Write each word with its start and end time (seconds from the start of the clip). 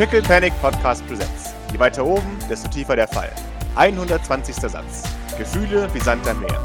Pickle 0.00 0.22
Panic 0.22 0.54
Podcast 0.62 1.06
Presents. 1.06 1.52
Je 1.72 1.78
weiter 1.78 2.02
oben, 2.02 2.38
desto 2.48 2.70
tiefer 2.70 2.96
der 2.96 3.06
Fall. 3.06 3.30
120. 3.76 4.54
Satz. 4.54 5.02
Gefühle 5.36 5.92
wie 5.92 6.00
Sand 6.00 6.26
am 6.26 6.40
Meer. 6.40 6.58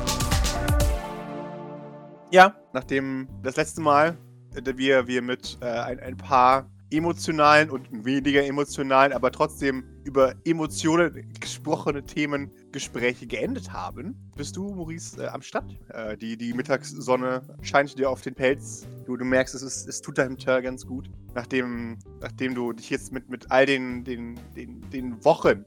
Ja, 2.31 2.55
nachdem 2.71 3.27
das 3.43 3.57
letzte 3.57 3.81
Mal 3.81 4.17
äh, 4.55 4.77
wir, 4.77 5.07
wir 5.07 5.21
mit 5.21 5.57
äh, 5.59 5.65
ein, 5.65 5.99
ein 5.99 6.15
paar 6.15 6.71
emotionalen 6.95 7.69
und 7.69 8.05
weniger 8.05 8.45
emotionalen, 8.45 9.13
aber 9.13 9.31
trotzdem 9.31 9.83
über 10.03 10.35
Emotionen 10.45 11.33
gesprochene 11.39 12.03
Themen 12.03 12.51
Gespräche 12.71 13.27
geendet 13.27 13.71
haben, 13.73 14.15
bist 14.35 14.55
du, 14.55 14.73
Maurice, 14.73 15.23
äh, 15.23 15.27
am 15.27 15.41
Start. 15.41 15.77
Äh, 15.89 16.17
die, 16.17 16.37
die 16.37 16.53
Mittagssonne 16.53 17.41
scheint 17.61 17.97
dir 17.97 18.09
auf 18.09 18.21
den 18.21 18.35
Pelz. 18.35 18.85
Du, 19.05 19.17
du 19.17 19.25
merkst, 19.25 19.55
es, 19.55 19.61
ist, 19.61 19.87
es 19.87 20.01
tut 20.01 20.17
deinem 20.17 20.37
Tör 20.37 20.61
ganz 20.61 20.85
gut. 20.85 21.09
Nachdem, 21.33 21.97
nachdem 22.21 22.55
du 22.55 22.73
dich 22.73 22.89
jetzt 22.89 23.11
mit, 23.11 23.29
mit 23.29 23.51
all 23.51 23.65
den, 23.65 24.03
den, 24.03 24.39
den, 24.55 24.81
den 24.91 25.23
Wochen, 25.25 25.65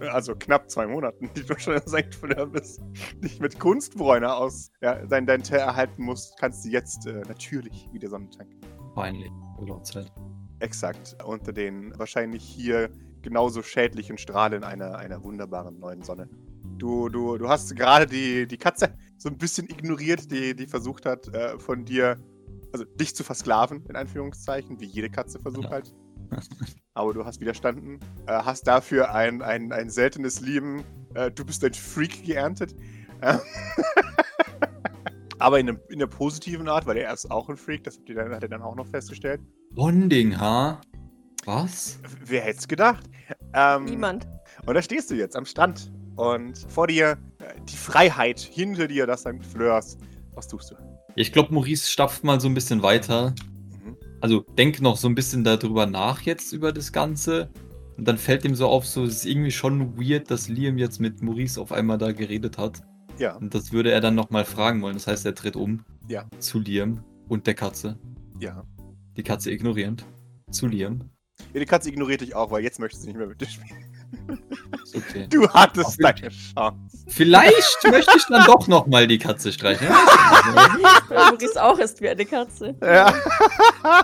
also 0.00 0.34
knapp 0.34 0.70
zwei 0.70 0.86
Monaten, 0.86 1.30
die 1.36 1.44
du 1.44 1.58
schon. 1.58 1.80
Fleur 1.80 2.46
bist, 2.46 2.80
dich 3.22 3.40
mit 3.40 3.58
Kunstbräuner 3.58 4.36
aus 4.36 4.70
ja, 4.80 5.04
dein, 5.06 5.26
dein 5.26 5.42
Teer 5.42 5.60
erhalten 5.60 6.02
musst, 6.02 6.38
kannst 6.38 6.64
du 6.64 6.70
jetzt 6.70 7.06
äh, 7.06 7.22
natürlich 7.28 7.88
wieder 7.92 8.08
Sonne 8.08 8.30
tanken. 8.30 8.60
Peinlich. 8.94 9.30
Urlaubszeit. 9.58 10.10
Exakt. 10.60 11.16
Unter 11.24 11.52
den 11.52 11.98
wahrscheinlich 11.98 12.44
hier 12.44 12.90
genauso 13.22 13.62
schädlichen 13.62 14.18
Strahlen 14.18 14.64
einer, 14.64 14.96
einer 14.96 15.22
wunderbaren 15.22 15.78
neuen 15.78 16.02
Sonne. 16.02 16.28
Du, 16.78 17.08
du, 17.08 17.36
du 17.36 17.48
hast 17.48 17.74
gerade 17.76 18.06
die, 18.06 18.46
die 18.46 18.56
Katze 18.56 18.94
so 19.18 19.28
ein 19.28 19.36
bisschen 19.36 19.68
ignoriert, 19.68 20.30
die, 20.30 20.54
die 20.54 20.66
versucht 20.66 21.04
hat, 21.04 21.28
äh, 21.34 21.58
von 21.58 21.84
dir, 21.84 22.16
also 22.72 22.84
dich 22.84 23.14
zu 23.14 23.24
versklaven, 23.24 23.84
in 23.88 23.96
Anführungszeichen, 23.96 24.80
wie 24.80 24.86
jede 24.86 25.10
Katze 25.10 25.38
versucht 25.40 25.64
Ja. 25.64 25.70
halt. 25.70 25.94
Aber 26.94 27.12
du 27.12 27.24
hast 27.24 27.40
widerstanden, 27.40 27.98
äh, 28.26 28.32
hast 28.32 28.66
dafür 28.66 29.12
ein, 29.14 29.42
ein, 29.42 29.72
ein 29.72 29.90
seltenes 29.90 30.40
Lieben, 30.40 30.84
äh, 31.14 31.30
du 31.30 31.44
bist 31.44 31.64
ein 31.64 31.74
Freak 31.74 32.24
geerntet. 32.24 32.74
Aber 35.40 35.58
in, 35.58 35.68
einem, 35.68 35.80
in 35.88 35.96
einer 35.96 36.06
positiven 36.06 36.68
Art, 36.68 36.86
weil 36.86 36.98
er 36.98 37.12
ist 37.12 37.30
auch 37.30 37.48
ein 37.48 37.56
Freak, 37.56 37.84
das 37.84 37.96
habt 37.96 38.08
ihr 38.08 38.14
dann, 38.14 38.30
hat 38.30 38.42
er 38.42 38.48
dann 38.48 38.62
auch 38.62 38.76
noch 38.76 38.86
festgestellt. 38.86 39.40
Bonding, 39.72 40.38
ha? 40.38 40.80
Was? 41.46 41.98
Wer 42.26 42.42
hätte 42.42 42.58
es 42.58 42.68
gedacht? 42.68 43.04
Ähm, 43.54 43.86
Niemand. 43.86 44.28
Und 44.66 44.74
da 44.74 44.82
stehst 44.82 45.10
du 45.10 45.14
jetzt 45.14 45.36
am 45.36 45.46
Strand 45.46 45.90
und 46.16 46.58
vor 46.68 46.86
dir 46.86 47.16
äh, 47.38 47.54
die 47.66 47.76
Freiheit, 47.76 48.38
hinter 48.38 48.86
dir 48.86 49.06
das 49.06 49.20
St. 49.20 49.44
Fleurs. 49.52 49.96
Was 50.34 50.46
tust 50.46 50.70
du? 50.70 50.74
Ich 51.16 51.32
glaube, 51.32 51.54
Maurice 51.54 51.88
stapft 51.88 52.22
mal 52.24 52.40
so 52.40 52.48
ein 52.48 52.54
bisschen 52.54 52.82
weiter. 52.82 53.34
Mhm. 53.82 53.96
Also 54.20 54.40
denk 54.58 54.80
noch 54.82 54.96
so 54.96 55.08
ein 55.08 55.14
bisschen 55.14 55.44
darüber 55.44 55.86
nach 55.86 56.20
jetzt 56.22 56.52
über 56.52 56.72
das 56.72 56.92
Ganze. 56.92 57.50
Und 57.96 58.06
dann 58.06 58.18
fällt 58.18 58.44
ihm 58.44 58.54
so 58.54 58.66
auf, 58.66 58.86
so 58.86 59.04
es 59.04 59.16
ist 59.16 59.26
irgendwie 59.26 59.50
schon 59.50 59.98
weird, 59.98 60.30
dass 60.30 60.48
Liam 60.48 60.78
jetzt 60.78 61.00
mit 61.00 61.22
Maurice 61.22 61.60
auf 61.60 61.72
einmal 61.72 61.98
da 61.98 62.12
geredet 62.12 62.58
hat. 62.58 62.82
Ja, 63.20 63.36
Und 63.36 63.54
das 63.54 63.70
würde 63.70 63.92
er 63.92 64.00
dann 64.00 64.14
nochmal 64.14 64.44
fragen 64.46 64.80
wollen. 64.80 64.94
Das 64.94 65.06
heißt, 65.06 65.26
er 65.26 65.34
tritt 65.34 65.54
um 65.54 65.84
Ja. 66.08 66.24
zu 66.38 66.58
Liam 66.58 67.04
und 67.28 67.46
der 67.46 67.54
Katze. 67.54 67.98
ja. 68.40 68.64
Die 69.16 69.22
Katze 69.24 69.50
ignorierend. 69.50 70.06
Zu 70.50 70.66
Liam. 70.68 71.10
Ja, 71.52 71.60
Die 71.60 71.66
Katze 71.66 71.90
ignoriert 71.90 72.22
dich 72.22 72.34
auch, 72.34 72.50
weil 72.50 72.62
jetzt 72.62 72.78
möchtest 72.78 73.02
du 73.04 73.08
nicht 73.08 73.16
mehr 73.18 73.26
mit 73.26 73.40
dir 73.40 73.46
spielen. 73.46 73.84
Okay. 74.94 75.26
Du 75.28 75.48
hattest 75.50 75.98
Ach, 76.02 76.12
deine 76.14 76.28
Chance. 76.30 77.04
Vielleicht 77.08 77.78
möchte 77.90 78.12
ich 78.16 78.24
dann 78.28 78.46
doch 78.46 78.66
nochmal 78.68 79.06
die 79.06 79.18
Katze 79.18 79.52
streicheln. 79.52 79.90
Weil 81.08 81.30
Maurice 81.30 81.62
auch 81.62 81.78
ist 81.78 82.00
wie 82.00 82.08
eine 82.08 82.24
Katze. 82.24 82.74
Ja. 82.80 83.12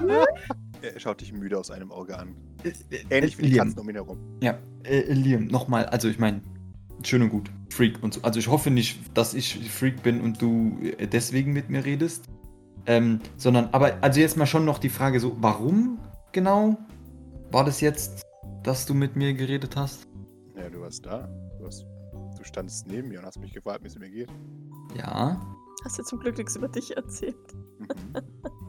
er 0.83 1.01
schaut 1.01 1.21
dich 1.21 1.33
müde 1.33 1.59
aus 1.59 1.71
einem 1.71 1.91
Auge 1.93 2.19
an. 2.19 2.35
Ähnlich 3.11 3.39
wie 3.39 3.43
die 3.43 3.49
Liam. 3.51 3.67
Katzen 3.69 3.81
um 3.81 3.89
ihn 3.89 3.95
herum. 3.97 4.19
Ja, 4.43 4.59
äh, 4.85 5.13
Liam, 5.13 5.47
nochmal, 5.47 5.87
also 5.87 6.09
ich 6.09 6.19
meine, 6.19 6.43
schön 7.03 7.23
und 7.23 7.31
gut, 7.31 7.51
Freak 7.71 8.03
und 8.03 8.15
so. 8.15 8.23
Also 8.23 8.39
ich 8.39 8.49
hoffe 8.49 8.71
nicht, 8.71 8.99
dass 9.17 9.35
ich 9.35 9.71
Freak 9.71 10.03
bin 10.03 10.21
und 10.21 10.41
du 10.41 10.79
deswegen 11.13 11.53
mit 11.53 11.71
mir 11.71 11.85
redest. 11.85 12.25
Ähm, 12.87 13.21
sondern, 13.37 13.69
aber 13.73 13.99
also 14.01 14.21
jetzt 14.21 14.37
mal 14.37 14.47
schon 14.47 14.65
noch 14.65 14.79
die 14.79 14.89
Frage 14.89 15.19
so, 15.19 15.37
warum 15.41 15.99
genau 16.33 16.79
war 17.51 17.65
das 17.65 17.81
jetzt, 17.81 18.23
dass 18.63 18.87
du 18.87 18.95
mit 18.95 19.17
mir 19.17 19.35
geredet 19.35 19.77
hast? 19.77 20.07
Ja, 20.57 20.69
du 20.71 20.81
warst 20.81 21.05
da. 21.05 21.29
Du, 21.59 21.65
warst, 21.65 21.85
du 22.13 22.45
standest 22.45 22.87
neben 22.87 23.09
mir 23.09 23.19
und 23.19 23.27
hast 23.27 23.41
mich 23.41 23.53
gefragt, 23.53 23.83
wie 23.83 23.89
es 23.89 23.99
mir 23.99 24.11
geht. 24.11 24.29
Ja. 24.97 25.41
Hast 25.85 25.99
du 25.99 26.03
zum 26.05 26.21
Glück 26.21 26.39
nichts 26.39 26.57
über 26.57 26.69
dich 26.69 26.97
erzählt? 26.97 27.37
Mhm. 27.79 27.89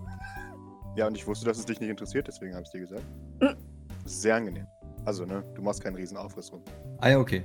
Ja, 0.97 1.05
und 1.05 1.15
ich 1.15 1.27
wusste, 1.27 1.45
dass 1.45 1.59
es 1.59 1.65
dich 1.65 1.79
nicht 1.79 1.91
interessiert, 1.91 2.27
deswegen 2.27 2.55
habe 2.55 2.63
ich 2.63 2.71
dir 2.71 2.79
gesagt. 2.79 3.03
Mhm. 3.39 3.55
Das 4.03 4.13
ist 4.13 4.21
sehr 4.23 4.35
angenehm. 4.35 4.65
Also, 5.05 5.25
ne, 5.25 5.43
du 5.53 5.61
machst 5.61 5.83
keinen 5.83 5.95
riesen 5.95 6.17
Aufriss 6.17 6.51
rum. 6.51 6.63
Ah 6.97 7.09
ja, 7.09 7.19
okay. 7.19 7.43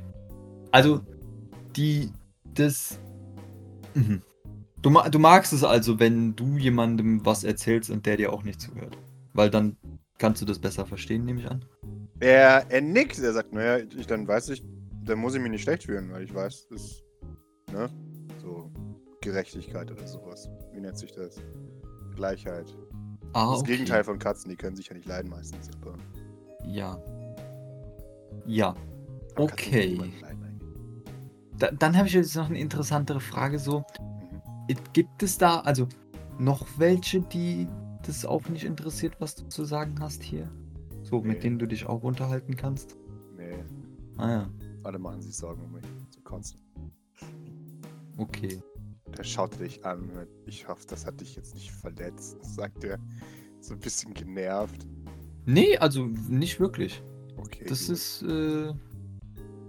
Also, 0.73 1.01
die, 1.77 2.11
das, 2.55 2.99
mhm. 3.95 4.23
du, 4.81 4.91
du 5.11 5.19
magst 5.19 5.53
es 5.53 5.63
also, 5.63 6.01
wenn 6.01 6.35
du 6.35 6.57
jemandem 6.57 7.25
was 7.25 7.45
erzählst 7.45 7.91
und 7.91 8.07
der 8.07 8.17
dir 8.17 8.33
auch 8.33 8.43
nicht 8.43 8.61
zuhört. 8.61 8.99
Weil 9.35 9.51
dann 9.51 9.77
kannst 10.19 10.43
du 10.43 10.47
das 10.47 10.59
besser 10.59 10.87
verstehen, 10.87 11.25
nehme 11.25 11.41
ich 11.41 11.51
an. 11.51 11.65
Er, 12.21 12.71
er 12.71 12.81
nickt, 12.81 13.19
er 13.19 13.33
sagt, 13.33 13.53
naja, 13.53 13.85
ich, 13.97 14.07
dann 14.07 14.27
weiß 14.27 14.51
ich, 14.51 14.65
dann 15.05 15.19
muss 15.19 15.35
ich 15.35 15.43
mich 15.43 15.51
nicht 15.51 15.63
schlecht 15.63 15.85
fühlen, 15.85 16.11
weil 16.11 16.23
ich 16.23 16.35
weiß, 16.35 16.69
das 16.71 16.83
ist, 16.83 17.03
ne, 17.73 17.91
so 18.41 18.71
Gerechtigkeit 19.21 19.91
oder 19.91 20.07
sowas. 20.07 20.49
Wie 20.73 20.81
nennt 20.81 20.99
sich 20.99 21.13
das? 21.13 21.37
Gleichheit. 22.15 22.75
Ah, 23.33 23.51
das 23.51 23.61
okay. 23.61 23.73
Gegenteil 23.73 24.05
von 24.05 24.19
Katzen, 24.19 24.51
die 24.51 24.57
können 24.57 24.77
sich 24.77 24.89
ja 24.89 24.95
nicht 24.95 25.07
leiden 25.07 25.31
meistens. 25.31 25.71
Aber 25.81 25.97
Ja. 26.67 26.99
Ja. 28.47 28.75
Okay. 29.37 29.99
Da, 31.63 31.71
dann 31.71 31.97
habe 31.97 32.09
ich 32.09 32.15
jetzt 32.15 32.35
noch 32.35 32.49
eine 32.51 32.59
interessantere 32.59 33.21
Frage. 33.21 33.57
So, 33.61 33.85
Mhm. 34.01 34.77
gibt 34.93 35.23
es 35.23 35.39
da 35.39 35.61
also 35.61 35.87
noch 36.41 36.67
welche, 36.77 37.21
die 37.21 37.69
das 38.05 38.25
auch 38.27 38.49
nicht 38.49 38.65
interessiert, 38.65 39.15
was 39.21 39.37
du 39.37 39.45
zu 39.49 39.65
sagen 39.65 39.95
hast 40.01 40.25
hier? 40.25 40.51
So, 41.05 41.21
Nee. 41.21 41.29
mit 41.29 41.45
denen 41.45 41.61
du 41.61 41.67
dich 41.67 41.87
auch 41.87 42.03
unterhalten 42.03 42.57
kannst? 42.57 42.97
Nee, 43.37 43.55
Ah 44.17 44.29
ja, 44.31 44.51
alle 44.83 44.99
machen 44.99 45.23
sich 45.23 45.37
Sorgen 45.37 45.63
um 45.63 45.71
mich. 45.73 45.85
Zu 46.11 46.21
kotzen. 46.23 46.59
okay. 48.19 48.61
Der 49.17 49.23
schaut 49.25 49.61
dich 49.61 49.85
an 49.85 50.07
mit, 50.17 50.29
ich 50.47 50.67
hoffe, 50.67 50.85
das 50.89 51.07
hat 51.07 51.21
dich 51.21 51.37
jetzt 51.37 51.55
nicht 51.55 51.71
verletzt, 51.71 52.39
sagt 52.43 52.83
er. 52.83 52.99
So 53.61 53.75
ein 53.75 53.81
bisschen 53.81 54.15
genervt. 54.15 54.85
Nee, 55.47 55.77
also 55.79 56.07
nicht 56.07 56.59
wirklich. 56.59 57.03
Okay. 57.37 57.67
Das 57.69 57.87
gut. 57.87 57.95
ist 57.95 58.23
äh, 58.23 58.73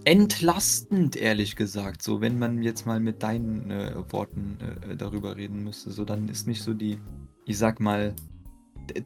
entlastend, 0.06 1.16
ehrlich 1.16 1.56
gesagt. 1.56 2.02
So, 2.02 2.22
wenn 2.22 2.40
man 2.40 2.62
jetzt 2.62 2.86
mal 2.86 3.00
mit 3.00 3.24
deinen 3.24 3.72
äh, 3.72 3.94
Worten 4.12 4.58
äh, 4.62 4.96
darüber 4.96 5.36
reden 5.36 5.64
müsste, 5.64 5.91
so 5.91 6.06
dann 6.06 6.28
ist 6.28 6.47
nicht 6.47 6.62
so 6.62 6.74
die, 6.74 7.00
ich 7.46 7.58
sag 7.58 7.80
mal, 7.80 8.13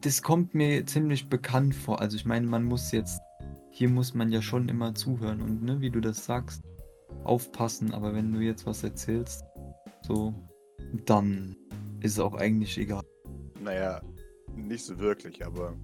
das 0.00 0.22
kommt 0.22 0.54
mir 0.54 0.84
ziemlich 0.86 1.28
bekannt 1.28 1.74
vor. 1.74 2.00
Also 2.00 2.16
ich 2.16 2.24
meine, 2.24 2.46
man 2.46 2.64
muss 2.64 2.92
jetzt, 2.92 3.20
hier 3.70 3.88
muss 3.88 4.14
man 4.14 4.32
ja 4.32 4.42
schon 4.42 4.68
immer 4.68 4.94
zuhören 4.94 5.40
und 5.40 5.62
ne, 5.62 5.80
wie 5.80 5.90
du 5.90 6.00
das 6.00 6.24
sagst, 6.24 6.62
aufpassen. 7.24 7.94
Aber 7.94 8.14
wenn 8.14 8.32
du 8.32 8.40
jetzt 8.40 8.66
was 8.66 8.82
erzählst, 8.82 9.44
so, 10.02 10.34
dann 11.06 11.56
ist 12.00 12.12
es 12.12 12.20
auch 12.20 12.34
eigentlich 12.34 12.78
egal. 12.78 13.04
Naja, 13.62 14.00
nicht 14.54 14.84
so 14.84 14.98
wirklich, 14.98 15.44
aber 15.44 15.74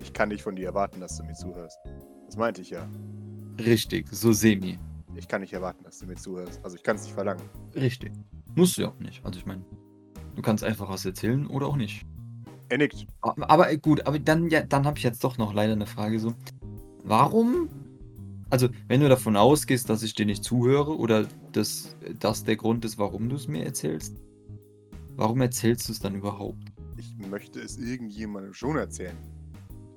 ich 0.00 0.12
kann 0.12 0.28
nicht 0.28 0.42
von 0.42 0.56
dir 0.56 0.66
erwarten, 0.66 1.00
dass 1.00 1.16
du 1.16 1.24
mir 1.24 1.34
zuhörst. 1.34 1.78
Das 2.26 2.36
meinte 2.36 2.62
ich 2.62 2.70
ja. 2.70 2.88
Richtig, 3.58 4.08
so 4.10 4.32
semi. 4.32 4.78
Ich 5.14 5.28
kann 5.28 5.40
nicht 5.40 5.52
erwarten, 5.52 5.82
dass 5.84 5.98
du 5.98 6.06
mir 6.06 6.16
zuhörst. 6.16 6.60
Also 6.62 6.76
ich 6.76 6.82
kann 6.82 6.96
es 6.96 7.04
nicht 7.04 7.14
verlangen. 7.14 7.42
Richtig. 7.74 8.12
Musst 8.54 8.76
du 8.76 8.82
ja 8.82 8.88
auch 8.88 8.98
nicht. 8.98 9.24
Also 9.24 9.38
ich 9.38 9.46
meine, 9.46 9.64
du 10.34 10.42
kannst 10.42 10.62
einfach 10.62 10.88
was 10.88 11.04
erzählen 11.04 11.46
oder 11.46 11.66
auch 11.66 11.76
nicht. 11.76 12.06
Er 12.68 12.78
nickt. 12.78 13.06
Aber, 13.20 13.48
aber 13.50 13.70
äh, 13.70 13.78
gut, 13.78 14.06
aber 14.06 14.18
dann, 14.18 14.50
ja, 14.50 14.62
dann 14.62 14.86
habe 14.86 14.98
ich 14.98 15.04
jetzt 15.04 15.22
doch 15.22 15.38
noch 15.38 15.54
leider 15.54 15.72
eine 15.72 15.86
Frage 15.86 16.18
so. 16.18 16.34
Warum? 17.04 17.68
Also, 18.50 18.68
wenn 18.88 19.00
du 19.00 19.08
davon 19.08 19.36
ausgehst, 19.36 19.88
dass 19.88 20.02
ich 20.02 20.14
dir 20.14 20.26
nicht 20.26 20.44
zuhöre 20.44 20.96
oder 20.96 21.26
dass 21.52 21.96
das 22.20 22.44
der 22.44 22.56
Grund 22.56 22.84
ist, 22.84 22.98
warum 22.98 23.28
du 23.28 23.36
es 23.36 23.48
mir 23.48 23.64
erzählst, 23.64 24.16
warum 25.16 25.40
erzählst 25.40 25.88
du 25.88 25.92
es 25.92 26.00
dann 26.00 26.14
überhaupt? 26.14 26.62
Ich 26.96 27.16
möchte 27.28 27.60
es 27.60 27.78
irgendjemandem 27.78 28.54
schon 28.54 28.76
erzählen. 28.76 29.16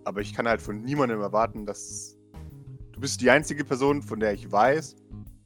Aber 0.04 0.22
ich 0.22 0.34
kann 0.34 0.48
halt 0.48 0.62
von 0.62 0.82
niemandem 0.82 1.22
erwarten, 1.22 1.66
dass. 1.66 2.19
Du 3.00 3.04
bist 3.04 3.22
die 3.22 3.30
einzige 3.30 3.64
Person, 3.64 4.02
von 4.02 4.20
der 4.20 4.34
ich 4.34 4.52
weiß, 4.52 4.98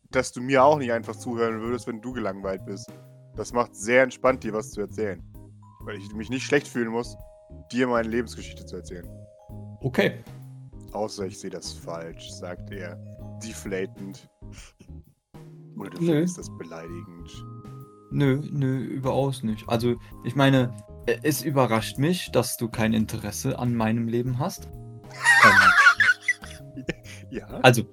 dass 0.10 0.32
du 0.32 0.42
mir 0.42 0.64
auch 0.64 0.80
nicht 0.80 0.92
einfach 0.92 1.16
zuhören 1.16 1.62
würdest, 1.62 1.86
wenn 1.86 2.02
du 2.02 2.12
gelangweilt 2.12 2.66
bist. 2.66 2.92
Das 3.36 3.54
macht 3.54 3.76
sehr 3.76 4.02
entspannt, 4.02 4.44
dir 4.44 4.54
was 4.54 4.72
zu 4.72 4.82
erzählen. 4.82 5.22
Weil 5.82 5.98
ich 5.98 6.12
mich 6.16 6.32
nicht 6.32 6.48
schlecht 6.48 6.68
fühlen 6.68 6.88
muss, 6.88 7.16
dir 7.72 7.86
meine 7.86 8.10
Lebensgeschichte 8.10 8.66
zu 8.66 8.78
erzählen. 8.78 9.08
Okay. 9.82 10.24
Außer 10.94 11.28
ich 11.28 11.40
sehe 11.40 11.52
das 11.52 11.72
falsch, 11.72 12.32
sagt 12.32 12.72
er, 12.72 12.96
deflatend. 13.44 14.28
Oder 15.78 15.92
du 15.92 16.02
Nö. 16.02 16.08
findest 16.08 16.40
das 16.40 16.58
beleidigend. 16.58 17.46
Nö, 18.10 18.42
nö, 18.52 18.80
überaus 18.80 19.44
nicht. 19.44 19.70
Also, 19.70 19.98
ich 20.24 20.36
meine, 20.36 20.76
es 21.22 21.44
überrascht 21.44 22.00
mich, 22.00 22.32
dass 22.32 22.58
du 22.58 22.68
kein 22.68 22.94
Interesse 22.94 23.60
an 23.60 23.76
meinem 23.76 24.08
Leben 24.08 24.40
hast. 24.40 24.70
Ähm, 25.46 25.63
Ja, 27.34 27.48
Also, 27.62 27.84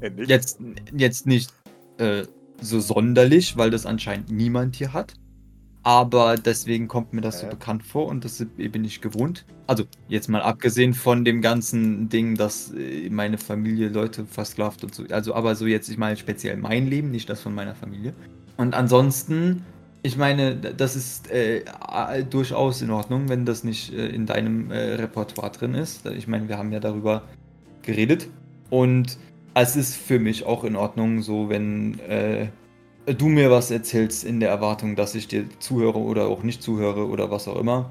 endlich. 0.00 0.28
jetzt, 0.28 0.58
jetzt 0.96 1.26
nicht 1.26 1.52
äh, 1.98 2.24
so 2.60 2.80
sonderlich, 2.80 3.56
weil 3.56 3.70
das 3.70 3.86
anscheinend 3.86 4.30
niemand 4.30 4.76
hier 4.76 4.92
hat. 4.92 5.14
Aber 5.84 6.34
deswegen 6.36 6.88
kommt 6.88 7.12
mir 7.12 7.20
das 7.20 7.40
so 7.40 7.46
Äh. 7.46 7.50
bekannt 7.50 7.82
vor 7.82 8.06
und 8.06 8.24
das 8.24 8.44
bin 8.56 8.84
ich 8.84 9.00
gewohnt. 9.00 9.44
Also, 9.66 9.84
jetzt 10.08 10.28
mal 10.28 10.42
abgesehen 10.42 10.92
von 10.92 11.24
dem 11.24 11.40
ganzen 11.40 12.08
Ding, 12.08 12.34
dass 12.34 12.72
äh, 12.72 13.08
meine 13.10 13.38
Familie 13.38 13.88
Leute 13.88 14.24
versklavt 14.26 14.82
und 14.84 14.94
so. 14.94 15.04
Also, 15.10 15.34
aber 15.34 15.54
so 15.54 15.66
jetzt, 15.66 15.88
ich 15.88 15.96
meine 15.98 16.16
speziell 16.16 16.56
mein 16.56 16.86
Leben, 16.88 17.10
nicht 17.10 17.28
das 17.30 17.40
von 17.40 17.54
meiner 17.54 17.74
Familie. 17.74 18.12
Und 18.56 18.74
ansonsten, 18.74 19.64
ich 20.02 20.16
meine, 20.16 20.56
das 20.56 20.96
ist 20.96 21.30
äh, 21.30 21.62
durchaus 22.28 22.82
in 22.82 22.90
Ordnung, 22.90 23.28
wenn 23.28 23.46
das 23.46 23.62
nicht 23.64 23.92
äh, 23.94 24.08
in 24.08 24.26
deinem 24.26 24.70
äh, 24.70 24.94
Repertoire 24.94 25.52
drin 25.52 25.74
ist. 25.74 26.06
Ich 26.06 26.26
meine, 26.26 26.48
wir 26.48 26.58
haben 26.58 26.72
ja 26.72 26.80
darüber 26.80 27.22
geredet. 27.82 28.28
Und 28.70 29.18
es 29.54 29.76
ist 29.76 29.96
für 29.96 30.18
mich 30.18 30.44
auch 30.44 30.64
in 30.64 30.76
Ordnung, 30.76 31.22
so 31.22 31.48
wenn 31.48 31.98
äh, 32.00 32.48
du 33.06 33.28
mir 33.28 33.50
was 33.50 33.70
erzählst 33.70 34.24
in 34.24 34.40
der 34.40 34.50
Erwartung, 34.50 34.96
dass 34.96 35.14
ich 35.14 35.28
dir 35.28 35.46
zuhöre 35.58 35.98
oder 35.98 36.26
auch 36.26 36.42
nicht 36.42 36.62
zuhöre 36.62 37.08
oder 37.08 37.30
was 37.30 37.48
auch 37.48 37.56
immer. 37.56 37.90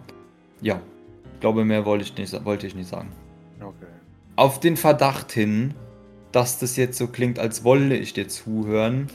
Ja, 0.61 0.81
ich 1.33 1.39
glaube, 1.39 1.65
mehr 1.65 1.85
wollte 1.85 2.03
ich 2.03 2.17
nicht, 2.17 2.45
wollte 2.45 2.67
ich 2.67 2.75
nicht 2.75 2.89
sagen. 2.89 3.09
Okay. 3.59 3.85
Auf 4.35 4.59
den 4.59 4.77
Verdacht 4.77 5.31
hin, 5.31 5.73
dass 6.31 6.59
das 6.59 6.77
jetzt 6.77 6.97
so 6.97 7.07
klingt, 7.07 7.39
als 7.39 7.63
wolle 7.63 7.95
ich 7.97 8.13
dir 8.13 8.27
zuhören. 8.27 9.07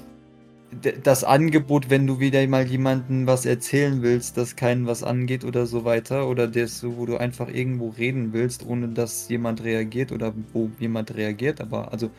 Das 1.03 1.23
Angebot, 1.23 1.91
wenn 1.91 2.07
du 2.07 2.19
wieder 2.19 2.47
mal 2.47 2.67
jemandem 2.67 3.27
was 3.27 3.45
erzählen 3.45 4.01
willst, 4.01 4.39
das 4.39 4.57
keinen 4.57 4.87
was 4.87 5.03
angeht 5.03 5.45
oder 5.45 5.67
so 5.67 5.85
weiter, 5.85 6.29
oder 6.29 6.49
das 6.49 6.79
so, 6.79 6.97
wo 6.97 7.05
du 7.05 7.19
einfach 7.19 7.49
irgendwo 7.49 7.91
reden 7.91 8.33
willst, 8.33 8.67
ohne 8.67 8.89
dass 8.89 9.29
jemand 9.29 9.63
reagiert 9.63 10.13
oder 10.13 10.33
wo 10.55 10.71
jemand 10.79 11.15
reagiert, 11.15 11.61
aber 11.61 11.93
also 11.93 12.11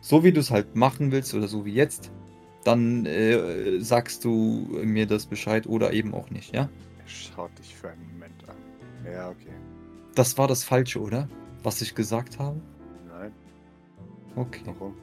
so 0.00 0.24
wie 0.24 0.32
du 0.32 0.40
es 0.40 0.50
halt 0.50 0.74
machen 0.74 1.12
willst 1.12 1.34
oder 1.34 1.46
so 1.46 1.64
wie 1.64 1.72
jetzt, 1.74 2.10
dann 2.64 3.06
äh, 3.06 3.78
sagst 3.80 4.24
du 4.24 4.66
mir 4.82 5.06
das 5.06 5.26
Bescheid 5.26 5.66
oder 5.66 5.92
eben 5.92 6.12
auch 6.12 6.30
nicht, 6.30 6.54
ja? 6.54 6.62
Er 6.62 7.08
schaut 7.08 7.56
dich 7.58 7.74
für 7.74 7.90
einen 7.90 8.06
Moment 8.12 8.48
an. 8.48 8.56
Ja, 9.12 9.28
okay. 9.28 9.52
Das 10.14 10.36
war 10.36 10.48
das 10.48 10.64
Falsche, 10.64 11.00
oder? 11.00 11.28
Was 11.62 11.80
ich 11.80 11.94
gesagt 11.94 12.38
habe? 12.38 12.60
Nein, 13.08 13.32
Okay. 14.36 14.62
warum? 14.64 14.94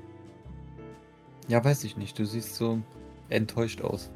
Ja, 1.48 1.64
weiß 1.64 1.86
ich 1.86 1.96
nicht. 1.96 2.20
Du 2.20 2.26
siehst 2.26 2.56
so 2.56 2.82
enttäuscht 3.30 3.82
aus. 3.82 4.10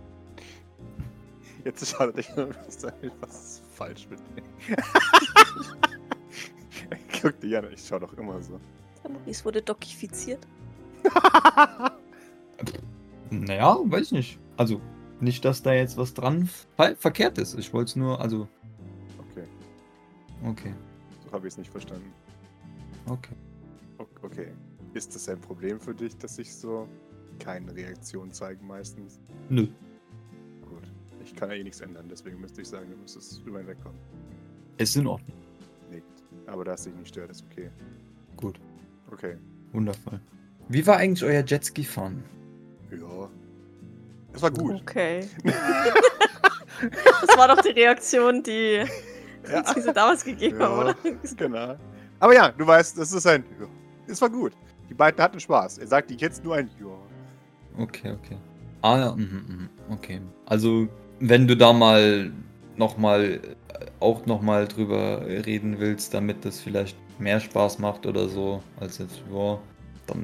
Jetzt 1.63 1.99
an 1.99 2.09
und 2.11 2.23
sagt, 2.71 2.97
was 3.19 3.43
ist 3.43 3.61
falsch 3.73 4.07
mit 4.09 4.19
mir? 4.35 4.43
Guck 7.21 7.39
dich 7.39 7.55
an, 7.55 7.67
ich 7.71 7.85
schau 7.87 7.99
doch 7.99 8.13
immer 8.17 8.41
so. 8.41 8.59
Maurice 9.07 9.45
wurde 9.45 9.61
dokifiziert. 9.61 10.45
Naja, 13.33 13.77
weiß 13.83 14.11
nicht. 14.11 14.39
Also, 14.57 14.81
nicht, 15.21 15.45
dass 15.45 15.61
da 15.63 15.71
jetzt 15.73 15.95
was 15.97 16.13
dran 16.13 16.49
ver 16.75 16.95
verkehrt 16.97 17.37
ist. 17.37 17.57
Ich 17.57 17.73
wollte 17.73 17.91
es 17.91 17.95
nur, 17.95 18.19
also, 18.19 18.47
Okay, 19.31 19.45
okay, 20.45 20.73
so 21.25 21.31
habe 21.31 21.47
ich 21.47 21.53
es 21.53 21.57
nicht 21.57 21.71
verstanden. 21.71 22.11
okay. 23.07 23.33
O- 23.99 24.05
Okay. 24.23 24.47
Ist 24.93 25.15
das 25.15 25.29
ein 25.29 25.39
Problem 25.39 25.79
für 25.79 25.95
dich, 25.95 26.17
dass 26.17 26.37
ich 26.39 26.53
so 26.53 26.89
keine 27.43 27.75
Reaktion 27.75 28.31
zeige 28.31 28.63
meistens? 28.63 29.19
Nö. 29.49 29.67
Gut. 30.67 30.83
Ich 31.23 31.35
kann 31.35 31.49
ja 31.49 31.55
eh 31.55 31.63
nichts 31.63 31.81
ändern, 31.81 32.07
deswegen 32.09 32.39
müsste 32.39 32.61
ich 32.61 32.67
sagen, 32.69 32.89
du 32.91 32.97
müsstest 32.97 33.43
drüber 33.45 33.59
hinwegkommen. 33.59 33.97
Ist 34.77 34.95
in 34.95 35.07
Ordnung. 35.07 35.37
Nickt. 35.89 36.23
Aber 36.47 36.63
dass 36.65 36.83
dich 36.83 36.93
nicht 36.95 37.09
stört, 37.09 37.31
ist 37.31 37.43
okay. 37.51 37.69
Gut. 38.37 38.59
Okay. 39.11 39.37
Wundervoll. 39.73 40.19
Wie 40.69 40.85
war 40.87 40.97
eigentlich 40.97 41.23
euer 41.23 41.43
Jetski 41.45 41.83
fahren? 41.83 42.23
Ja. 42.91 43.29
Es 44.33 44.41
war 44.41 44.51
gut. 44.51 44.81
Okay. 44.81 45.27
das 45.43 47.37
war 47.37 47.47
doch 47.49 47.61
die 47.61 47.69
Reaktion, 47.71 48.41
die 48.43 48.83
Ja. 49.51 49.73
sie 49.73 49.93
damals 49.93 50.23
gegeben 50.23 50.59
Ja. 50.59 50.69
haben, 50.69 50.79
oder? 50.79 50.95
Genau. 51.35 51.75
Aber 52.19 52.33
ja, 52.33 52.49
du 52.51 52.65
weißt, 52.65 52.97
das 52.97 53.11
ist 53.11 53.25
ein. 53.27 53.43
Es 54.07 54.21
war 54.21 54.29
gut. 54.29 54.53
Die 54.89 54.93
beiden 54.93 55.21
hatten 55.21 55.39
Spaß. 55.39 55.79
Er 55.79 55.87
sagt 55.87 56.11
jetzt 56.11 56.43
nur 56.43 56.55
ein 56.55 56.69
Ja. 56.79 56.85
Okay, 57.77 58.11
okay. 58.11 58.37
Ah 58.81 58.97
ja, 58.99 59.11
mhm, 59.15 59.45
mhm, 59.47 59.69
okay. 59.91 60.21
Also, 60.45 60.87
wenn 61.19 61.47
du 61.47 61.55
da 61.55 61.71
mal 61.73 62.31
nochmal, 62.77 63.39
auch 63.99 64.25
nochmal 64.25 64.67
drüber 64.67 65.25
reden 65.25 65.79
willst, 65.79 66.13
damit 66.13 66.43
das 66.45 66.59
vielleicht 66.59 66.97
mehr 67.19 67.39
Spaß 67.39 67.79
macht 67.79 68.05
oder 68.05 68.27
so, 68.27 68.61
als 68.79 68.97
jetzt, 68.97 69.21
ja, 69.31 69.59
dann, 70.07 70.21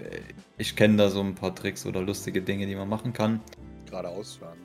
äh, 0.00 0.18
ich 0.58 0.74
kenne 0.76 0.96
da 0.96 1.08
so 1.08 1.20
ein 1.20 1.34
paar 1.34 1.54
Tricks 1.54 1.86
oder 1.86 2.00
lustige 2.02 2.42
Dinge, 2.42 2.66
die 2.66 2.74
man 2.74 2.88
machen 2.88 3.12
kann. 3.12 3.40
Geradeaus 3.88 4.36
fahren. 4.36 4.58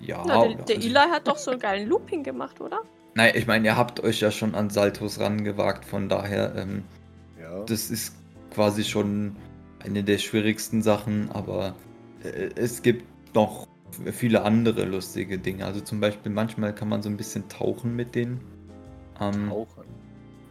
Ja, 0.00 0.22
Na, 0.26 0.42
der, 0.42 0.50
oder- 0.54 0.62
der 0.64 0.76
also- 0.76 0.88
Eli 0.88 0.94
hat 1.10 1.26
doch 1.26 1.38
so 1.38 1.50
einen 1.50 1.60
geilen 1.60 1.88
Looping 1.88 2.22
gemacht, 2.22 2.60
oder? 2.60 2.80
Nein, 3.14 3.32
ich 3.34 3.46
meine, 3.46 3.66
ihr 3.66 3.76
habt 3.76 3.98
euch 4.00 4.20
ja 4.20 4.30
schon 4.30 4.54
an 4.54 4.70
Saltos 4.70 5.18
rangewagt, 5.18 5.84
von 5.84 6.08
daher, 6.08 6.54
ähm, 6.54 6.84
Ja. 7.40 7.64
das 7.64 7.90
ist 7.90 8.14
quasi 8.52 8.84
schon 8.84 9.34
eine 9.84 10.04
der 10.04 10.18
schwierigsten 10.18 10.82
Sachen, 10.82 11.30
aber 11.30 11.74
äh, 12.22 12.50
es 12.56 12.82
gibt 12.82 13.04
noch 13.34 13.66
viele 14.12 14.42
andere 14.42 14.84
lustige 14.84 15.38
Dinge. 15.38 15.64
Also 15.64 15.80
zum 15.80 16.00
Beispiel 16.00 16.32
manchmal 16.32 16.74
kann 16.74 16.88
man 16.88 17.02
so 17.02 17.08
ein 17.08 17.16
bisschen 17.16 17.48
tauchen 17.48 17.96
mit 17.96 18.14
denen. 18.14 18.40
Ähm, 19.20 19.48
Tauchen. 19.48 19.84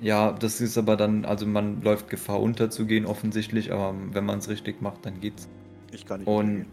ja, 0.01 0.31
das 0.31 0.61
ist 0.61 0.77
aber 0.77 0.97
dann, 0.97 1.25
also 1.25 1.45
man 1.45 1.81
läuft 1.81 2.09
Gefahr 2.09 2.41
unterzugehen 2.41 3.05
offensichtlich, 3.05 3.71
aber 3.71 3.95
wenn 4.11 4.25
man 4.25 4.39
es 4.39 4.49
richtig 4.49 4.81
macht, 4.81 5.05
dann 5.05 5.19
geht's. 5.21 5.47
Ich 5.91 6.05
kann 6.05 6.19
nicht 6.19 6.27
Und 6.27 6.65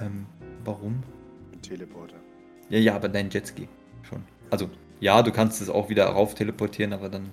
ähm, 0.00 0.26
warum? 0.64 1.02
Ein 1.52 1.62
Teleporter. 1.62 2.16
Ja, 2.70 2.78
ja, 2.78 2.94
aber 2.94 3.08
dein 3.08 3.30
Jetski 3.30 3.68
schon. 4.02 4.22
Also 4.50 4.70
ja, 5.00 5.22
du 5.22 5.32
kannst 5.32 5.60
es 5.60 5.68
auch 5.68 5.88
wieder 5.88 6.06
rauf 6.06 6.34
teleportieren, 6.34 6.92
aber 6.92 7.08
dann 7.08 7.30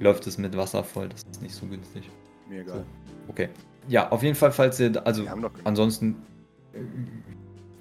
läuft 0.00 0.26
es 0.26 0.38
mit 0.38 0.56
Wasser 0.56 0.84
voll. 0.84 1.08
Das 1.08 1.24
ist 1.30 1.42
nicht 1.42 1.54
so 1.54 1.66
günstig. 1.66 2.08
Mir 2.48 2.62
egal. 2.62 2.84
Okay. 3.28 3.48
Ja, 3.88 4.10
auf 4.10 4.22
jeden 4.22 4.34
Fall, 4.34 4.52
falls 4.52 4.78
ihr, 4.80 5.06
also 5.06 5.24
ansonsten, 5.64 6.16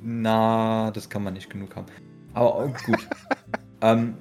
na, 0.01 0.91
das 0.91 1.09
kann 1.09 1.23
man 1.23 1.33
nicht 1.33 1.49
genug 1.49 1.75
haben. 1.75 1.87
Aber 2.33 2.67
gut. 2.85 3.07
ähm, 3.81 4.15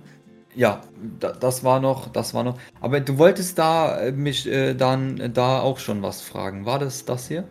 ja, 0.55 0.81
da, 1.21 1.33
das 1.33 1.63
war 1.65 1.81
noch, 1.81 2.11
das 2.13 2.33
war 2.33 2.43
noch. 2.43 2.59
Aber 2.81 3.01
du 3.01 3.19
wolltest 3.19 3.59
da 3.59 4.01
äh, 4.01 4.13
mich 4.13 4.47
äh, 4.47 4.75
dann 4.75 5.21
äh, 5.21 5.31
da 5.31 5.61
auch 5.61 5.79
schon 5.79 6.03
was 6.03 6.23
fragen. 6.23 6.65
War 6.65 6.79
das 6.79 7.05
das 7.05 7.29
hier? 7.29 7.47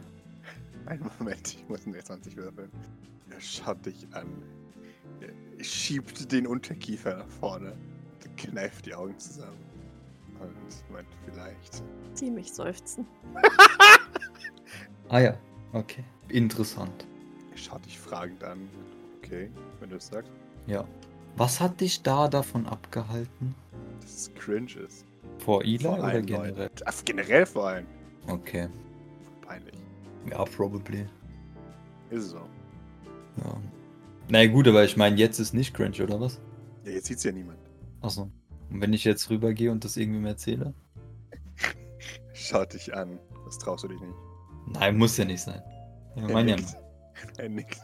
Einen 0.86 1.10
Moment, 1.20 1.56
ich 1.56 1.70
muss 1.70 1.86
einen 1.86 2.04
20 2.04 2.36
würfeln. 2.36 2.70
Er 3.30 3.42
schaut 3.42 3.86
dich 3.86 4.08
an. 4.12 4.28
Er 5.22 5.64
schiebt 5.64 6.32
den 6.32 6.48
Unterkiefer 6.48 7.18
nach 7.18 7.30
vorne. 7.30 7.74
Kneift 8.38 8.86
die 8.86 8.94
Augen 8.94 9.18
zusammen. 9.18 9.58
Und 10.40 10.92
meint 10.92 11.08
vielleicht. 11.26 11.84
Die 12.20 12.32
mich 12.32 12.54
seufzen. 12.54 13.06
Ah 15.08 15.20
ja, 15.20 15.38
okay. 15.74 16.04
Interessant. 16.30 17.06
Er 17.52 17.58
schaut 17.58 17.86
dich 17.86 18.00
fragend 18.00 18.44
an. 18.44 18.68
Okay, 19.20 19.52
wenn 19.80 19.90
du 19.92 19.98
es 19.98 20.08
sagst, 20.08 20.32
Ja. 20.66 20.84
Was 21.38 21.62
hat 21.62 21.80
dich 21.80 22.02
da 22.02 22.28
davon 22.28 22.66
abgehalten? 22.66 23.54
dass 24.02 24.10
es 24.16 24.34
cringe 24.34 24.72
ist. 24.86 25.06
Vor 25.38 25.62
Eli 25.64 25.80
Vor 25.80 26.00
oder 26.00 26.22
generell? 26.22 26.70
Ach, 26.86 26.94
generell 27.06 27.46
vor 27.46 27.68
allem. 27.68 27.86
Okay. 28.28 28.68
Peinlich. 29.42 29.76
Ja, 30.30 30.44
probably. 30.46 31.06
Ist 32.10 32.24
es 32.24 32.30
so. 32.32 32.38
Ja. 32.38 33.58
Na 34.30 34.42
ja, 34.42 34.52
gut, 34.52 34.68
aber 34.68 34.84
ich 34.86 34.98
meine, 34.98 35.18
jetzt 35.18 35.38
ist 35.40 35.54
nicht 35.54 35.74
cringe, 35.76 36.02
oder 36.04 36.20
was? 36.20 36.40
Ja, 36.84 36.92
jetzt 36.92 37.06
sieht's 37.08 37.24
ja 37.24 37.32
niemand. 37.32 37.60
Achso. 38.02 38.30
Und 38.76 38.82
wenn 38.82 38.92
ich 38.92 39.06
jetzt 39.06 39.30
rübergehe 39.30 39.72
und 39.72 39.86
das 39.86 39.96
irgendwem 39.96 40.26
erzähle? 40.26 40.74
Schaut 42.34 42.74
dich 42.74 42.94
an. 42.94 43.20
Das 43.46 43.58
traust 43.58 43.86
du 43.86 43.88
dich 43.88 44.02
nicht. 44.02 44.14
Nein, 44.68 44.98
muss 44.98 45.16
ja 45.16 45.24
nicht 45.24 45.40
sein. 45.40 45.64
Ja, 46.18 46.28
mein 46.28 46.50
ja. 46.50 46.58
nickt. 46.58 46.76
Er 47.38 47.48
nickt. 47.48 47.80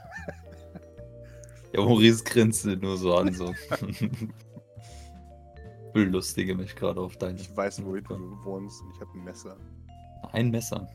Ja, 1.71 1.79
Maurice 1.79 2.25
grinste 2.25 2.75
nur 2.75 2.98
so 2.98 3.15
an, 3.15 3.33
so. 3.33 3.55
Belustige 5.93 6.55
mich 6.55 6.75
gerade 6.75 7.00
auf 7.00 7.15
deine. 7.15 7.39
Ich 7.39 7.55
weiß, 7.55 7.86
wo 7.86 7.95
du 7.95 8.43
wohnst 8.43 8.81
und 8.81 8.93
ich 8.93 9.00
habe 9.00 9.17
ein 9.17 9.24
Messer. 9.24 9.55
Ein 10.33 10.51
Messer. 10.51 10.89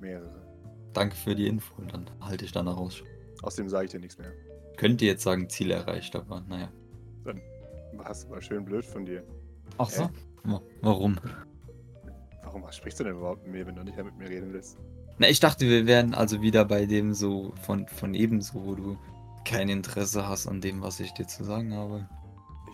Mehrere. 0.00 0.46
Danke 0.92 1.16
für 1.16 1.34
die 1.34 1.46
Info, 1.46 1.80
dann 1.80 2.10
halte 2.20 2.44
ich 2.44 2.52
danach 2.52 2.76
aus. 2.76 3.02
Außerdem 3.40 3.70
sage 3.70 3.86
ich 3.86 3.92
dir 3.92 4.00
nichts 4.00 4.18
mehr. 4.18 4.34
Könnte 4.76 5.06
jetzt 5.06 5.22
sagen, 5.22 5.48
Ziel 5.48 5.70
erreicht, 5.70 6.14
aber 6.14 6.42
naja. 6.42 6.70
Was 7.96 8.28
war 8.28 8.40
schön 8.40 8.64
blöd 8.64 8.84
von 8.84 9.04
dir. 9.04 9.24
Ach 9.78 9.88
so. 9.90 10.08
Wa- 10.44 10.60
Warum? 10.82 11.16
Warum 12.42 12.70
sprichst 12.70 13.00
du 13.00 13.04
denn 13.04 13.14
überhaupt 13.16 13.42
mit 13.44 13.52
mir, 13.52 13.66
wenn 13.66 13.74
du 13.76 13.82
nicht 13.82 13.96
mehr 13.96 14.04
mit 14.04 14.16
mir 14.18 14.28
reden 14.28 14.52
willst? 14.52 14.78
Na, 15.18 15.28
ich 15.28 15.40
dachte, 15.40 15.66
wir 15.68 15.86
wären 15.86 16.12
also 16.14 16.42
wieder 16.42 16.64
bei 16.64 16.86
dem 16.86 17.14
so 17.14 17.52
von, 17.62 17.86
von 17.88 18.14
ebenso, 18.14 18.64
wo 18.64 18.74
du 18.74 18.98
kein 19.44 19.68
Interesse 19.68 20.26
hast 20.28 20.46
an 20.46 20.60
dem, 20.60 20.82
was 20.82 21.00
ich 21.00 21.12
dir 21.12 21.26
zu 21.26 21.44
sagen 21.44 21.74
habe. 21.74 22.08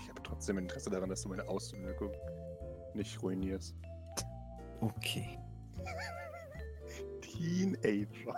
Ich 0.02 0.08
habe 0.08 0.22
trotzdem 0.22 0.58
Interesse 0.58 0.90
daran, 0.90 1.08
dass 1.10 1.22
du 1.22 1.28
meine 1.28 1.46
Außenwirkung 1.48 2.10
nicht 2.94 3.22
ruinierst. 3.22 3.74
Okay. 4.80 5.38
Teenager. 7.20 8.34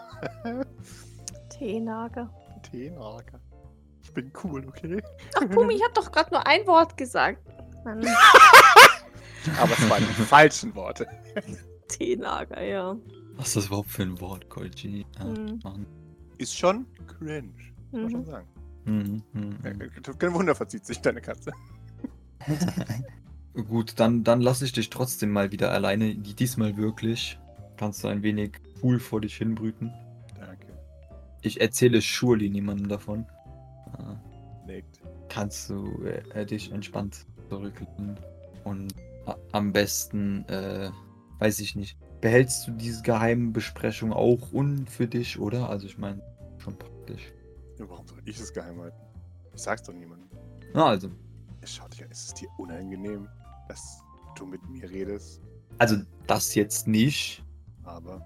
Teenager. 1.48 2.30
Teenager. 2.62 3.40
Ich 4.02 4.12
bin 4.12 4.30
cool, 4.44 4.66
okay? 4.68 5.02
Ach, 5.36 5.48
Pumi, 5.48 5.74
ich 5.74 5.82
habe 5.82 5.94
doch 5.94 6.10
gerade 6.12 6.30
nur 6.30 6.46
ein 6.46 6.66
Wort 6.66 6.96
gesagt. 6.96 7.38
Mann. 7.84 8.04
Aber 9.60 9.72
es 9.72 9.90
waren 9.90 10.04
die 10.06 10.22
falschen 10.24 10.74
Worte. 10.74 11.06
Teenager, 11.88 12.62
ja. 12.62 12.96
Was 13.36 13.48
ist 13.48 13.56
das 13.56 13.66
überhaupt 13.66 13.90
für 13.90 14.02
ein 14.02 14.20
Wort, 14.20 14.48
Koichi? 14.48 15.04
Ah, 15.18 15.24
Hm. 15.24 15.60
Mann. 15.64 15.86
Ist 16.38 16.56
schon 16.58 16.86
cringe. 17.06 17.52
Muss 17.90 18.00
man 18.02 18.10
schon 18.10 18.20
Mhm. 18.20 18.24
sagen. 18.26 18.48
Mhm, 18.84 19.22
mhm, 19.32 19.58
Ja, 19.64 19.70
mhm. 19.72 20.18
Kein 20.18 20.34
Wunder 20.34 20.54
verzieht 20.54 20.84
sich 20.86 21.00
deine 21.00 21.20
Katze. 21.20 21.52
Gut, 23.68 23.94
dann, 24.00 24.24
dann 24.24 24.40
lasse 24.40 24.64
ich 24.64 24.72
dich 24.72 24.90
trotzdem 24.90 25.30
mal 25.30 25.52
wieder 25.52 25.72
alleine. 25.72 26.14
Die- 26.14 26.34
Diesmal 26.34 26.76
wirklich. 26.76 27.38
Kannst 27.76 28.02
du 28.02 28.08
ein 28.08 28.22
wenig 28.22 28.52
cool 28.82 28.98
vor 28.98 29.20
dich 29.20 29.36
hinbrüten. 29.36 29.92
Danke. 30.38 30.66
Ich 31.42 31.60
erzähle 31.60 32.00
surely 32.00 32.48
niemandem 32.48 32.88
davon. 32.88 33.26
Ah, 33.98 34.16
Legt. 34.66 35.00
Kannst 35.28 35.70
du 35.70 36.02
äh, 36.04 36.22
äh, 36.40 36.46
dich 36.46 36.70
entspannt 36.72 37.26
zurücklehnen. 37.48 38.18
Und 38.64 38.94
am 39.52 39.72
besten, 39.72 40.44
äh, 40.48 40.90
weiß 41.38 41.60
ich 41.60 41.74
nicht, 41.76 41.96
behältst 42.20 42.66
du 42.66 42.72
diese 42.72 43.02
geheimen 43.02 43.52
Besprechungen 43.52 44.12
auch 44.14 44.52
un 44.52 44.86
für 44.86 45.06
dich, 45.06 45.38
oder? 45.38 45.68
Also 45.68 45.86
ich 45.86 45.98
meine, 45.98 46.22
schon 46.58 46.76
praktisch. 46.76 47.32
Ja, 47.78 47.88
warum 47.88 48.06
soll 48.06 48.18
ich 48.24 48.38
es 48.38 48.52
geheim 48.52 48.80
halten? 48.80 48.96
Ich 49.54 49.62
sag's 49.62 49.82
doch 49.82 49.92
niemandem. 49.92 50.28
Na 50.74 50.86
also, 50.86 51.08
Schau 51.64 51.86
dich 51.88 52.02
an, 52.04 52.10
ist 52.10 52.28
es 52.28 52.34
dir 52.34 52.48
unangenehm, 52.58 53.28
dass 53.68 54.02
du 54.36 54.46
mit 54.46 54.60
mir 54.68 54.88
redest? 54.90 55.40
also 55.78 55.96
das 56.26 56.54
jetzt 56.54 56.86
nicht. 56.86 57.44
Aber 57.84 58.24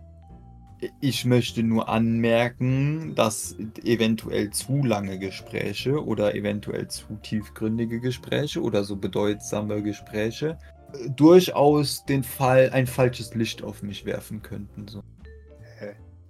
Ich 1.01 1.25
möchte 1.25 1.63
nur 1.63 1.89
anmerken, 1.89 3.15
dass 3.15 3.57
eventuell 3.83 4.51
zu 4.51 4.85
lange 4.85 5.19
Gespräche 5.19 6.05
oder 6.05 6.35
eventuell 6.35 6.89
zu 6.89 7.17
tiefgründige 7.23 8.01
Gespräche 8.01 8.61
oder 8.61 8.85
so 8.85 8.97
bedeutsame 8.97 9.83
Gespräche 9.83 10.59
äh, 10.93 11.11
durchaus 11.11 12.05
den 12.05 12.23
Fall 12.23 12.71
ein 12.71 12.87
falsches 12.87 13.35
Licht 13.35 13.63
auf 13.63 13.83
mich 13.83 14.05
werfen 14.05 14.43
könnten. 14.43 14.87
So. 14.89 15.03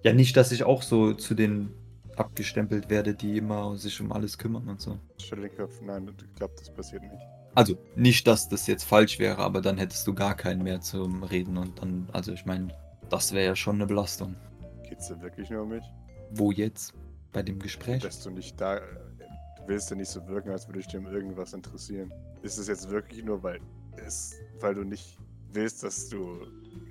Ja, 0.03 0.13
nicht, 0.13 0.37
dass 0.37 0.51
ich 0.51 0.63
auch 0.63 0.83
so 0.83 1.13
zu 1.13 1.33
den 1.33 1.73
abgestempelt 2.15 2.89
werde, 2.89 3.13
die 3.13 3.37
immer 3.37 3.75
sich 3.75 3.99
um 3.99 4.11
alles 4.11 4.37
kümmern 4.37 4.67
und 4.67 4.81
so. 4.81 4.97
stell 5.17 5.41
den 5.41 5.55
Kopf. 5.55 5.81
Nein, 5.81 6.09
ich 6.17 6.35
glaube, 6.35 6.53
das 6.57 6.73
passiert 6.73 7.03
nicht. 7.03 7.23
Also 7.55 7.75
nicht, 7.95 8.27
dass 8.27 8.47
das 8.49 8.67
jetzt 8.67 8.83
falsch 8.83 9.19
wäre, 9.19 9.39
aber 9.39 9.61
dann 9.61 9.77
hättest 9.77 10.07
du 10.07 10.13
gar 10.13 10.35
keinen 10.35 10.63
mehr 10.63 10.79
zum 10.79 11.23
Reden 11.23 11.57
und 11.57 11.81
dann, 11.81 12.07
also 12.13 12.31
ich 12.31 12.45
meine, 12.45 12.69
das 13.09 13.31
wäre 13.33 13.45
ja 13.45 13.55
schon 13.55 13.75
eine 13.75 13.85
Belastung. 13.87 14.35
Geht's 14.87 15.07
dir 15.07 15.21
wirklich 15.21 15.49
nur 15.49 15.63
um 15.63 15.69
mich? 15.69 15.83
Wo 16.31 16.51
jetzt? 16.51 16.93
Bei 17.33 17.43
dem 17.43 17.59
Gespräch? 17.59 18.01
Dass 18.03 18.21
du 18.23 18.29
nicht 18.29 18.59
da. 18.59 18.77
äh, 18.77 18.81
Du 19.59 19.73
willst 19.73 19.89
ja 19.89 19.97
nicht 19.97 20.09
so 20.09 20.25
wirken, 20.27 20.49
als 20.51 20.65
würde 20.67 20.79
ich 20.79 20.87
dir 20.87 20.99
um 20.99 21.07
irgendwas 21.07 21.51
interessieren. 21.51 22.13
Ist 22.41 22.57
es 22.57 22.67
jetzt 22.69 22.89
wirklich 22.89 23.23
nur, 23.25 23.43
weil 23.43 23.59
es, 23.97 24.35
weil 24.61 24.75
du 24.75 24.83
nicht 24.85 25.17
willst, 25.51 25.83
dass 25.83 26.07
du, 26.07 26.39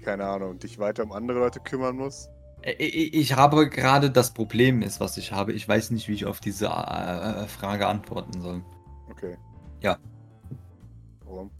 keine 0.04 0.26
Ahnung, 0.26 0.58
dich 0.58 0.78
weiter 0.78 1.02
um 1.04 1.12
andere 1.12 1.38
Leute 1.38 1.58
kümmern 1.60 1.96
musst? 1.96 2.28
Äh, 2.62 2.72
Ich 2.74 3.34
habe 3.34 3.70
gerade 3.70 4.10
das 4.10 4.30
Problem 4.32 4.82
ist, 4.82 5.00
was 5.00 5.16
ich 5.16 5.32
habe. 5.32 5.54
Ich 5.54 5.66
weiß 5.66 5.90
nicht, 5.90 6.08
wie 6.08 6.12
ich 6.14 6.26
auf 6.26 6.40
diese 6.40 6.66
äh, 6.66 7.46
Frage 7.46 7.86
antworten 7.86 8.40
soll. 8.42 8.62
Okay. 9.10 9.38
Ja. 9.80 9.98
Warum? 11.24 11.50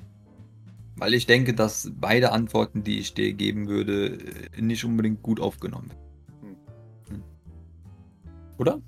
Weil 0.98 1.14
ich 1.14 1.26
denke, 1.26 1.52
dass 1.52 1.90
beide 1.94 2.32
Antworten, 2.32 2.82
die 2.82 2.98
ich 2.98 3.14
dir 3.14 3.32
geben 3.34 3.68
würde, 3.68 4.18
äh, 4.56 4.60
nicht 4.60 4.84
unbedingt 4.84 5.22
gut 5.22 5.40
aufgenommen 5.40 5.90
werden. 5.90 6.56
Hm. 7.10 7.22
Oder? 8.58 8.80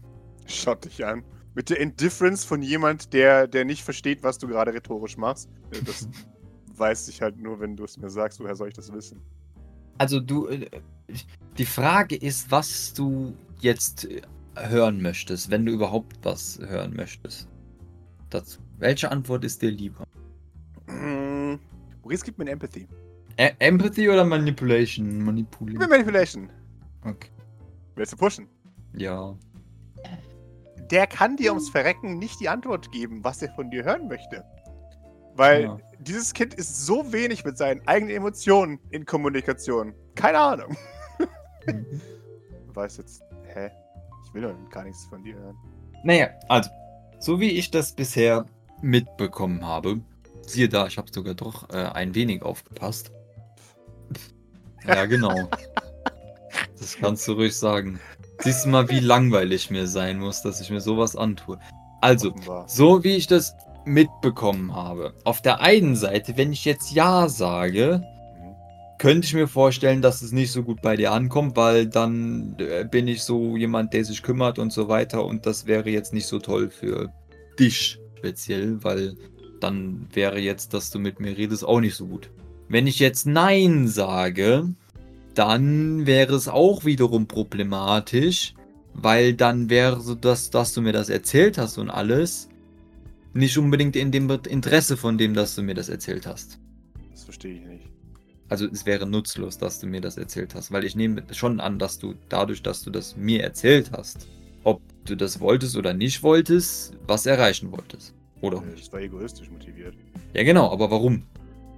Schaut 0.47 0.85
dich 0.85 1.05
an. 1.05 1.23
Mit 1.55 1.71
der 1.71 1.81
Indifference 1.81 2.45
von 2.45 2.63
jemand, 2.63 3.13
der, 3.13 3.47
der 3.47 3.65
nicht 3.65 3.83
versteht, 3.83 4.23
was 4.23 4.39
du 4.39 4.49
gerade 4.49 4.73
rhetorisch 4.73 5.17
machst. 5.17 5.51
Äh, 5.71 5.83
Das 5.85 6.09
weiß 6.77 7.09
ich 7.09 7.21
halt 7.21 7.39
nur, 7.39 7.61
wenn 7.61 7.77
du 7.77 7.85
es 7.85 7.99
mir 7.99 8.11
sagst. 8.11 8.41
Woher 8.41 8.57
soll 8.57 8.69
ich 8.69 8.75
das 8.75 8.93
wissen? 8.93 9.21
Also 9.99 10.21
du, 10.21 10.47
äh, 10.47 10.67
die 11.59 11.67
Frage 11.67 12.17
ist, 12.17 12.51
was 12.51 12.95
du 12.95 13.35
jetzt 13.61 14.09
hören 14.57 15.03
möchtest, 15.03 15.51
wenn 15.51 15.67
du 15.67 15.73
überhaupt 15.73 16.17
was 16.23 16.59
hören 16.59 16.95
möchtest. 16.97 17.49
Dazu. 18.31 18.61
Welche 18.79 19.11
Antwort 19.11 19.45
ist 19.45 19.61
dir 19.63 19.71
lieber? 19.71 20.05
Maurice 22.09 22.25
gibt 22.25 22.39
mir 22.39 22.51
Empathy. 22.51 22.89
Ä 23.39 23.55
Empathy 23.59 24.09
oder 24.09 24.25
Manipulation? 24.25 25.07
Gib 25.07 25.17
mir 25.19 25.25
Manipulation. 25.25 25.89
Manipulation. 25.91 26.51
Okay. 27.05 27.29
Willst 27.97 28.13
du 28.15 28.17
pushen? 28.17 28.49
Ja. 28.95 29.37
Der 30.91 31.07
kann 31.07 31.37
dir 31.37 31.51
ums 31.53 31.69
Verrecken 31.69 32.19
nicht 32.19 32.41
die 32.41 32.49
Antwort 32.49 32.91
geben, 32.93 33.23
was 33.23 33.43
er 33.43 33.53
von 33.55 33.71
dir 33.71 33.85
hören 33.85 34.09
möchte. 34.09 34.43
Weil 35.35 35.65
Ja. 35.65 35.79
dieses 35.99 36.33
Kind 36.33 36.55
ist 36.55 36.87
so 36.87 37.13
wenig 37.13 37.45
mit 37.45 37.59
seinen 37.59 37.87
eigenen 37.87 38.17
Emotionen 38.17 38.79
in 38.91 39.05
Kommunikation. 39.05 39.93
Keine 40.15 40.39
Ahnung. 40.39 40.75
Du 41.67 42.75
weißt 42.75 42.99
jetzt, 42.99 43.23
hä? 43.55 43.71
Ich 44.25 44.33
will 44.33 44.41
doch 44.43 44.55
gar 44.71 44.85
nichts 44.85 45.05
von 45.07 45.23
dir 45.23 45.35
hören. 45.35 45.57
Naja, 46.05 46.29
also, 46.49 46.71
so 47.19 47.39
wie 47.41 47.51
ich 47.51 47.71
das 47.71 47.93
bisher 47.93 48.47
mitbekommen 48.81 49.67
habe, 49.67 50.01
siehe 50.49 50.69
da, 50.69 50.87
ich 50.87 50.99
habe 50.99 51.09
sogar 51.13 51.35
doch 51.35 51.69
äh, 51.71 51.77
ein 51.77 52.15
wenig 52.15 52.43
aufgepasst. 52.43 53.13
Ja, 54.87 55.07
genau. 55.07 55.49
Das 56.79 56.97
kannst 56.97 57.27
du 57.29 57.33
ruhig 57.33 57.57
sagen. 57.57 58.01
Siehst 58.41 58.65
du 58.65 58.71
mal, 58.71 58.89
wie 58.89 59.01
langweilig 59.01 59.71
mir 59.71 59.87
sein 59.87 60.19
muss, 60.19 60.43
dass 60.43 60.61
ich 60.61 60.71
mir 60.71 60.81
sowas 60.81 61.17
antue. 61.17 61.59
Also, 62.01 62.33
so 62.67 63.03
wie 63.03 63.17
ich 63.17 63.27
das 63.27 63.55
mitbekommen 63.85 64.75
habe. 64.75 65.15
Auf 65.25 65.43
der 65.43 65.61
einen 65.61 65.97
Seite, 65.97 66.37
wenn 66.37 66.53
ich 66.53 66.65
jetzt 66.65 66.93
Ja 66.93 67.29
sage, 67.29 68.03
könnte 68.99 69.27
ich 69.27 69.35
mir 69.35 69.49
vorstellen, 69.49 70.03
dass 70.03 70.23
es 70.23 70.33
nicht 70.33 70.53
so 70.53 70.63
gut 70.63 70.83
bei 70.83 70.97
dir 70.97 71.13
ankommt, 71.13 71.57
weil 71.57 71.87
dann 71.87 72.57
äh, 72.59 72.85
bin 72.85 73.09
ich 73.09 73.23
so 73.23 73.57
jemand, 73.57 73.93
der 73.93 74.05
sich 74.05 74.23
kümmert 74.23 74.59
und 74.59 74.73
so 74.73 74.89
weiter 74.89 75.25
und 75.25 75.47
das 75.47 75.67
wäre 75.67 75.89
jetzt 75.89 76.13
nicht 76.13 76.27
so 76.27 76.39
toll 76.39 76.71
für 76.71 77.13
dich 77.59 77.99
speziell, 78.19 78.83
weil 78.83 79.17
dann 79.61 80.09
wäre 80.13 80.39
jetzt, 80.39 80.75
dass 80.75 80.91
du 80.91 80.99
mit 80.99 81.21
mir 81.21 81.37
redest, 81.37 81.65
auch 81.65 81.81
nicht 81.81 81.97
so 81.97 82.07
gut. 82.07 82.31
Wenn 82.69 82.87
ich 82.87 82.99
jetzt 82.99 83.27
Nein 83.27 83.89
sage, 83.89 84.69
dann 85.35 86.07
wäre 86.07 86.35
es 86.35 86.49
auch 86.49 86.85
wiederum 86.85 87.27
problematisch, 87.27 88.55
weil 88.95 89.35
dann 89.35 89.71
wäre 89.71 90.01
so, 90.01 90.15
dass, 90.15 90.51
dass 90.51 90.75
du 90.75 90.83
mir 90.83 90.93
das 90.93 91.09
erzählt 91.09 91.59
hast 91.59 91.79
und 91.79 91.91
alles 91.91 92.49
nicht 93.35 93.57
unbedingt 93.57 93.95
in 93.95 94.11
dem 94.11 94.29
Interesse 94.31 94.97
von 94.97 95.17
dem, 95.17 95.35
dass 95.35 95.55
du 95.55 95.63
mir 95.63 95.75
das 95.75 95.89
erzählt 95.89 96.27
hast. 96.27 96.59
Das 97.13 97.25
verstehe 97.25 97.55
ich 97.55 97.65
nicht. 97.65 97.89
Also 98.49 98.67
es 98.67 98.87
wäre 98.87 99.07
nutzlos, 99.07 99.59
dass 99.59 99.79
du 99.79 99.87
mir 99.87 100.01
das 100.01 100.17
erzählt 100.17 100.55
hast, 100.55 100.73
weil 100.73 100.85
ich 100.85 100.97
nehme 100.97 101.23
schon 101.33 101.61
an, 101.61 101.79
dass 101.79 101.99
du 101.99 102.15
dadurch, 102.29 102.63
dass 102.63 102.83
du 102.83 102.91
das 102.91 103.17
mir 103.17 103.43
erzählt 103.43 103.93
hast, 103.93 104.27
ob 104.65 104.81
du 105.05 105.15
das 105.15 105.39
wolltest 105.41 105.77
oder 105.77 105.93
nicht 105.93 106.23
wolltest, 106.23 106.95
was 107.07 107.27
erreichen 107.27 107.71
wolltest. 107.71 108.15
Oder 108.41 108.59
auch 108.59 108.63
Äh, 108.63 108.93
war 108.93 109.01
egoistisch 109.01 109.51
motiviert. 109.51 109.95
Ja 110.33 110.43
genau, 110.45 110.71
aber 110.71 110.91
warum? 110.91 111.25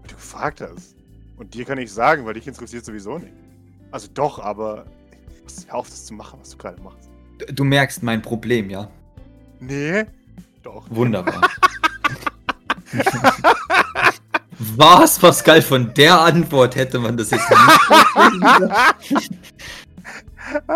Du 0.06 0.14
gefragt 0.14 0.60
hast. 0.60 0.96
Und 1.36 1.54
dir 1.54 1.64
kann 1.64 1.78
ich 1.78 1.92
sagen, 1.92 2.26
weil 2.26 2.34
dich 2.34 2.46
interessiert 2.46 2.84
sowieso 2.84 3.18
nicht. 3.18 3.32
Also 3.90 4.08
doch, 4.12 4.38
aber 4.38 4.84
hör 5.66 5.74
auf, 5.76 5.88
das 5.88 6.04
zu 6.06 6.14
machen, 6.14 6.38
was 6.40 6.50
du 6.50 6.58
gerade 6.58 6.80
machst. 6.82 7.08
Du 7.52 7.64
merkst 7.64 8.02
mein 8.02 8.20
Problem, 8.20 8.68
ja? 8.70 8.90
Nee? 9.58 10.04
Doch. 10.62 10.84
Wunderbar. 10.90 11.48
Was, 14.58 15.18
Pascal, 15.18 15.62
von 15.62 15.94
der 15.94 16.20
Antwort 16.20 16.76
hätte 16.76 16.98
man 16.98 17.16
das 17.16 17.30
jetzt 17.30 17.48
nicht. 17.48 17.60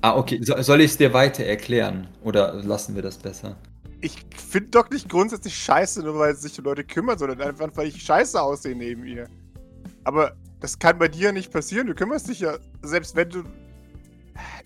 ah, 0.00 0.16
okay. 0.16 0.40
So, 0.42 0.60
soll 0.62 0.80
ich 0.80 0.92
es 0.92 0.96
dir 0.96 1.12
weiter 1.12 1.44
erklären? 1.44 2.08
Oder 2.22 2.54
lassen 2.54 2.94
wir 2.94 3.02
das 3.02 3.18
besser? 3.18 3.56
Ich 4.00 4.24
finde 4.36 4.70
doch 4.70 4.90
nicht 4.90 5.08
grundsätzlich 5.08 5.56
scheiße, 5.56 6.02
nur 6.02 6.18
weil 6.18 6.36
sich 6.36 6.58
um 6.58 6.64
Leute 6.64 6.84
kümmert, 6.84 7.18
sondern 7.18 7.40
einfach, 7.40 7.68
weil 7.74 7.88
ich 7.88 8.02
scheiße 8.02 8.40
aussehe 8.40 8.76
neben 8.76 9.04
ihr. 9.04 9.28
Aber 10.04 10.36
das 10.60 10.78
kann 10.78 10.98
bei 10.98 11.08
dir 11.08 11.32
nicht 11.32 11.52
passieren. 11.52 11.86
Du 11.86 11.94
kümmerst 11.94 12.28
dich 12.28 12.40
ja, 12.40 12.58
selbst 12.82 13.16
wenn 13.16 13.30
du. 13.30 13.44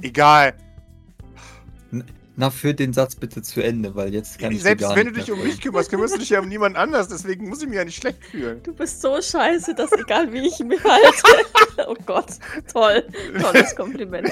Egal. 0.02 0.54
Na, 2.34 2.48
führ 2.48 2.72
den 2.72 2.94
Satz 2.94 3.14
bitte 3.14 3.42
zu 3.42 3.62
Ende, 3.62 3.94
weil 3.94 4.12
jetzt 4.14 4.38
kann 4.38 4.52
ich 4.52 4.58
dir 4.58 4.62
selbst 4.62 4.82
gar 4.82 4.96
wenn 4.96 5.06
du 5.06 5.12
nicht 5.12 5.28
dich 5.28 5.32
um 5.32 5.42
mich 5.42 5.60
kümmerst, 5.60 5.90
kümmerst 5.90 6.14
du 6.14 6.18
dich 6.18 6.30
ja 6.30 6.40
um 6.40 6.48
niemand 6.48 6.76
anders. 6.76 7.08
Deswegen 7.08 7.48
muss 7.48 7.62
ich 7.62 7.68
mich 7.68 7.76
ja 7.76 7.84
nicht 7.84 7.96
schlecht 7.96 8.24
fühlen. 8.24 8.62
Du 8.62 8.74
bist 8.74 9.02
so 9.02 9.20
scheiße, 9.20 9.74
dass 9.74 9.92
egal 9.92 10.32
wie 10.32 10.46
ich 10.46 10.58
mich 10.60 10.82
halte. 10.82 11.86
oh 11.88 11.96
Gott, 12.06 12.38
toll. 12.72 13.04
Tolles 13.38 13.76
Kompliment. 13.76 14.30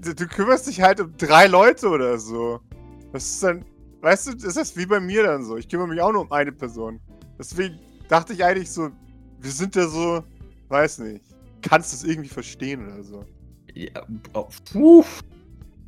Du, 0.00 0.14
du 0.14 0.26
kümmerst 0.26 0.66
dich 0.66 0.80
halt 0.80 1.00
um 1.00 1.14
drei 1.18 1.46
Leute 1.46 1.88
oder 1.88 2.18
so. 2.18 2.60
Das 3.12 3.24
ist 3.24 3.42
dann. 3.42 3.64
Weißt 4.04 4.26
du, 4.26 4.34
das 4.34 4.56
ist 4.56 4.76
wie 4.76 4.84
bei 4.84 5.00
mir 5.00 5.22
dann 5.22 5.42
so. 5.42 5.56
Ich 5.56 5.66
kümmere 5.66 5.88
mich 5.88 5.98
auch 6.02 6.12
nur 6.12 6.20
um 6.20 6.30
eine 6.30 6.52
Person. 6.52 7.00
Deswegen 7.38 7.78
dachte 8.06 8.34
ich 8.34 8.44
eigentlich 8.44 8.70
so, 8.70 8.90
wir 9.40 9.50
sind 9.50 9.74
ja 9.74 9.88
so 9.88 10.22
weiß 10.68 10.98
nicht. 10.98 11.24
Kannst 11.62 11.92
du 11.92 11.96
es 11.96 12.04
irgendwie 12.04 12.28
verstehen 12.28 12.86
oder 12.86 13.02
so? 13.02 13.24
Ja, 13.72 14.06
oh, 14.34 14.48
puh. 14.70 15.04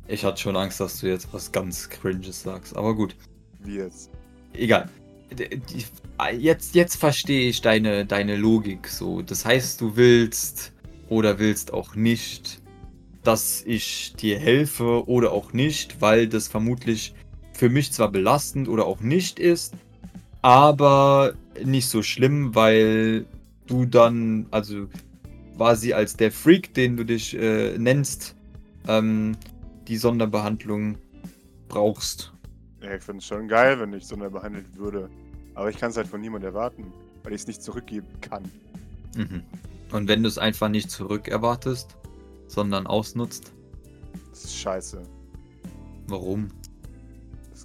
Ich 0.07 0.25
hatte 0.25 0.41
schon 0.41 0.55
Angst, 0.55 0.79
dass 0.79 0.99
du 0.99 1.07
jetzt 1.07 1.31
was 1.31 1.51
ganz 1.51 1.89
Cringes 1.89 2.41
sagst, 2.41 2.75
aber 2.75 2.95
gut. 2.95 3.15
Wie 3.59 3.75
jetzt? 3.75 4.09
Egal. 4.53 4.89
Jetzt, 6.39 6.73
jetzt 6.73 6.95
verstehe 6.95 7.49
ich 7.49 7.61
deine, 7.61 8.03
deine 8.05 8.35
Logik 8.35 8.87
so. 8.87 9.21
Das 9.21 9.45
heißt, 9.45 9.79
du 9.79 9.95
willst 9.95 10.73
oder 11.09 11.37
willst 11.37 11.71
auch 11.71 11.93
nicht, 11.93 12.63
dass 13.23 13.61
ich 13.63 14.15
dir 14.15 14.39
helfe 14.39 15.07
oder 15.07 15.33
auch 15.33 15.53
nicht, 15.53 16.01
weil 16.01 16.27
das 16.27 16.47
vermutlich 16.47 17.13
für 17.57 17.69
mich 17.69 17.91
zwar 17.91 18.09
belastend 18.11 18.69
oder 18.69 18.85
auch 18.85 18.99
nicht 19.01 19.39
ist, 19.39 19.73
aber 20.43 21.33
nicht 21.63 21.89
so 21.89 22.03
schlimm, 22.03 22.53
weil 22.53 23.25
du 23.65 23.85
dann, 23.85 24.45
also 24.51 24.87
quasi 25.57 25.91
als 25.93 26.15
der 26.15 26.31
Freak, 26.31 26.73
den 26.75 26.97
du 26.97 27.03
dich 27.03 27.35
äh, 27.35 27.77
nennst, 27.79 28.35
ähm, 28.87 29.35
die 29.87 29.97
Sonderbehandlung 29.97 30.97
brauchst. 31.67 32.31
Ja, 32.81 32.93
ich 32.93 33.01
finde 33.03 33.19
es 33.19 33.25
schon 33.25 33.47
geil, 33.47 33.79
wenn 33.79 33.91
ich 33.93 34.05
so 34.05 34.15
behandelt 34.15 34.77
würde. 34.77 35.09
Aber 35.55 35.69
ich 35.71 35.77
kann 35.77 35.89
es 35.89 35.97
halt 35.97 36.07
von 36.07 36.21
niemandem 36.21 36.53
erwarten, 36.53 36.93
weil 37.23 37.33
ich 37.33 37.41
es 37.41 37.47
nicht 37.47 37.63
zurückgeben 37.63 38.07
kann. 38.21 38.43
Mhm. 39.15 39.41
Und 39.91 40.07
wenn 40.07 40.21
du 40.21 40.29
es 40.29 40.37
einfach 40.37 40.69
nicht 40.69 40.91
zurück 40.91 41.27
erwartest, 41.27 41.97
sondern 42.47 42.85
ausnutzt, 42.85 43.51
Das 44.29 44.43
ist 44.45 44.55
scheiße. 44.57 45.01
warum? 46.07 46.49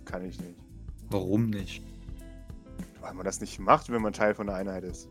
Das 0.05 0.13
kann 0.13 0.25
ich 0.25 0.39
nicht. 0.41 0.57
Warum 1.11 1.51
nicht? 1.51 1.83
Weil 3.01 3.15
man 3.15 3.25
das 3.25 3.41
nicht 3.41 3.59
macht, 3.59 3.91
wenn 3.91 4.03
man 4.03 4.13
Teil 4.13 4.35
von 4.35 4.47
der 4.47 4.57
Einheit 4.57 4.85
ist. 4.85 5.09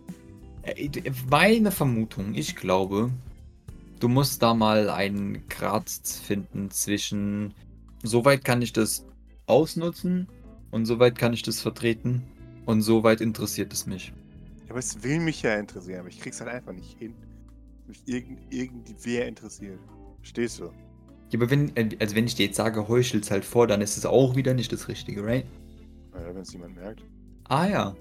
Äh, 0.63 0.89
Meine 1.29 1.71
Vermutung, 1.71 2.33
ich 2.33 2.55
glaube, 2.55 3.11
du 3.99 4.07
musst 4.07 4.41
da 4.41 4.53
mal 4.53 4.89
einen 4.89 5.47
Grad 5.49 5.89
finden 5.89 6.71
zwischen, 6.71 7.53
soweit 8.03 8.43
kann 8.45 8.61
ich 8.61 8.73
das 8.73 9.05
ausnutzen 9.47 10.27
und 10.71 10.85
soweit 10.85 11.17
kann 11.17 11.33
ich 11.33 11.43
das 11.43 11.61
vertreten 11.61 12.23
und 12.65 12.81
soweit 12.81 13.21
interessiert 13.21 13.73
es 13.73 13.85
mich. 13.85 14.13
Ja, 14.65 14.71
aber 14.71 14.79
es 14.79 15.03
will 15.03 15.19
mich 15.19 15.41
ja 15.41 15.55
interessieren, 15.55 15.99
aber 16.01 16.09
ich 16.09 16.19
krieg's 16.19 16.39
halt 16.39 16.49
einfach 16.49 16.73
nicht 16.73 16.97
hin. 16.97 17.13
Mich 17.87 18.01
irgend, 18.05 18.39
irgendwer 18.53 19.27
interessiert. 19.27 19.79
Verstehst 20.19 20.59
du? 20.59 20.71
Ja, 21.31 21.39
aber 21.39 21.49
wenn, 21.49 21.75
äh, 21.75 21.89
also 21.99 22.15
wenn 22.15 22.25
ich 22.25 22.35
dir 22.35 22.47
jetzt 22.47 22.57
sage, 22.57 22.87
heuchel's 22.87 23.31
halt 23.31 23.45
vor, 23.45 23.67
dann 23.67 23.81
ist 23.81 23.97
es 23.97 24.05
auch 24.05 24.35
wieder 24.35 24.53
nicht 24.53 24.71
das 24.71 24.87
Richtige, 24.87 25.23
right? 25.23 25.45
Naja, 26.13 26.27
wenn 26.35 26.41
es 26.41 26.51
niemand 26.51 26.75
merkt. 26.75 27.03
Ah 27.47 27.67
ja. 27.67 27.95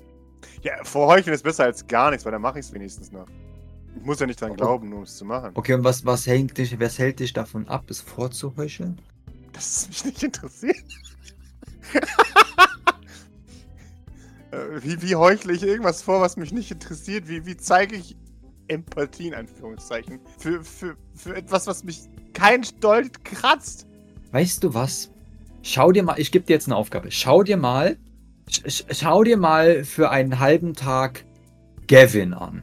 Ja, 0.63 0.73
vorheucheln 0.85 1.35
ist 1.35 1.43
besser 1.43 1.65
als 1.65 1.87
gar 1.87 2.11
nichts, 2.11 2.25
weil 2.25 2.33
dann 2.33 2.43
mache 2.43 2.59
ich 2.59 2.67
es 2.67 2.73
wenigstens 2.73 3.13
noch. 3.13 3.27
Ich 3.97 4.05
muss 4.05 4.21
ja 4.21 4.27
nicht 4.27 4.41
dran 4.41 4.51
Okay. 4.51 4.59
glauben, 4.61 4.89
nur 4.89 4.99
um 4.99 5.05
es 5.05 5.17
zu 5.17 5.25
machen. 5.25 5.51
Okay, 5.55 5.75
und 5.75 5.85
was, 5.85 6.05
was 6.05 6.27
hält 6.27 6.57
dich, 6.59 6.79
was 6.81 6.99
hält 6.99 7.21
dich 7.21 7.33
davon 7.33 7.67
ab, 7.69 7.85
es 7.91 8.01
vorzuheucheln? 8.01 8.99
Dass 9.53 9.83
es 9.83 9.89
mich 9.89 10.05
nicht 10.07 10.23
interessiert. 10.23 10.77
Äh, 14.53 14.83
wie, 14.83 15.01
wie 15.01 15.15
heuchle 15.15 15.53
ich 15.53 15.63
irgendwas 15.63 16.03
vor, 16.03 16.21
was 16.21 16.37
mich 16.37 16.53
nicht 16.53 16.73
interessiert? 16.73 17.29
Wie, 17.29 17.47
wie 17.47 17.57
zeige 17.57 17.95
ich 17.95 18.17
Empathie 18.71 19.29
in 19.29 19.35
Anführungszeichen? 19.35 20.21
Für, 20.39 20.63
für, 20.65 20.97
für 21.15 21.37
etwas, 21.37 21.67
was 21.67 21.85
mich 21.85 22.01
kein 22.33 22.65
Stolz 22.65 23.11
kratzt. 23.25 23.87
Weißt 24.33 24.63
du 24.65 24.73
was? 24.75 25.11
Schau 25.63 25.93
dir 25.93 26.03
mal, 26.03 26.19
ich 26.19 26.33
gebe 26.33 26.47
dir 26.47 26.55
jetzt 26.55 26.67
eine 26.67 26.77
Aufgabe. 26.77 27.11
Schau 27.11 27.43
dir 27.43 27.57
mal, 27.57 27.97
sch, 28.49 28.61
sch- 28.67 28.85
schau 28.93 29.25
dir 29.25 29.37
mal 29.37 29.85
für 29.85 30.11
einen 30.11 30.39
halben 30.39 30.75
Tag 30.75 31.25
Gavin 31.89 32.33
an. 32.33 32.63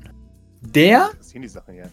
Der, 0.61 1.11
Interessieren 1.11 1.41
die 1.43 1.47
Sachen 1.49 1.75
ja. 1.75 1.85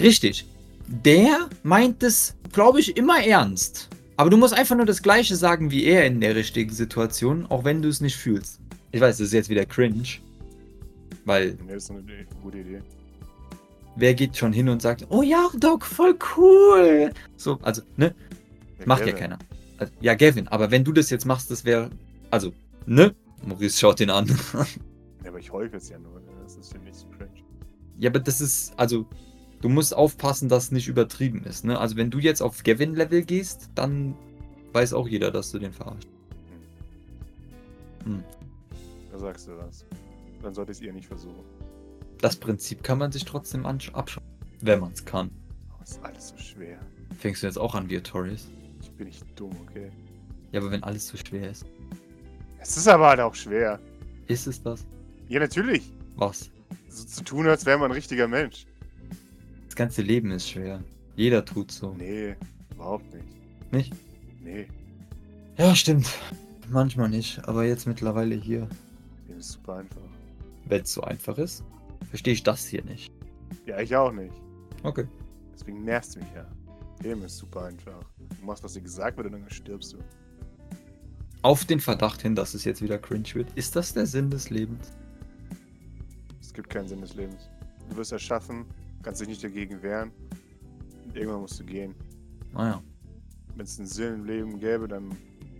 richtig, 0.00 0.46
der 0.86 1.48
meint 1.62 2.02
es, 2.02 2.36
glaube 2.52 2.80
ich, 2.80 2.96
immer 2.96 3.22
ernst. 3.24 3.90
Aber 4.16 4.30
du 4.30 4.36
musst 4.36 4.54
einfach 4.54 4.76
nur 4.76 4.86
das 4.86 5.02
Gleiche 5.02 5.34
sagen 5.36 5.70
wie 5.72 5.84
er 5.84 6.06
in 6.06 6.20
der 6.20 6.36
richtigen 6.36 6.72
Situation, 6.72 7.46
auch 7.50 7.64
wenn 7.64 7.82
du 7.82 7.88
es 7.88 8.00
nicht 8.00 8.16
fühlst. 8.16 8.60
Ich 8.92 9.00
weiß, 9.00 9.18
das 9.18 9.26
ist 9.26 9.32
jetzt 9.32 9.48
wieder 9.48 9.66
cringe. 9.66 10.04
Weil 11.24 11.58
Nee, 11.66 11.74
das 11.74 11.84
ist 11.84 11.90
eine 11.90 12.02
gute 12.42 12.58
Idee. 12.58 12.80
Wer 13.96 14.14
geht 14.14 14.36
schon 14.36 14.52
hin 14.52 14.68
und 14.68 14.82
sagt, 14.82 15.06
oh 15.10 15.22
ja, 15.22 15.48
Doc, 15.58 15.84
voll 15.84 16.16
cool. 16.36 17.12
So, 17.36 17.58
also, 17.62 17.82
ne? 17.96 18.14
Macht 18.84 19.00
ja 19.00 19.06
Gavin. 19.06 19.18
keiner. 19.20 19.38
Also, 19.78 19.92
ja, 20.00 20.14
Gavin, 20.14 20.48
aber 20.48 20.70
wenn 20.70 20.84
du 20.84 20.92
das 20.92 21.10
jetzt 21.10 21.24
machst, 21.26 21.50
das 21.50 21.64
wäre. 21.64 21.90
Also, 22.30 22.52
ne? 22.86 23.14
Maurice 23.46 23.78
schaut 23.78 24.00
ihn 24.00 24.10
an. 24.10 24.26
Ja, 25.22 25.30
aber 25.30 25.38
ich 25.38 25.50
heuchle 25.50 25.78
es 25.78 25.88
ja 25.88 25.98
nur. 25.98 26.20
ne? 26.20 26.26
Das 26.42 26.56
ist 26.58 26.70
ja 26.74 26.78
nicht 26.80 26.94
so 26.96 27.06
cringe. 27.16 27.30
ja, 27.98 28.10
aber 28.10 28.20
das 28.20 28.42
ist. 28.42 28.74
Also, 28.78 29.06
du 29.62 29.70
musst 29.70 29.96
aufpassen, 29.96 30.50
dass 30.50 30.64
es 30.64 30.70
nicht 30.70 30.86
übertrieben 30.86 31.44
ist, 31.44 31.64
ne? 31.64 31.78
Also, 31.78 31.96
wenn 31.96 32.10
du 32.10 32.18
jetzt 32.18 32.42
auf 32.42 32.62
Gavin-Level 32.62 33.22
gehst, 33.24 33.70
dann 33.74 34.14
weiß 34.74 34.92
auch 34.92 35.08
jeder, 35.08 35.30
dass 35.30 35.50
du 35.50 35.58
den 35.58 35.72
verarscht. 35.72 36.08
Da 39.10 39.18
sagst 39.18 39.48
du 39.48 39.52
was. 39.56 39.86
Dann 40.42 40.52
sollte 40.52 40.72
ich 40.72 40.78
es 40.78 40.84
ihr 40.84 40.92
nicht 40.92 41.06
versuchen. 41.06 41.42
Das 42.24 42.36
Prinzip 42.36 42.82
kann 42.82 42.96
man 42.96 43.12
sich 43.12 43.26
trotzdem 43.26 43.66
abschauen. 43.66 44.24
Wenn 44.62 44.80
man 44.80 44.92
es 44.92 45.04
kann. 45.04 45.30
Es 45.82 45.90
ist 45.90 46.02
alles 46.02 46.28
so 46.30 46.38
schwer. 46.38 46.78
Fängst 47.18 47.42
du 47.42 47.46
jetzt 47.46 47.58
auch 47.58 47.74
an, 47.74 47.90
wie 47.90 48.00
Tories? 48.00 48.48
Ich 48.80 48.90
bin 48.92 49.08
nicht 49.08 49.22
dumm, 49.38 49.54
okay? 49.68 49.90
Ja, 50.50 50.60
aber 50.62 50.70
wenn 50.70 50.82
alles 50.84 51.06
so 51.06 51.18
schwer 51.18 51.50
ist. 51.50 51.66
Es 52.60 52.78
ist 52.78 52.88
aber 52.88 53.08
halt 53.08 53.20
auch 53.20 53.34
schwer. 53.34 53.78
Ist 54.26 54.46
es 54.46 54.62
das? 54.62 54.86
Ja, 55.28 55.38
natürlich. 55.38 55.92
Was? 56.16 56.48
So 56.88 57.04
zu 57.04 57.24
tun, 57.24 57.46
als 57.46 57.66
wäre 57.66 57.76
man 57.76 57.90
ein 57.90 57.94
richtiger 57.94 58.26
Mensch. 58.26 58.64
Das 59.66 59.76
ganze 59.76 60.00
Leben 60.00 60.30
ist 60.30 60.48
schwer. 60.48 60.82
Jeder 61.16 61.44
tut 61.44 61.72
so. 61.72 61.92
Nee, 61.92 62.36
überhaupt 62.72 63.04
nicht. 63.12 63.26
Nicht? 63.70 63.92
Nee, 64.42 64.66
Ja, 65.58 65.74
stimmt. 65.74 66.08
Manchmal 66.70 67.10
nicht, 67.10 67.46
aber 67.46 67.66
jetzt 67.66 67.86
mittlerweile 67.86 68.34
hier. 68.34 68.66
dem 69.28 69.40
ist 69.40 69.52
super 69.52 69.74
einfach. 69.74 70.00
Wenn 70.64 70.80
es 70.80 70.94
so 70.94 71.02
einfach 71.02 71.36
ist, 71.36 71.62
verstehe 72.14 72.34
ich 72.34 72.44
das 72.44 72.64
hier 72.64 72.84
nicht. 72.84 73.12
Ja, 73.66 73.80
ich 73.80 73.96
auch 73.96 74.12
nicht. 74.12 74.40
Okay. 74.84 75.04
Deswegen 75.52 75.82
nervst 75.82 76.14
du 76.14 76.20
mich 76.20 76.28
ja. 76.32 76.46
Leben 77.02 77.24
ist 77.24 77.38
super 77.38 77.64
einfach. 77.64 78.04
Du 78.38 78.46
machst, 78.46 78.62
was 78.62 78.74
dir 78.74 78.82
gesagt 78.82 79.16
wird 79.16 79.26
und 79.26 79.32
dann 79.32 79.50
stirbst 79.50 79.94
du. 79.94 79.98
Auf 81.42 81.64
den 81.64 81.80
Verdacht 81.80 82.22
hin, 82.22 82.36
dass 82.36 82.54
es 82.54 82.62
jetzt 82.64 82.82
wieder 82.82 82.98
cringe 82.98 83.34
wird. 83.34 83.52
Ist 83.56 83.74
das 83.74 83.94
der 83.94 84.06
Sinn 84.06 84.30
des 84.30 84.48
Lebens? 84.50 84.92
Es 86.40 86.54
gibt 86.54 86.70
keinen 86.70 86.86
Sinn 86.86 87.00
des 87.00 87.16
Lebens. 87.16 87.50
Du 87.90 87.96
wirst 87.96 88.12
erschaffen, 88.12 88.64
kannst 89.02 89.20
dich 89.20 89.26
nicht 89.26 89.42
dagegen 89.42 89.82
wehren. 89.82 90.12
Und 91.06 91.16
irgendwann 91.16 91.40
musst 91.40 91.58
du 91.58 91.64
gehen. 91.64 91.96
Naja. 92.52 92.80
Wenn 93.56 93.64
es 93.64 93.76
einen 93.76 93.88
Sinn 93.88 94.14
im 94.14 94.24
Leben 94.24 94.60
gäbe, 94.60 94.86
dann 94.86 95.10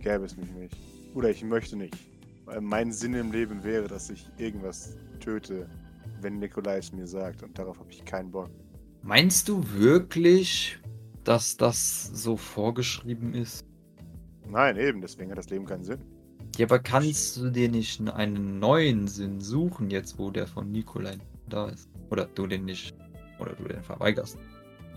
gäbe 0.01 0.23
es 0.23 0.37
mich 0.37 0.49
nicht. 0.53 0.77
Oder 1.15 1.31
ich 1.31 1.43
möchte 1.43 1.75
nicht. 1.75 1.97
Weil 2.45 2.61
mein 2.61 2.93
Sinn 2.93 3.13
im 3.13 3.33
Leben 3.33 3.61
wäre, 3.65 3.89
dass 3.89 4.09
ich 4.09 4.25
irgendwas 4.37 4.95
töte, 5.19 5.67
wenn 6.21 6.39
Nikolai 6.39 6.77
es 6.77 6.91
mir 6.91 7.07
sagt. 7.07 7.43
Und 7.43 7.57
darauf 7.57 7.79
habe 7.79 7.91
ich 7.91 8.03
keinen 8.05 8.31
Bock. 8.31 8.49
Meinst 9.01 9.49
du 9.49 9.63
wirklich, 9.73 10.79
dass 11.23 11.57
das 11.57 12.05
so 12.13 12.37
vorgeschrieben 12.37 13.33
ist? 13.33 13.65
Nein, 14.49 14.77
eben, 14.77 15.01
deswegen 15.01 15.31
hat 15.31 15.37
das 15.37 15.49
Leben 15.49 15.65
keinen 15.65 15.83
Sinn. 15.83 15.99
Ja, 16.57 16.65
aber 16.67 16.79
kannst 16.79 17.37
du 17.37 17.49
dir 17.49 17.69
nicht 17.69 18.01
einen 18.09 18.59
neuen 18.59 19.07
Sinn 19.07 19.41
suchen, 19.41 19.89
jetzt 19.89 20.17
wo 20.17 20.31
der 20.31 20.47
von 20.47 20.71
Nikolai 20.71 21.17
da 21.49 21.67
ist? 21.67 21.89
Oder 22.09 22.25
du 22.33 22.47
den 22.47 22.65
nicht. 22.65 22.95
Oder 23.39 23.53
du 23.53 23.65
den 23.65 23.83
verweigerst? 23.83 24.37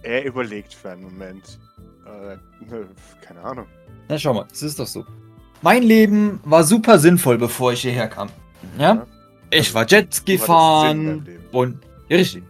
Er 0.03 0.25
überlegt 0.25 0.73
für 0.73 0.91
einen 0.91 1.03
Moment. 1.03 1.59
Äh, 2.07 2.37
ne, 2.71 2.89
keine 3.21 3.41
Ahnung. 3.41 3.67
Na, 4.09 4.19
schau 4.19 4.35
mal, 4.35 4.47
es 4.53 4.63
ist 4.63 4.79
doch 4.79 4.87
so. 4.87 5.05
Mein 5.61 5.83
Leben 5.83 6.41
war 6.45 6.63
super 6.63 6.99
sinnvoll, 6.99 7.37
bevor 7.39 7.73
ich 7.73 7.81
hierher 7.81 8.09
kam. 8.09 8.29
Ja? 8.79 9.07
Ich 9.51 9.75
war 9.75 9.87
Jetski 9.89 10.39
fahren 10.39 11.27
und. 11.53 11.79
Ja, 12.09 12.17
richtig. 12.17 12.45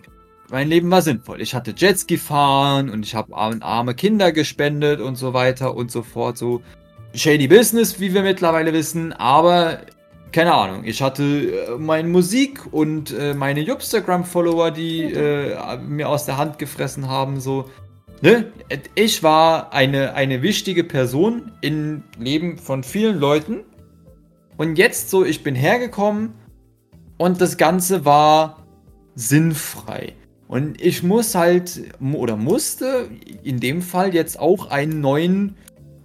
Mein 0.50 0.68
Leben 0.68 0.90
war 0.90 1.02
sinnvoll. 1.02 1.40
Ich 1.42 1.54
hatte 1.54 1.74
Jetski 1.76 2.16
fahren 2.16 2.88
und 2.88 3.04
ich 3.04 3.14
habe 3.14 3.36
an 3.36 3.62
arme 3.62 3.94
Kinder 3.94 4.32
gespendet 4.32 5.00
und 5.00 5.16
so 5.16 5.34
weiter 5.34 5.74
und 5.74 5.90
so 5.90 6.02
fort. 6.02 6.38
So 6.38 6.62
shady 7.14 7.48
Business, 7.48 8.00
wie 8.00 8.14
wir 8.14 8.22
mittlerweile 8.22 8.72
wissen. 8.72 9.12
Aber 9.12 9.80
keine 10.32 10.54
Ahnung. 10.54 10.84
Ich 10.84 11.02
hatte 11.02 11.22
äh, 11.22 11.78
meine 11.78 12.08
Musik 12.08 12.72
und 12.72 13.12
äh, 13.12 13.34
meine 13.34 13.62
Instagram-Follower, 13.62 14.70
die 14.70 15.04
äh, 15.04 15.78
mir 15.78 16.08
aus 16.08 16.24
der 16.24 16.38
Hand 16.38 16.58
gefressen 16.58 17.08
haben. 17.08 17.40
So. 17.40 17.70
Ne? 18.22 18.50
Ich 18.94 19.22
war 19.22 19.72
eine, 19.72 20.14
eine 20.14 20.42
wichtige 20.42 20.82
Person 20.82 21.52
im 21.60 22.02
Leben 22.18 22.58
von 22.58 22.82
vielen 22.82 23.18
Leuten. 23.18 23.60
Und 24.56 24.76
jetzt 24.76 25.10
so, 25.10 25.24
ich 25.24 25.42
bin 25.42 25.54
hergekommen 25.54 26.34
und 27.18 27.40
das 27.40 27.56
Ganze 27.56 28.04
war 28.04 28.66
sinnfrei. 29.14 30.14
Und 30.46 30.80
ich 30.80 31.02
muss 31.02 31.34
halt, 31.34 31.82
oder 32.00 32.36
musste 32.36 33.10
in 33.42 33.60
dem 33.60 33.82
Fall 33.82 34.14
jetzt 34.14 34.38
auch 34.38 34.70
einen 34.70 35.00
neuen 35.02 35.56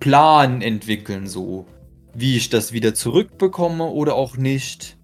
Plan 0.02 0.62
entwickeln, 0.62 1.28
so 1.28 1.66
wie 2.14 2.36
ich 2.36 2.50
das 2.50 2.74
wieder 2.74 2.94
zurückbekomme 2.94 3.86
oder 3.86 4.16
auch 4.16 4.36
nicht. 4.36 4.98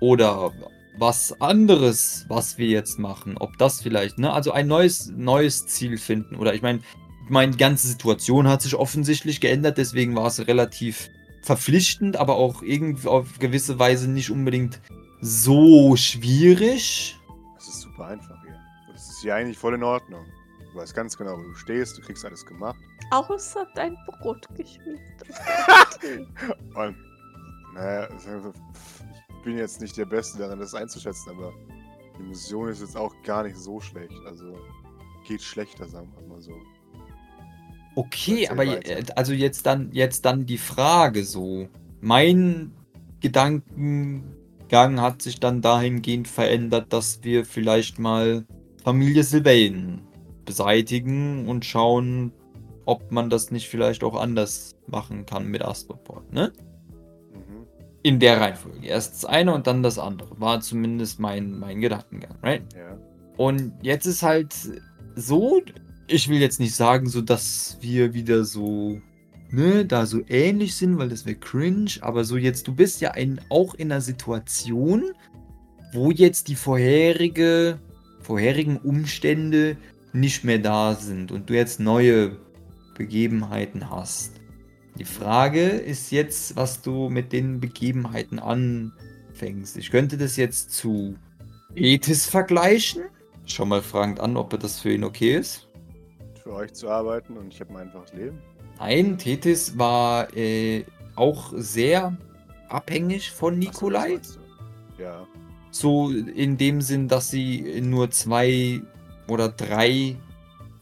Oder 0.00 0.50
was 0.98 1.40
anderes, 1.40 2.24
was 2.28 2.58
wir 2.58 2.66
jetzt 2.66 2.98
machen. 2.98 3.36
Ob 3.38 3.56
das 3.58 3.80
vielleicht, 3.80 4.18
ne? 4.18 4.32
Also 4.32 4.52
ein 4.52 4.66
neues, 4.66 5.12
neues 5.14 5.66
Ziel 5.66 5.96
finden. 5.98 6.34
Oder 6.34 6.54
ich 6.54 6.62
meine, 6.62 6.80
meine 7.28 7.56
ganze 7.56 7.86
Situation 7.86 8.48
hat 8.48 8.62
sich 8.62 8.74
offensichtlich 8.74 9.40
geändert, 9.40 9.78
deswegen 9.78 10.16
war 10.16 10.26
es 10.26 10.46
relativ 10.48 11.10
verpflichtend, 11.42 12.16
aber 12.16 12.36
auch 12.36 12.62
irgendwie 12.62 13.08
auf 13.08 13.38
gewisse 13.38 13.78
Weise 13.78 14.10
nicht 14.10 14.30
unbedingt 14.30 14.80
so 15.20 15.96
schwierig. 15.96 17.18
Das 17.54 17.68
ist 17.68 17.80
super 17.82 18.06
einfach 18.06 18.42
hier. 18.42 18.58
Das 18.92 19.08
ist 19.10 19.20
hier 19.22 19.34
eigentlich 19.34 19.58
voll 19.58 19.74
in 19.74 19.82
Ordnung. 19.82 20.24
Du 20.72 20.78
weißt 20.78 20.94
ganz 20.94 21.16
genau, 21.16 21.36
wo 21.36 21.42
du 21.42 21.54
stehst, 21.54 21.98
du 21.98 22.02
kriegst 22.02 22.24
alles 22.24 22.44
gemacht. 22.46 22.78
Außer 23.10 23.66
dein 23.74 23.96
Brot 24.06 24.46
geschmiert. 24.56 25.00
Und, 26.74 26.96
naja, 27.74 28.08
ich 28.16 29.44
bin 29.44 29.58
jetzt 29.58 29.80
nicht 29.80 29.96
der 29.96 30.04
Beste 30.04 30.38
daran, 30.38 30.60
das 30.60 30.74
einzuschätzen, 30.74 31.30
aber 31.30 31.52
die 32.18 32.22
Mission 32.22 32.68
ist 32.68 32.80
jetzt 32.80 32.96
auch 32.96 33.14
gar 33.24 33.42
nicht 33.42 33.56
so 33.56 33.80
schlecht. 33.80 34.14
Also, 34.26 34.56
geht 35.26 35.42
schlechter, 35.42 35.88
sagen 35.88 36.12
wir 36.16 36.28
mal 36.28 36.40
so. 36.40 36.52
Okay, 37.96 38.44
Erzähl 38.44 38.50
aber 38.50 38.66
weiter. 38.66 38.98
äh, 38.98 39.04
also 39.16 39.32
jetzt 39.32 39.66
dann, 39.66 39.90
jetzt 39.92 40.24
dann 40.24 40.46
die 40.46 40.58
Frage 40.58 41.24
so. 41.24 41.68
Mein 42.00 42.72
Gedankengang 44.70 45.00
hat 45.00 45.20
sich 45.20 45.40
dann 45.40 45.62
dahingehend 45.62 46.28
verändert, 46.28 46.92
dass 46.92 47.24
wir 47.24 47.44
vielleicht 47.44 47.98
mal 47.98 48.44
Familie 48.84 49.24
Sylvain 49.24 50.00
beseitigen 50.44 51.48
und 51.48 51.64
schauen, 51.64 52.32
ob 52.86 53.10
man 53.10 53.30
das 53.30 53.50
nicht 53.50 53.68
vielleicht 53.68 54.04
auch 54.04 54.14
anders 54.14 54.76
machen 54.86 55.26
kann 55.26 55.48
mit 55.48 55.62
Astroport, 55.62 56.32
ne? 56.32 56.52
Mhm. 57.32 57.66
In 58.04 58.20
der 58.20 58.40
Reihenfolge. 58.40 58.86
Erst 58.86 59.14
das 59.14 59.24
eine 59.24 59.52
und 59.54 59.66
dann 59.66 59.82
das 59.82 59.98
andere. 59.98 60.40
War 60.40 60.60
zumindest 60.60 61.18
mein, 61.18 61.58
mein 61.58 61.80
Gedankengang, 61.80 62.36
right? 62.40 62.62
Ja. 62.74 62.96
Und 63.36 63.72
jetzt 63.82 64.06
ist 64.06 64.22
halt 64.22 64.54
so, 65.16 65.60
ich 66.06 66.28
will 66.28 66.38
jetzt 66.38 66.60
nicht 66.60 66.76
sagen, 66.76 67.08
so 67.08 67.22
dass 67.22 67.76
wir 67.80 68.14
wieder 68.14 68.44
so, 68.44 69.00
ne, 69.50 69.84
da 69.84 70.06
so 70.06 70.20
ähnlich 70.28 70.76
sind, 70.76 70.98
weil 70.98 71.08
das 71.08 71.26
wäre 71.26 71.36
cringe, 71.36 71.90
aber 72.00 72.24
so 72.24 72.36
jetzt, 72.36 72.68
du 72.68 72.74
bist 72.74 73.00
ja 73.00 73.12
ein, 73.12 73.40
auch 73.48 73.74
in 73.74 73.90
einer 73.90 74.00
Situation, 74.00 75.12
wo 75.92 76.10
jetzt 76.10 76.48
die 76.48 76.54
vorherige, 76.54 77.78
vorherigen 78.20 78.76
Umstände 78.76 79.76
nicht 80.12 80.44
mehr 80.44 80.58
da 80.58 80.94
sind 80.94 81.32
und 81.32 81.50
du 81.50 81.54
jetzt 81.54 81.80
neue 81.80 82.36
Begebenheiten 82.96 83.90
hast. 83.90 84.32
Die 84.98 85.04
Frage 85.04 85.62
ist 85.62 86.10
jetzt, 86.10 86.56
was 86.56 86.82
du 86.82 87.08
mit 87.08 87.32
den 87.32 87.60
Begebenheiten 87.60 88.38
anfängst. 88.38 89.76
Ich 89.76 89.90
könnte 89.90 90.18
das 90.18 90.36
jetzt 90.36 90.72
zu 90.72 91.16
Ethis 91.74 92.26
vergleichen. 92.26 93.04
Schau 93.46 93.64
mal 93.64 93.82
fragend 93.82 94.20
an, 94.20 94.36
ob 94.36 94.58
das 94.58 94.80
für 94.80 94.92
ihn 94.92 95.04
okay 95.04 95.36
ist. 95.36 95.68
Für 96.42 96.52
euch 96.52 96.72
zu 96.72 96.88
arbeiten 96.88 97.36
und 97.36 97.54
ich 97.54 97.60
habe 97.60 97.72
mein 97.72 97.88
einfaches 97.88 98.12
Leben. 98.12 98.38
Nein, 98.80 99.18
Tethys 99.18 99.76
war 99.78 100.34
äh, 100.34 100.86
auch 101.14 101.52
sehr 101.54 102.16
abhängig 102.70 103.30
von 103.30 103.58
Nikolai. 103.58 104.18
Ja. 104.96 105.26
So 105.70 106.10
in 106.10 106.56
dem 106.56 106.80
Sinn, 106.80 107.06
dass 107.06 107.30
sie 107.30 107.82
nur 107.82 108.10
zwei 108.10 108.80
oder 109.28 109.50
drei 109.50 110.16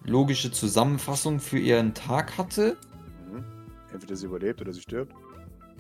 logische 0.05 0.53
Zusammenfassungen 0.53 1.41
für 1.41 1.59
ihren 1.59 1.93
Tag 1.93 2.39
hatte. 2.39 2.77
Mhm. 3.31 3.45
Entweder 3.93 4.15
sie 4.15 4.27
überlebt 4.27 4.61
oder 4.61 4.73
sie 4.73 4.81
stirbt. 4.81 5.13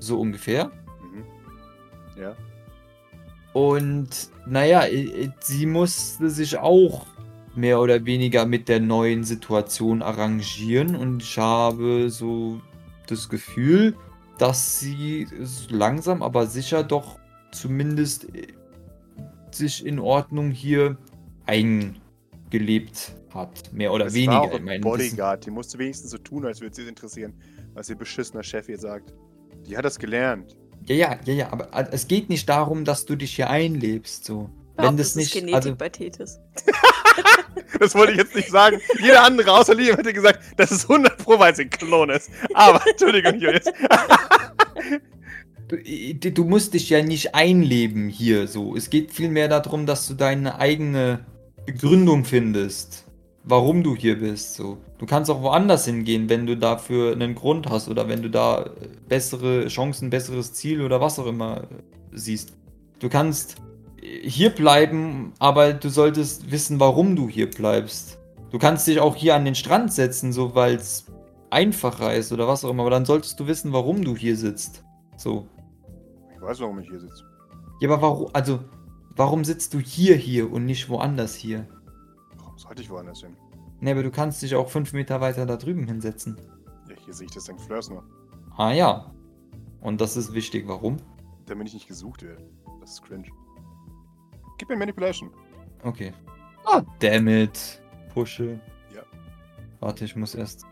So 0.01 0.21
ungefähr. 0.21 0.73
Mhm. 1.01 2.21
Ja. 2.21 2.37
Und 3.53 4.09
naja, 4.45 4.87
äh, 4.87 5.31
sie 5.41 5.67
musste 5.67 6.31
sich 6.31 6.59
auch 6.59 7.07
mehr 7.59 7.81
oder 7.81 8.05
weniger 8.07 8.47
mit 8.47 8.69
der 8.69 8.81
neuen 8.81 9.25
Situation 9.25 10.03
arrangieren 10.03 10.95
und 10.97 11.23
ich 11.23 11.37
habe 11.39 12.09
so 12.11 12.61
das 13.07 13.29
Gefühl, 13.29 13.95
dass 14.39 14.79
sie 14.81 15.27
langsam 15.69 16.23
aber 16.23 16.47
sicher 16.47 16.85
doch 16.85 17.19
zumindest 17.53 18.35
äh, 18.35 18.47
sich 19.51 19.85
in 19.85 19.99
Ordnung 19.99 20.51
hier 20.51 20.97
eingelebt 21.47 23.13
hat. 23.35 23.73
Mehr 23.73 23.93
oder 23.93 24.07
Es 24.07 24.15
weniger. 24.15 24.33
War 24.33 24.43
auch 24.43 24.55
ein 24.55 24.65
meine, 24.65 24.81
das- 24.81 24.91
Bodyguard. 24.91 25.47
Die 25.47 25.51
musste 25.51 25.79
wenigstens 25.79 26.11
so 26.11 26.19
tun, 26.19 26.45
als 26.45 26.61
würde 26.61 26.75
sie 26.77 26.83
es 26.83 26.89
interessieren, 26.89 27.35
was 27.75 27.89
ihr 27.89 27.97
beschissener 27.97 28.43
Chef 28.43 28.69
ihr 28.69 28.79
sagt. 28.79 29.13
Die 29.67 29.77
hat 29.77 29.85
das 29.85 29.99
gelernt. 29.99 30.57
Ja, 30.87 30.95
ja, 30.95 31.19
ja, 31.25 31.35
ja, 31.35 31.53
aber 31.53 31.75
äh, 31.75 31.87
es 31.91 32.07
geht 32.09 32.29
nicht 32.29 32.49
darum, 32.49 32.85
dass 32.85 33.05
du 33.05 33.17
dich 33.17 33.35
hier 33.37 33.51
einlebst, 33.51 34.25
so. 34.25 34.49
Wenn 34.79 34.97
Behauptet, 34.97 35.01
das 35.01 35.07
es 35.07 35.11
ist 35.11 35.17
nicht, 35.17 35.33
Genetik 35.33 35.55
also, 35.57 35.75
bei 35.75 35.89
Tethys. 35.89 36.39
Das 37.81 37.95
wollte 37.95 38.13
ich 38.13 38.19
jetzt 38.19 38.35
nicht 38.35 38.51
sagen. 38.51 38.81
Jeder 39.01 39.25
andere 39.25 39.53
außer 39.53 39.75
Liam 39.75 39.97
hätte 39.97 40.13
gesagt, 40.13 40.41
das 40.57 40.71
ist 40.73 40.89
100 40.89 41.19
Pro, 41.19 41.39
weil 41.39 41.55
sie 41.55 41.63
ein 41.63 41.71
Klon 41.71 42.11
ist. 42.11 42.31
Aber, 42.55 42.81
Entschuldigung, 42.91 43.39
Julius. 43.39 43.65
Du, 45.69 46.33
du 46.33 46.45
musst 46.45 46.75
dich 46.75 46.89
ja 46.89 47.03
nicht 47.03 47.35
einleben 47.35 48.09
hier 48.09 48.49
so. 48.49 48.75
Es 48.75 48.91
geht 48.91 49.13
vielmehr 49.13 49.49
darum, 49.49 49.85
dass 49.85 50.09
du 50.09 50.15
deine 50.15 50.59
eigene 50.59 51.27
Begründung 51.67 52.25
findest, 52.25 53.05
warum 53.45 53.83
du 53.83 53.95
hier 53.95 54.19
bist. 54.19 54.55
So. 54.55 54.79
Du 54.97 55.07
kannst 55.07 55.31
auch 55.31 55.43
woanders 55.43 55.85
hingehen, 55.85 56.29
wenn 56.31 56.47
du 56.47 56.57
dafür 56.57 57.13
einen 57.13 57.35
Grund 57.35 57.69
hast 57.69 57.89
oder 57.89 58.09
wenn 58.09 58.23
du 58.23 58.31
da 58.31 58.63
äh, 58.63 58.69
bessere 59.09 59.69
Chancen, 59.69 60.11
besseres 60.11 60.55
Ziel 60.55 60.81
oder 60.81 61.01
was 61.01 61.19
auch 61.19 61.27
immer 61.27 61.65
äh, 61.65 61.67
siehst. 62.13 62.55
Du 62.99 63.09
kannst 63.09 63.57
hier 64.01 64.51
bleiben, 64.51 65.33
aber 65.39 65.73
du 65.73 65.89
solltest 65.89 66.51
wissen, 66.51 66.81
warum 66.81 67.17
du 67.17 67.29
hier 67.29 67.51
bleibst. 67.51 68.19
Du 68.51 68.59
kannst 68.59 68.87
dich 68.87 69.01
auch 69.01 69.17
hier 69.17 69.35
an 69.35 69.45
den 69.45 69.55
Strand 69.55 69.93
setzen, 69.93 70.33
so 70.33 70.55
weil 70.55 70.77
es 70.77 71.07
einfacher 71.51 72.15
ist 72.15 72.33
oder 72.33 72.49
was 72.49 72.65
auch 72.65 72.71
immer, 72.71 72.83
aber 72.83 72.91
dann 72.91 73.05
solltest 73.05 73.39
du 73.41 73.47
wissen, 73.47 73.73
warum 73.73 74.05
du 74.05 74.17
hier 74.17 74.37
sitzt. 74.37 74.85
So. 75.17 75.47
Ich 76.35 76.41
weiß, 76.41 76.61
warum 76.61 76.79
ich 76.79 76.89
hier 76.89 77.01
sitze. 77.01 77.25
Ja, 77.81 77.91
aber 77.91 78.03
warum, 78.03 78.31
also, 78.33 78.61
warum 79.17 79.45
sitzt 79.45 79.75
du 79.75 79.79
hier 79.79 80.17
hier 80.17 80.51
und 80.51 80.65
nicht 80.65 80.89
woanders 80.89 81.35
hier? 81.35 81.67
Warum 82.37 82.59
sollte 82.59 82.83
ich 82.83 82.91
woanders 82.91 83.21
hin? 83.21 83.37
Ne, 83.81 83.93
aber 83.93 84.03
du 84.03 84.11
kannst 84.11 84.43
dich 84.43 84.55
auch 84.57 84.69
fünf 84.69 84.93
Meter 84.93 85.21
weiter 85.21 85.47
da 85.47 85.57
drüben 85.57 85.87
hinsetzen. 85.87 86.41
Ja, 86.89 86.97
hier 87.05 87.15
sehe 87.15 87.27
ich 87.27 87.35
das 87.35 87.45
St. 87.45 87.61
Fleurs 87.61 87.91
nur. 87.91 88.03
Ah 88.57 88.73
ja. 88.73 89.13
Und 89.81 90.01
das 90.01 90.17
ist 90.17 90.33
wichtig, 90.33 90.67
warum? 90.67 90.97
Damit 91.47 91.69
ich 91.69 91.75
nicht 91.75 91.89
gesucht 91.89 92.23
werde. 92.23 92.45
Das 92.81 92.95
ist 92.95 93.03
cringe. 93.03 93.29
Gib 94.69 94.77
mir 94.77 94.81
Manipulation. 94.81 95.31
Okay. 95.83 96.13
Ah, 96.67 96.83
damn 96.99 97.27
it. 97.27 97.81
Pushe. 98.13 98.61
Ja. 98.95 99.03
Warte, 99.81 100.05
ich 100.05 100.15
muss 100.15 100.35
erst. 100.35 100.67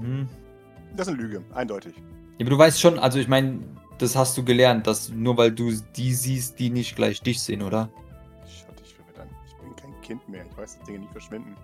Mhm. 0.00 0.26
Das 0.96 1.06
ist 1.06 1.12
eine 1.12 1.22
Lüge, 1.22 1.44
eindeutig. 1.54 1.94
Ja, 1.96 2.46
aber 2.46 2.50
du 2.50 2.58
weißt 2.58 2.80
schon, 2.80 2.98
also 2.98 3.18
ich 3.18 3.28
meine, 3.28 3.60
das 3.98 4.16
hast 4.16 4.38
du 4.38 4.44
gelernt, 4.44 4.86
dass 4.86 5.10
nur 5.10 5.36
weil 5.36 5.52
du 5.52 5.70
die 5.96 6.14
siehst, 6.14 6.58
die 6.58 6.70
nicht 6.70 6.96
gleich 6.96 7.20
dich 7.20 7.42
sehen, 7.42 7.60
oder? 7.60 7.90
Schau 8.46 8.72
dich 8.72 8.94
für 8.94 9.20
an. 9.20 9.28
Ich 9.46 9.54
bin 9.56 9.76
kein 9.76 10.00
Kind 10.00 10.26
mehr. 10.30 10.46
Ich 10.50 10.56
weiß, 10.56 10.78
dass 10.78 10.86
Dinge 10.86 11.00
nicht 11.00 11.12
verschwinden, 11.12 11.54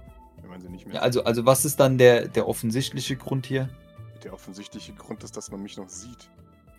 wenn 0.42 0.50
man 0.50 0.60
sie 0.60 0.68
nicht 0.68 0.86
mehr 0.86 0.96
Ja, 0.96 1.00
also, 1.00 1.24
also 1.24 1.46
was 1.46 1.64
ist 1.64 1.80
dann 1.80 1.96
der, 1.96 2.28
der 2.28 2.46
offensichtliche 2.46 3.16
Grund 3.16 3.46
hier? 3.46 3.70
Der 4.24 4.34
offensichtliche 4.34 4.92
Grund 4.92 5.24
ist, 5.24 5.36
dass 5.38 5.50
man 5.50 5.62
mich 5.62 5.78
noch 5.78 5.88
sieht. 5.88 6.28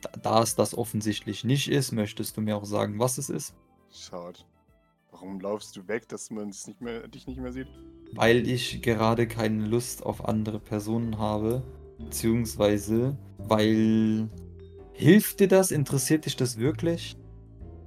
Da, 0.01 0.09
da 0.21 0.41
es 0.43 0.55
das 0.55 0.77
offensichtlich 0.77 1.43
nicht 1.43 1.71
ist, 1.71 1.93
möchtest 1.93 2.37
du 2.37 2.41
mir 2.41 2.57
auch 2.57 2.65
sagen, 2.65 2.99
was 2.99 3.17
es 3.17 3.29
ist? 3.31 3.55
Schaut. 3.91 4.45
Warum 5.11 5.39
laufst 5.39 5.75
du 5.75 5.87
weg, 5.87 6.07
dass 6.09 6.29
man 6.29 6.47
nicht 6.47 6.81
mehr, 6.81 7.07
dich 7.07 7.25
nicht 7.27 7.39
mehr 7.39 7.51
sieht? 7.51 7.67
Weil 8.13 8.47
ich 8.47 8.81
gerade 8.81 9.27
keine 9.27 9.65
Lust 9.65 10.05
auf 10.05 10.25
andere 10.25 10.59
Personen 10.59 11.17
habe. 11.17 11.63
Beziehungsweise, 11.97 13.17
weil. 13.37 14.29
Hilft 14.93 15.39
dir 15.39 15.47
das? 15.47 15.71
Interessiert 15.71 16.25
dich 16.25 16.35
das 16.35 16.57
wirklich? 16.57 17.15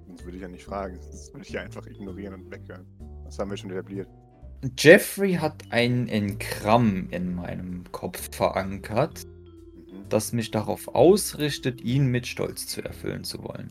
Sonst 0.06 0.24
würde 0.24 0.36
ich 0.36 0.42
ja 0.42 0.48
nicht 0.48 0.64
fragen. 0.64 0.98
Das 1.10 1.32
würde 1.32 1.46
ich 1.46 1.52
ja 1.52 1.60
einfach 1.60 1.86
ignorieren 1.86 2.34
und 2.34 2.50
weghören. 2.50 2.86
Das 3.24 3.38
haben 3.38 3.50
wir 3.50 3.56
schon 3.56 3.70
etabliert. 3.70 4.08
Jeffrey 4.78 5.34
hat 5.34 5.62
ein 5.70 6.08
Engramm 6.08 7.08
in 7.10 7.34
meinem 7.34 7.84
Kopf 7.92 8.34
verankert, 8.34 9.26
Mhm. 9.26 10.08
das 10.08 10.32
mich 10.32 10.50
darauf 10.50 10.88
ausrichtet, 10.94 11.80
ihn 11.82 12.06
mit 12.06 12.26
Stolz 12.26 12.66
zu 12.66 12.82
erfüllen 12.82 13.24
zu 13.24 13.42
wollen. 13.42 13.70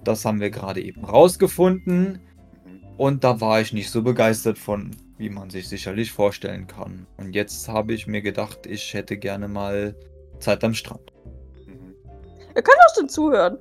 Mhm. 0.00 0.04
Das 0.04 0.24
haben 0.24 0.40
wir 0.40 0.50
gerade 0.50 0.82
eben 0.82 1.04
rausgefunden 1.04 2.20
Mhm. 2.64 2.80
und 2.96 3.24
da 3.24 3.40
war 3.40 3.60
ich 3.60 3.72
nicht 3.72 3.90
so 3.90 4.02
begeistert 4.02 4.58
von, 4.58 4.90
wie 5.18 5.30
man 5.30 5.50
sich 5.50 5.68
sicherlich 5.68 6.12
vorstellen 6.12 6.66
kann. 6.66 7.06
Und 7.18 7.34
jetzt 7.34 7.68
habe 7.68 7.92
ich 7.92 8.06
mir 8.06 8.22
gedacht, 8.22 8.66
ich 8.66 8.94
hätte 8.94 9.16
gerne 9.16 9.48
mal 9.48 9.94
Zeit 10.38 10.64
am 10.64 10.74
Strand. 10.74 11.12
Mhm. 11.66 11.94
Er 12.54 12.62
kann 12.62 12.74
auch 12.88 12.94
schon 12.96 13.08
zuhören. 13.08 13.58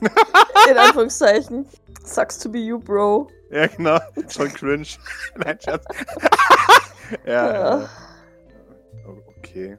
In 0.70 0.76
Anführungszeichen. 0.76 1.66
Sucks 2.04 2.38
to 2.40 2.48
be 2.50 2.58
you, 2.58 2.78
Bro. 2.80 3.28
Ja, 3.52 3.66
genau. 3.68 3.98
Schon 4.28 4.48
cringe. 4.48 4.86
Nein, 5.36 5.56
Schatz. 5.62 5.84
ja, 7.26 7.52
Ja. 7.54 7.88
O- 9.06 9.22
Okay. 9.38 9.76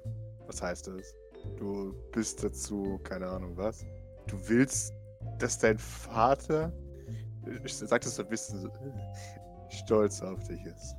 Was 0.47 0.61
heißt 0.61 0.87
das? 0.87 1.15
Du 1.57 1.93
bist 2.11 2.43
dazu, 2.43 2.99
keine 3.03 3.27
Ahnung 3.27 3.57
was. 3.57 3.83
Du 4.27 4.37
willst, 4.47 4.93
dass 5.43 5.59
dein 5.59 5.77
Vater 5.77 6.71
Ich 7.65 7.75
sag 7.75 8.01
das 8.01 8.15
so 8.15 8.23
ein 8.23 8.29
bisschen 8.29 8.71
stolz 9.69 10.21
auf 10.21 10.41
dich 10.47 10.63
ist. 10.65 10.95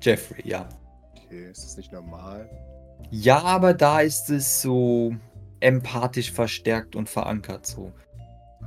Jeffrey, 0.00 0.48
ja. 0.48 0.66
Okay, 1.12 1.50
ist 1.50 1.64
das 1.64 1.76
nicht 1.76 1.92
normal? 1.92 2.48
Ja, 3.10 3.42
aber 3.42 3.74
da 3.74 4.00
ist 4.00 4.30
es 4.30 4.62
so 4.62 5.14
empathisch 5.60 6.32
verstärkt 6.32 6.96
und 6.96 7.08
verankert 7.08 7.66
so. 7.66 7.92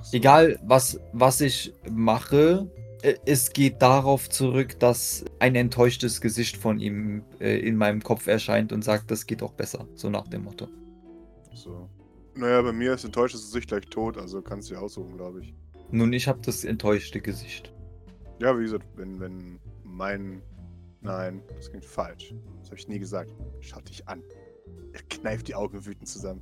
So. 0.01 0.17
Egal, 0.17 0.60
was, 0.62 0.99
was 1.13 1.41
ich 1.41 1.73
mache, 1.89 2.69
äh, 3.01 3.15
es 3.25 3.51
geht 3.51 3.82
darauf 3.82 4.30
zurück, 4.30 4.80
dass 4.80 5.25
ein 5.39 5.56
enttäuschtes 5.56 6.21
Gesicht 6.21 6.58
von 6.58 6.80
ihm 6.80 7.23
äh, 7.39 7.58
in 7.58 7.75
meinem 7.75 8.03
Kopf 8.03 8.27
erscheint 8.27 8.71
und 8.71 8.84
sagt, 8.84 9.10
das 9.10 9.25
geht 9.25 9.41
auch 9.41 9.53
besser. 9.53 9.88
So 9.95 10.12
nach 10.12 10.27
dem 10.27 10.43
Motto. 10.43 10.67
So. 11.56 11.89
Naja, 12.38 12.62
bei 12.62 12.71
mir 12.71 12.93
ist 12.93 13.04
enttäuschtes 13.04 13.47
Gesicht 13.47 13.69
gleich 13.69 13.86
tot, 13.88 14.17
also 14.17 14.43
kannst 14.43 14.69
du 14.69 14.76
dir 14.76 14.82
aussuchen, 14.82 15.17
glaube 15.17 15.41
ich. 15.41 15.56
Nun, 15.89 16.13
ich 16.13 16.28
habe 16.28 16.39
das 16.43 16.63
enttäuschte 16.63 17.19
Gesicht. 17.19 17.73
Ja, 18.39 18.58
wie 18.58 18.63
gesagt, 18.63 18.86
wenn, 18.95 19.19
wenn 19.19 19.60
mein. 19.84 20.43
Nein, 21.02 21.41
das 21.56 21.69
klingt 21.69 21.86
falsch. 21.86 22.36
Das 22.60 22.69
habe 22.69 22.78
ich 22.78 22.88
nie 22.88 23.00
gesagt. 23.00 23.32
Schau 23.62 23.80
dich 23.82 24.08
an. 24.08 24.21
Er 24.93 25.02
kneift 25.10 25.47
die 25.47 25.56
Augen 25.56 25.84
wütend 25.86 26.08
zusammen. 26.08 26.41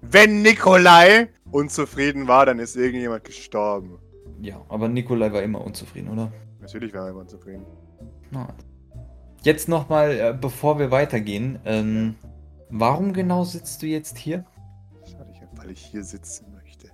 Wenn 0.00 0.40
Nikolai 0.40 1.28
unzufrieden 1.50 2.26
war, 2.26 2.46
dann 2.46 2.58
ist 2.58 2.76
irgendjemand 2.76 3.24
gestorben. 3.24 3.98
Ja, 4.40 4.64
aber 4.68 4.88
Nikolai 4.88 5.32
war 5.32 5.42
immer 5.42 5.62
unzufrieden, 5.62 6.08
oder? 6.08 6.32
Natürlich 6.60 6.94
war 6.94 7.04
er 7.04 7.10
immer 7.10 7.20
unzufrieden. 7.20 7.66
Na. 8.30 8.54
Jetzt 9.42 9.68
nochmal, 9.68 10.12
äh, 10.12 10.38
bevor 10.38 10.78
wir 10.78 10.90
weitergehen. 10.90 11.58
Ähm, 11.64 12.14
warum 12.70 13.12
genau 13.12 13.44
sitzt 13.44 13.82
du 13.82 13.86
jetzt 13.86 14.16
hier? 14.16 14.44
Weil 15.68 15.74
ich 15.74 15.84
hier 15.84 16.02
sitzen 16.02 16.50
möchte. 16.54 16.90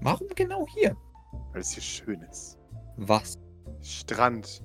Warum 0.00 0.28
genau 0.36 0.64
hier? 0.68 0.96
Weil 1.50 1.60
es 1.60 1.72
hier 1.72 1.82
schön 1.82 2.20
ist. 2.20 2.56
Was? 2.96 3.36
Strand. 3.80 4.62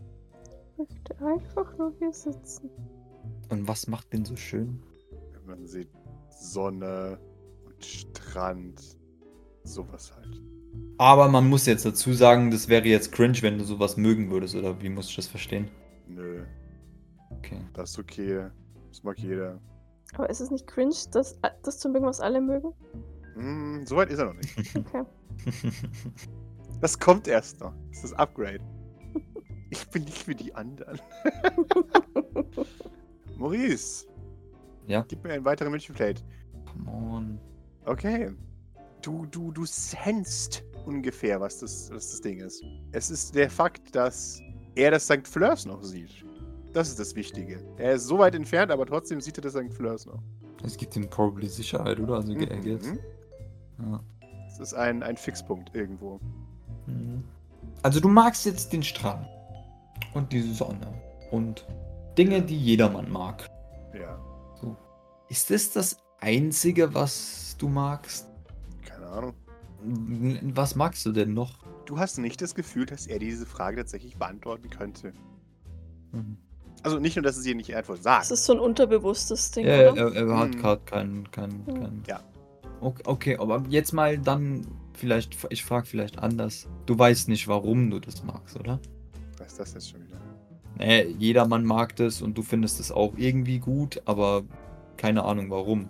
Ich 0.73 0.77
möchte 0.77 1.25
einfach 1.25 1.75
nur 1.75 1.91
hier 1.97 2.13
sitzen. 2.13 2.69
Und 3.49 3.67
was 3.67 3.87
macht 3.87 4.13
den 4.13 4.23
so 4.25 4.35
schön? 4.35 4.79
Man 5.47 5.65
sieht 5.65 5.89
Sonne 6.29 7.19
und 7.65 7.83
Strand. 7.83 8.79
Sowas 9.63 10.13
halt. 10.15 10.39
Aber 10.99 11.27
man 11.27 11.49
muss 11.49 11.65
jetzt 11.65 11.83
dazu 11.83 12.13
sagen, 12.13 12.51
das 12.51 12.67
wäre 12.67 12.85
jetzt 12.85 13.11
cringe, 13.11 13.41
wenn 13.41 13.57
du 13.57 13.63
sowas 13.63 13.97
mögen 13.97 14.29
würdest, 14.29 14.53
oder 14.53 14.79
wie 14.83 14.89
muss 14.89 15.09
ich 15.09 15.15
das 15.15 15.25
verstehen? 15.25 15.71
Nö, 16.07 16.45
Okay. 17.31 17.59
das 17.73 17.89
ist 17.89 17.97
okay. 17.97 18.51
Das 18.89 19.01
mag 19.01 19.17
jeder. 19.17 19.59
Aber 20.13 20.29
ist 20.29 20.41
es 20.41 20.51
nicht 20.51 20.67
cringe, 20.67 20.93
das, 21.11 21.39
das 21.63 21.79
zu 21.79 21.89
mögen, 21.89 22.05
was 22.05 22.19
alle 22.19 22.39
mögen? 22.39 22.71
Hm, 23.37 23.85
Soweit 23.85 24.09
ist 24.09 24.19
er 24.19 24.25
noch 24.25 24.35
nicht. 24.35 24.75
Okay. 24.75 25.03
Das 26.79 26.99
kommt 26.99 27.27
erst 27.27 27.59
noch. 27.59 27.73
Das 27.89 27.97
ist 27.97 28.03
das 28.11 28.13
Upgrade. 28.13 28.59
Ich 29.71 29.87
bin 29.89 30.03
nicht 30.03 30.27
wie 30.27 30.35
die 30.35 30.53
anderen. 30.53 30.99
Maurice. 33.37 34.05
Ja? 34.85 35.03
Gib 35.07 35.23
mir 35.23 35.33
einen 35.33 35.45
weiteren 35.45 35.71
Münchplate. 35.71 36.21
Come 36.71 36.91
on. 36.91 37.39
Okay. 37.85 38.31
Du, 39.01 39.25
du, 39.25 39.51
du 39.51 39.65
sensst 39.65 40.63
ungefähr, 40.85 41.41
was 41.41 41.59
das, 41.59 41.89
was 41.91 42.11
das 42.11 42.21
Ding 42.21 42.41
ist. 42.41 42.63
Es 42.91 43.09
ist 43.09 43.33
der 43.33 43.49
Fakt, 43.49 43.95
dass 43.95 44.39
er 44.75 44.91
das 44.91 45.05
St. 45.05 45.27
Fleurs 45.27 45.65
noch 45.65 45.81
sieht. 45.83 46.23
Das 46.73 46.89
ist 46.89 46.99
das 46.99 47.15
Wichtige. 47.15 47.59
Er 47.77 47.93
ist 47.93 48.05
so 48.05 48.19
weit 48.19 48.35
entfernt, 48.35 48.71
aber 48.71 48.85
trotzdem 48.85 49.19
sieht 49.19 49.39
er 49.39 49.41
das 49.41 49.53
St. 49.53 49.73
Fleurs 49.73 50.05
noch. 50.05 50.21
Es 50.63 50.77
gibt 50.77 50.95
ihm 50.95 51.09
probably 51.09 51.47
Sicherheit, 51.47 51.99
oder? 51.99 52.15
Also 52.15 52.33
er 52.33 52.57
geht. 52.57 52.83
Mhm. 53.77 53.91
Ja. 53.93 53.99
Das 54.47 54.59
ist 54.59 54.73
ein, 54.73 55.03
ein 55.03 55.17
Fixpunkt 55.17 55.75
irgendwo. 55.75 56.19
Mhm. 56.87 57.23
Also 57.83 57.99
du 57.99 58.09
magst 58.09 58.45
jetzt 58.45 58.73
den 58.73 58.83
Strand 58.83 59.27
und 60.13 60.31
die 60.31 60.41
Sonne 60.41 60.93
und 61.31 61.65
Dinge, 62.17 62.41
die 62.41 62.57
jedermann 62.57 63.11
mag. 63.11 63.47
Ja, 63.93 64.19
Ist 65.29 65.49
das 65.51 65.71
das 65.71 65.97
Einzige, 66.19 66.93
was 66.93 67.55
du 67.59 67.67
magst? 67.69 68.27
keine 68.85 69.05
Ahnung. 69.07 69.33
Was 70.55 70.75
magst 70.75 71.05
du 71.05 71.11
denn 71.11 71.33
noch? 71.33 71.59
Du 71.85 71.99
hast 71.99 72.17
nicht 72.17 72.41
das 72.41 72.55
Gefühl, 72.55 72.85
dass 72.87 73.05
er 73.05 73.19
diese 73.19 73.45
Frage 73.45 73.77
tatsächlich 73.77 74.17
beantworten 74.17 74.69
könnte. 74.71 75.13
Mhm. 76.11 76.37
Also 76.83 76.99
nicht 76.99 77.15
nur, 77.15 77.23
dass 77.23 77.37
es 77.37 77.45
ihr 77.45 77.55
nicht 77.55 77.75
einfach 77.75 77.95
sagt. 77.97 78.21
Das 78.23 78.31
ist 78.31 78.45
so 78.45 78.53
ein 78.53 78.59
unterbewusstes 78.59 79.51
Ding, 79.51 79.65
Er, 79.65 79.93
oder? 79.93 80.13
er, 80.13 80.27
er 80.29 80.37
hat 80.37 80.49
Mhm. 80.55 80.57
gerade 80.59 80.81
keinen. 80.85 81.31
Kein, 81.31 81.49
Mhm. 81.65 81.65
kein, 81.65 82.03
Ja. 82.07 82.19
Okay, 82.79 83.03
okay, 83.05 83.37
aber 83.37 83.63
jetzt 83.69 83.91
mal 83.93 84.17
dann 84.17 84.67
vielleicht, 84.93 85.37
ich 85.49 85.63
frage 85.63 85.85
vielleicht 85.85 86.19
anders. 86.19 86.67
Du 86.85 86.97
weißt 86.97 87.29
nicht, 87.29 87.47
warum 87.47 87.89
du 87.89 87.99
das 87.99 88.23
magst, 88.23 88.59
oder? 88.59 88.79
Was 89.37 89.47
ist 89.47 89.59
das 89.59 89.73
jetzt 89.73 89.89
schon 89.89 90.03
wieder? 90.03 90.17
Nee, 90.77 91.15
jedermann 91.17 91.65
mag 91.65 91.95
das 91.95 92.21
und 92.21 92.37
du 92.37 92.43
findest 92.43 92.79
es 92.79 92.91
auch 92.91 93.13
irgendwie 93.17 93.59
gut, 93.59 94.01
aber 94.05 94.43
keine 94.95 95.23
Ahnung 95.23 95.49
warum. 95.49 95.89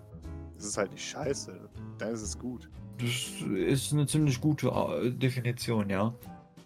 Das 0.56 0.66
ist 0.66 0.78
halt 0.78 0.92
nicht 0.92 1.06
scheiße. 1.06 1.54
Dann 1.98 2.14
ist 2.14 2.22
es 2.22 2.38
gut. 2.38 2.70
Das 3.00 3.48
ist 3.58 3.94
eine 3.94 4.08
ziemlich 4.08 4.42
gute 4.42 4.70
äh, 4.70 5.12
Definition, 5.12 5.90
ja. 5.90 6.14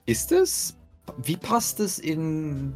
Ist 0.05 0.31
es? 0.31 0.77
Wie 1.23 1.35
passt 1.35 1.79
es 1.79 1.99
in 1.99 2.73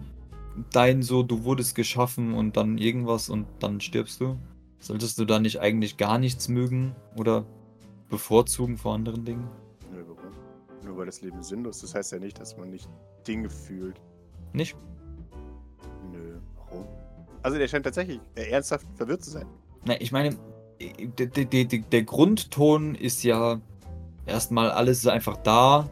dein 0.71 1.03
so, 1.03 1.23
du 1.23 1.43
wurdest 1.43 1.75
geschaffen 1.75 2.33
und 2.33 2.57
dann 2.57 2.77
irgendwas 2.77 3.29
und 3.29 3.45
dann 3.59 3.79
stirbst 3.79 4.19
du? 4.19 4.37
Solltest 4.85 5.17
du 5.17 5.25
da 5.25 5.39
nicht 5.39 5.61
eigentlich 5.61 5.97
gar 5.97 6.19
nichts 6.19 6.47
mögen 6.47 6.95
oder 7.17 7.43
bevorzugen 8.07 8.77
vor 8.77 8.93
anderen 8.93 9.25
Dingen? 9.25 9.49
Nö, 9.91 10.03
warum? 10.07 10.31
Nur 10.85 10.97
weil 10.97 11.07
das 11.07 11.23
Leben 11.23 11.41
sinnlos 11.41 11.77
ist, 11.77 11.85
das 11.85 11.95
heißt 11.95 12.11
ja 12.11 12.19
nicht, 12.19 12.39
dass 12.39 12.55
man 12.55 12.69
nicht 12.69 12.87
Dinge 13.27 13.49
fühlt. 13.49 13.99
Nicht? 14.53 14.77
Nö, 16.11 16.37
warum? 16.55 16.85
Also 17.41 17.57
der 17.57 17.67
scheint 17.67 17.83
tatsächlich 17.85 18.19
äh, 18.35 18.43
ernsthaft 18.51 18.85
verwirrt 18.93 19.23
zu 19.23 19.31
sein. 19.31 19.47
Na, 19.85 19.99
ich 19.99 20.11
meine, 20.11 20.37
der, 21.17 21.25
der, 21.45 21.65
der, 21.65 22.03
Grundton 22.03 22.93
ist 22.93 23.23
ja 23.23 23.59
erstmal 24.27 24.69
alles 24.69 24.99
ist 24.99 25.07
einfach 25.07 25.37
da 25.37 25.89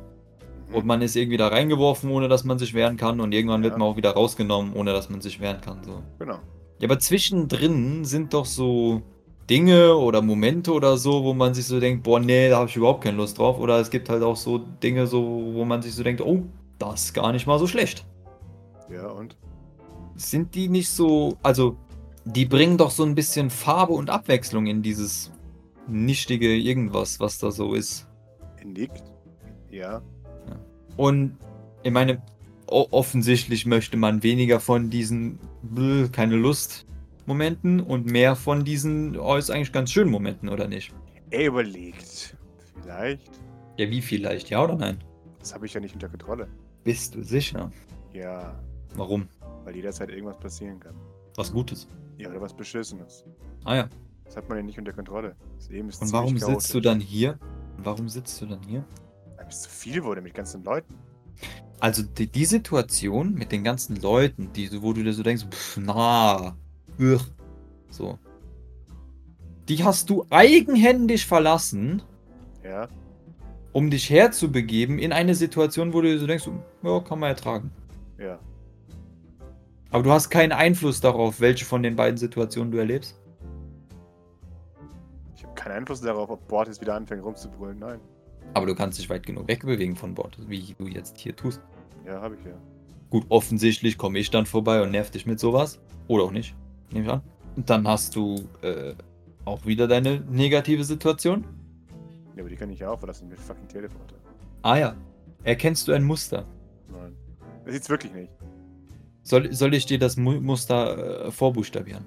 Mhm. 0.70 0.76
und 0.76 0.86
man 0.86 1.02
ist 1.02 1.16
irgendwie 1.16 1.38
da 1.38 1.48
reingeworfen, 1.48 2.12
ohne 2.12 2.28
dass 2.28 2.44
man 2.44 2.60
sich 2.60 2.76
wehren 2.76 2.98
kann 2.98 3.20
und 3.22 3.32
irgendwann 3.32 3.64
wird 3.64 3.74
Ja. 3.74 3.80
man 3.80 3.88
auch 3.88 3.98
wieder 3.98 4.12
rausgenommen, 4.12 4.74
ohne 4.74 4.94
dass 4.94 5.10
man 5.10 5.20
sich 5.20 5.40
wehren 5.40 5.62
kann. 5.62 5.84
So. 5.84 6.04
Genau. 6.20 6.40
Ja, 6.84 6.90
aber 6.90 7.00
zwischendrin 7.00 8.04
sind 8.04 8.34
doch 8.34 8.46
so 8.46 9.04
Dinge 9.50 9.96
oder 9.96 10.22
Momente 10.22 10.74
oder 10.74 10.98
so, 10.98 11.24
wo 11.24 11.34
man 11.34 11.54
sich 11.54 11.66
so 11.66 11.80
denkt, 11.80 12.04
boah, 12.04 12.20
nee, 12.20 12.50
da 12.50 12.58
habe 12.58 12.70
ich 12.70 12.76
überhaupt 12.76 13.06
keine 13.06 13.16
Lust 13.16 13.38
drauf. 13.38 13.58
Oder 13.58 13.80
es 13.80 13.90
gibt 13.90 14.10
halt 14.10 14.22
auch 14.22 14.36
so 14.36 14.58
Dinge, 14.58 15.08
so, 15.08 15.22
wo 15.54 15.64
man 15.64 15.82
sich 15.82 15.96
so 15.96 16.04
denkt, 16.04 16.20
oh, 16.20 16.44
das 16.80 17.06
ist 17.06 17.14
gar 17.14 17.32
nicht 17.32 17.48
mal 17.48 17.58
so 17.58 17.68
schlecht. 17.68 18.06
Ja, 18.92 19.08
und? 19.08 19.38
Sind 20.18 20.56
die 20.56 20.68
nicht 20.68 20.90
so, 20.90 21.38
also, 21.42 21.78
die 22.26 22.44
bringen 22.44 22.78
doch 22.78 22.92
so 22.92 23.06
ein 23.06 23.16
bisschen 23.16 23.50
Farbe 23.50 23.94
und 23.94 24.10
Abwechslung 24.10 24.68
in 24.68 24.82
dieses 24.82 25.32
nichtige 25.88 26.54
Irgendwas, 26.54 27.22
was 27.22 27.40
da 27.40 27.52
so 27.52 27.76
ist. 27.76 28.10
Nickt. 28.62 29.06
Ja. 29.72 30.02
Und 30.98 31.38
ich 31.82 31.92
meine, 31.94 32.22
offensichtlich 32.68 33.66
möchte 33.66 33.96
man 33.96 34.22
weniger 34.22 34.60
von 34.60 34.90
diesen 34.90 35.40
bläh, 35.64 36.10
keine 36.10 36.36
Lust 36.36 36.86
Momenten 37.26 37.80
und 37.80 38.06
mehr 38.06 38.36
von 38.36 38.66
diesen, 38.66 39.18
oh, 39.18 39.36
ist 39.36 39.50
eigentlich 39.50 39.72
ganz 39.72 39.92
schön 39.92 40.10
Momenten, 40.10 40.50
oder 40.50 40.68
nicht? 40.68 40.94
Er 41.30 41.48
überlegt. 41.48 42.36
Vielleicht. 42.82 43.32
Ja, 43.78 43.90
wie 43.90 44.02
vielleicht, 44.02 44.50
ja 44.50 44.64
oder 44.64 44.76
nein? 44.76 45.02
Das 45.40 45.54
habe 45.54 45.66
ich 45.66 45.74
ja 45.74 45.80
nicht 45.80 45.94
unter 45.94 46.10
Kontrolle. 46.10 46.48
Bist 46.84 47.16
du 47.16 47.24
sicher? 47.24 47.72
Ja, 48.14 48.60
Warum? 48.96 49.28
weil 49.64 49.76
jederzeit 49.76 50.10
irgendwas 50.10 50.38
passieren 50.38 50.80
kann. 50.80 50.96
Was 51.36 51.52
Gutes. 51.52 51.88
Ja, 52.18 52.30
oder 52.30 52.42
was 52.42 52.54
Beschissenes. 52.54 53.26
Ah 53.64 53.76
ja. 53.76 53.90
Das 54.26 54.36
hat 54.38 54.50
man 54.50 54.58
ja 54.58 54.64
nicht 54.64 54.78
unter 54.78 54.94
Kontrolle. 54.94 55.36
Das 55.56 55.70
Leben 55.70 55.90
ist 55.90 56.02
Und 56.02 56.12
warum 56.12 56.36
chaotisch. 56.38 56.64
sitzt 56.66 56.74
du 56.74 56.80
dann 56.82 57.00
hier? 57.00 57.40
Und 57.78 57.86
warum 57.86 58.10
sitzt 58.10 58.42
du 58.42 58.46
dann 58.46 58.62
hier? 58.68 58.84
Weil 59.38 59.48
es 59.48 59.62
zu 59.64 59.70
viel 59.70 60.04
wurde 60.04 60.22
mit 60.22 60.34
ganzen 60.34 60.64
Leuten. 60.64 60.94
Also 61.80 62.04
die, 62.04 62.28
die 62.28 62.46
Situation 62.46 63.34
mit 63.34 63.52
den 63.52 63.64
ganzen 63.64 64.00
Leuten, 64.02 64.52
die, 64.54 64.82
wo 64.82 64.94
du 64.94 65.04
dir 65.04 65.14
so 65.14 65.24
denkst, 65.24 65.46
pff, 65.50 65.78
na, 65.78 66.56
ugh, 67.00 67.22
so. 67.90 68.18
Die 69.68 69.84
hast 69.84 70.10
du 70.10 70.26
eigenhändig 70.30 71.26
verlassen, 71.26 72.02
Ja. 72.64 72.88
um 73.74 73.90
dich 73.90 74.10
herzubegeben 74.10 75.00
in 75.00 75.12
eine 75.14 75.36
Situation, 75.36 75.94
wo 75.94 76.02
du 76.02 76.08
dir 76.08 76.20
so 76.20 76.28
denkst, 76.28 76.50
ja, 76.84 77.00
kann 77.02 77.20
man 77.20 77.30
ertragen. 77.30 77.72
Ja. 78.18 78.40
Aber 79.90 80.04
du 80.04 80.12
hast 80.12 80.30
keinen 80.30 80.54
Einfluss 80.54 81.02
darauf, 81.02 81.40
welche 81.40 81.66
von 81.66 81.84
den 81.84 81.96
beiden 81.96 82.18
Situationen 82.18 82.72
du 82.72 82.78
erlebst. 82.78 83.20
Ich 85.36 85.44
habe 85.44 85.54
keinen 85.54 85.74
Einfluss 85.74 86.02
darauf, 86.02 86.30
ob 86.30 86.48
Bord 86.48 86.68
jetzt 86.68 86.82
wieder 86.82 86.96
anfängt 86.96 87.24
rumzubrüllen. 87.24 87.78
Nein. 87.80 88.00
Aber 88.54 88.66
du 88.66 88.76
kannst 88.76 89.00
dich 89.00 89.10
weit 89.10 89.26
genug 89.26 89.48
wegbewegen 89.48 89.96
von 89.96 90.14
Bord, 90.14 90.38
wie 90.48 90.76
du 90.78 90.88
jetzt 90.88 91.18
hier 91.18 91.36
tust. 91.36 91.62
Ja, 92.06 92.22
habe 92.22 92.36
ich 92.36 92.46
ja. 92.46 92.54
Gut, 93.10 93.26
offensichtlich 93.30 93.98
komme 93.98 94.20
ich 94.20 94.32
dann 94.32 94.46
vorbei 94.46 94.82
und 94.82 94.92
nerv 94.92 95.12
dich 95.12 95.26
mit 95.26 95.40
sowas. 95.40 95.80
Oder 96.08 96.24
auch 96.24 96.32
nicht. 96.32 96.56
Nehme 96.92 97.06
ich 97.06 97.12
an. 97.12 97.22
Und 97.56 97.70
dann 97.70 97.88
hast 97.88 98.16
du 98.16 98.48
äh, 98.62 98.94
auch 99.46 99.66
wieder 99.66 99.88
deine 99.88 100.22
negative 100.22 100.84
Situation. 100.84 101.46
Ja, 102.36 102.42
aber 102.42 102.50
die 102.50 102.56
kann 102.56 102.70
ich 102.70 102.80
ja 102.80 102.90
auch 102.90 103.00
verlassen 103.00 103.30
mit 103.30 103.40
fucking 103.40 103.68
Teleporter. 103.68 104.16
Ah 104.64 104.78
ja. 104.78 104.96
Erkennst 105.44 105.88
du 105.88 105.92
ein 105.92 106.04
Muster? 106.04 106.46
Nein. 106.92 107.16
Das 107.66 107.74
sieht's 107.74 107.90
wirklich 107.90 108.14
nicht. 108.14 108.32
Soll, 109.24 109.54
soll 109.54 109.74
ich 109.74 109.86
dir 109.86 110.00
das 110.00 110.18
Mu 110.18 110.40
Muster 110.42 111.28
äh, 111.28 111.32
vorbuchstabieren? 111.32 112.06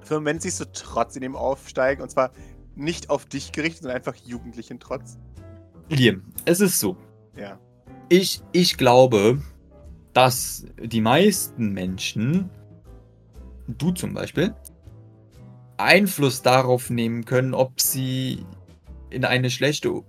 Für 0.00 0.14
den 0.14 0.22
Moment 0.22 0.42
siehst 0.42 0.60
du 0.60 0.64
Trotz 0.72 1.16
in 1.16 1.22
ihm 1.22 1.36
aufsteigen 1.36 2.02
und 2.02 2.10
zwar 2.10 2.30
nicht 2.74 3.10
auf 3.10 3.26
dich 3.26 3.52
gerichtet, 3.52 3.82
sondern 3.82 3.96
einfach 3.96 4.16
jugendlichen 4.16 4.80
Trotz. 4.80 5.18
Liam, 5.88 6.22
es 6.44 6.60
ist 6.60 6.80
so. 6.80 6.96
Ja. 7.36 7.58
Ich, 8.08 8.42
ich 8.52 8.76
glaube, 8.76 9.42
dass 10.12 10.66
die 10.82 11.00
meisten 11.00 11.72
Menschen, 11.72 12.50
du 13.66 13.92
zum 13.92 14.14
Beispiel, 14.14 14.54
Einfluss 15.78 16.42
darauf 16.42 16.90
nehmen 16.90 17.24
können, 17.24 17.54
ob 17.54 17.80
sie 17.80 18.44
in 19.10 19.24
eine 19.24 19.50
schlechte 19.50 20.02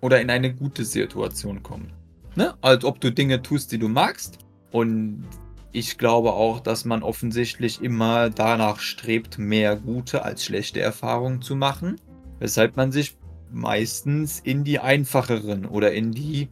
oder 0.00 0.20
in 0.20 0.30
eine 0.30 0.54
gute 0.54 0.84
Situation 0.84 1.62
kommen. 1.62 1.92
Ne? 2.36 2.54
Als 2.60 2.84
ob 2.84 3.00
du 3.00 3.10
Dinge 3.10 3.42
tust, 3.42 3.72
die 3.72 3.78
du 3.78 3.88
magst. 3.88 4.38
Und 4.70 5.24
ich 5.72 5.98
glaube 5.98 6.34
auch, 6.34 6.60
dass 6.60 6.84
man 6.84 7.02
offensichtlich 7.02 7.82
immer 7.82 8.30
danach 8.30 8.78
strebt, 8.78 9.38
mehr 9.38 9.76
gute 9.76 10.22
als 10.22 10.44
schlechte 10.44 10.80
Erfahrungen 10.80 11.42
zu 11.42 11.56
machen. 11.56 11.96
Weshalb 12.38 12.76
man 12.76 12.92
sich 12.92 13.16
meistens 13.52 14.40
in 14.40 14.64
die 14.64 14.78
einfacheren 14.78 15.66
oder 15.66 15.92
in 15.92 16.12
die 16.12 16.48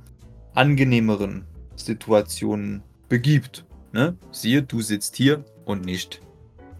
angenehmeren 0.54 1.44
Situationen 1.76 2.83
begibt. 3.09 3.64
Ne? 3.92 4.16
Siehe, 4.30 4.62
du 4.62 4.80
sitzt 4.80 5.16
hier 5.16 5.44
und 5.64 5.85
nicht 5.85 6.20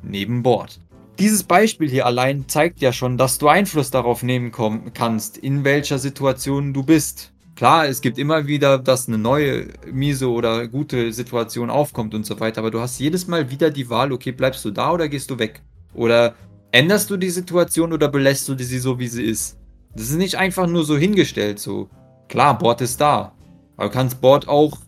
neben 0.03 0.42
Bord. 0.42 0.81
Dieses 1.18 1.44
Beispiel 1.44 1.88
hier 1.88 2.07
allein 2.07 2.48
zeigt 2.48 2.81
ja 2.81 2.92
schon, 2.92 3.16
dass 3.16 3.38
du 3.38 3.48
Einfluss 3.48 3.90
darauf 3.90 4.24
nehmen 4.24 4.50
kannst, 4.94 5.38
in 5.38 5.62
welcher 5.62 5.98
Situation 5.98 6.72
du 6.72 6.83
bist. 6.83 7.33
Klar, 7.55 7.87
es 7.87 8.00
gibt 8.00 8.18
immer 8.18 8.48
wieder, 8.48 8.79
dass 8.79 9.07
eine 9.07 9.16
neue, 9.16 9.68
miese 9.92 10.29
oder 10.29 10.66
gute 10.66 11.12
Situation 11.12 11.70
aufkommt 11.70 12.14
und 12.14 12.27
so 12.27 12.40
weiter, 12.40 12.59
aber 12.59 12.72
du 12.72 12.81
hast 12.81 12.98
jedes 12.98 13.29
Mal 13.29 13.48
wieder 13.48 13.70
die 13.70 13.88
Wahl, 13.88 14.11
okay, 14.11 14.33
bleibst 14.33 14.64
du 14.64 14.72
da 14.72 14.90
oder 14.90 15.09
gehst 15.09 15.31
du 15.31 15.38
weg? 15.38 15.62
Oder 15.94 16.35
änderst 16.72 17.09
du 17.11 17.16
die 17.16 17.31
Situation 17.31 17.92
oder 17.92 18.09
belässt 18.09 18.48
du 18.48 18.59
sie 18.59 18.79
so, 18.81 18.98
wie 18.98 19.07
sie 19.07 19.22
ist? 19.22 19.57
Das 19.95 20.05
ist 20.05 20.17
nicht 20.17 20.37
einfach 20.37 20.67
nur 20.67 20.85
so 20.85 20.97
hingestellt, 20.97 21.59
so. 21.59 21.89
Klar, 22.29 22.59
Bord 22.59 22.81
ist 22.81 23.01
da. 23.01 23.33
Aber 23.77 23.89
du 23.89 23.95
kannst 23.95 24.21
Bord 24.21 24.49
auch 24.49 24.79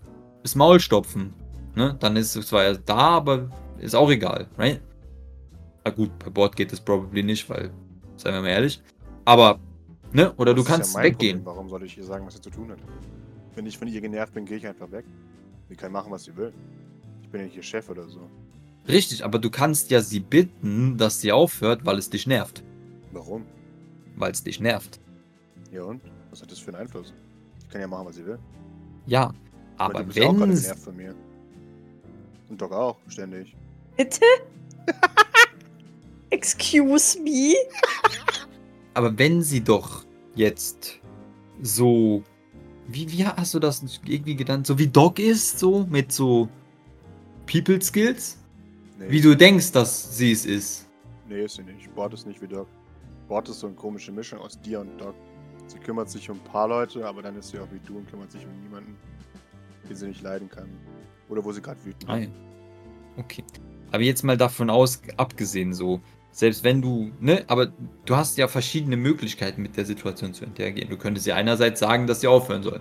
das 0.42 0.54
Maul 0.54 0.80
stopfen. 0.80 1.34
Ne? 1.74 1.96
Dann 2.00 2.16
ist 2.16 2.34
es 2.34 2.48
zwar 2.48 2.74
da, 2.74 2.96
aber 2.96 3.50
ist 3.78 3.94
auch 3.94 4.10
egal, 4.10 4.48
right? 4.56 4.80
Na 5.84 5.90
gut, 5.90 6.10
bei 6.18 6.30
Bord 6.30 6.56
geht 6.56 6.72
es 6.72 6.80
probably 6.80 7.22
nicht, 7.22 7.48
weil, 7.48 7.70
seien 8.16 8.34
wir 8.34 8.40
mal 8.40 8.48
ehrlich. 8.48 8.82
Aber, 9.24 9.60
ne? 10.12 10.32
Oder 10.36 10.54
Das 10.54 10.64
du 10.64 10.70
kannst 10.70 10.96
ja 10.96 11.02
weggehen. 11.02 11.38
Problem. 11.38 11.46
Warum 11.46 11.68
soll 11.68 11.84
ich 11.84 11.96
ihr 11.96 12.04
sagen, 12.04 12.26
was 12.26 12.34
sie 12.34 12.40
zu 12.40 12.50
tun 12.50 12.70
hat? 12.70 12.78
Wenn 13.54 13.66
ich 13.66 13.78
von 13.78 13.86
ihr 13.88 14.00
genervt 14.00 14.34
bin, 14.34 14.44
gehe 14.46 14.56
ich 14.56 14.66
einfach 14.66 14.90
weg. 14.90 15.04
Sie 15.68 15.76
kann 15.76 15.92
machen, 15.92 16.10
was 16.10 16.24
sie 16.24 16.36
will. 16.36 16.52
Ich 17.22 17.28
bin 17.28 17.40
ja 17.40 17.46
nicht 17.46 17.56
ihr 17.56 17.62
Chef 17.62 17.88
oder 17.90 18.08
so. 18.08 18.20
Richtig, 18.88 19.24
aber 19.24 19.38
du 19.38 19.50
kannst 19.50 19.90
ja 19.90 20.00
sie 20.00 20.20
bitten, 20.20 20.96
dass 20.96 21.20
sie 21.20 21.32
aufhört, 21.32 21.84
weil 21.84 21.98
es 21.98 22.08
dich 22.08 22.26
nervt. 22.26 22.62
Warum? 23.12 23.44
Weil 24.16 24.32
es 24.32 24.42
dich 24.42 24.60
nervt. 24.60 24.98
Ja 25.70 25.82
und? 25.82 26.02
Was 26.30 26.42
hat 26.42 26.50
das 26.50 26.58
für 26.58 26.68
einen 26.68 26.82
Einfluss? 26.82 27.12
Ich 27.60 27.68
kann 27.68 27.80
ja 27.80 27.86
machen, 27.86 28.06
was 28.06 28.16
sie 28.16 28.26
will. 28.26 28.38
Ja, 29.06 29.32
Aber 29.76 29.94
aber 29.94 30.00
du 30.00 30.04
bist 30.06 30.18
ja 30.18 30.26
auch 30.26 30.36
gerade 30.36 30.52
wenn 30.52 30.60
genervt 30.60 30.82
von 30.82 30.96
mir. 30.96 31.14
Und 32.48 32.60
Doc 32.60 32.72
auch, 32.72 32.98
ständig. 33.08 33.56
Bitte? 33.96 34.20
Excuse 36.30 37.20
me? 37.20 37.54
Aber 38.94 39.16
wenn 39.18 39.42
sie 39.42 39.62
doch 39.62 40.04
jetzt 40.34 41.00
so. 41.62 42.22
Wie, 42.88 43.10
wie 43.10 43.26
hast 43.26 43.52
du 43.52 43.58
das 43.58 43.82
irgendwie 44.06 44.36
genannt? 44.36 44.66
So 44.66 44.78
wie 44.78 44.86
Doc 44.86 45.18
ist, 45.18 45.58
so 45.58 45.84
mit 45.90 46.12
so 46.12 46.48
People 47.50 47.82
Skills? 47.82 48.38
Nee, 48.98 49.06
Wie 49.10 49.20
du 49.20 49.36
denkst, 49.36 49.72
dass 49.72 50.16
sie 50.16 50.32
es 50.32 50.46
ist. 50.46 50.86
Nee, 51.28 51.44
ist 51.44 51.56
sie 51.56 51.62
nicht. 51.62 51.92
Bord 51.94 52.14
ist 52.14 52.26
nicht 52.26 52.40
wie 52.40 52.46
Doc. 52.46 52.68
Bord 53.28 53.48
ist 53.48 53.60
so 53.60 53.66
eine 53.66 53.76
komische 53.76 54.12
Mischung 54.12 54.38
aus 54.38 54.60
dir 54.60 54.80
und 54.80 54.98
Doc. 55.00 55.14
Sie 55.66 55.78
kümmert 55.78 56.08
sich 56.08 56.30
um 56.30 56.36
ein 56.36 56.44
paar 56.44 56.68
Leute, 56.68 57.04
aber 57.06 57.22
dann 57.22 57.36
ist 57.36 57.48
sie 57.48 57.58
auch 57.58 57.70
wie 57.72 57.80
du 57.80 57.98
und 57.98 58.08
kümmert 58.08 58.30
sich 58.30 58.44
um 58.44 58.60
niemanden, 58.62 58.96
den 59.88 59.96
sie 59.96 60.06
nicht 60.06 60.22
leiden 60.22 60.48
kann. 60.48 60.68
Oder 61.28 61.44
wo 61.44 61.52
sie 61.52 61.60
gerade 61.60 61.84
wütend 61.84 62.08
Ah, 62.08 62.18
ja. 62.18 62.28
Okay. 63.16 63.42
Aber 63.90 64.02
jetzt 64.02 64.22
mal 64.22 64.36
davon 64.36 64.70
aus, 64.70 65.00
abgesehen 65.16 65.72
so, 65.74 66.00
selbst 66.30 66.64
wenn 66.64 66.82
du, 66.82 67.10
ne, 67.18 67.44
aber 67.48 67.72
du 68.04 68.14
hast 68.14 68.36
ja 68.36 68.46
verschiedene 68.46 68.96
Möglichkeiten 68.96 69.62
mit 69.62 69.76
der 69.76 69.86
Situation 69.86 70.34
zu 70.34 70.44
interagieren. 70.44 70.90
Du 70.90 70.98
könntest 70.98 71.26
ihr 71.26 71.34
einerseits 71.34 71.80
sagen, 71.80 72.06
dass 72.06 72.20
sie 72.20 72.26
aufhören 72.26 72.62
soll. 72.62 72.80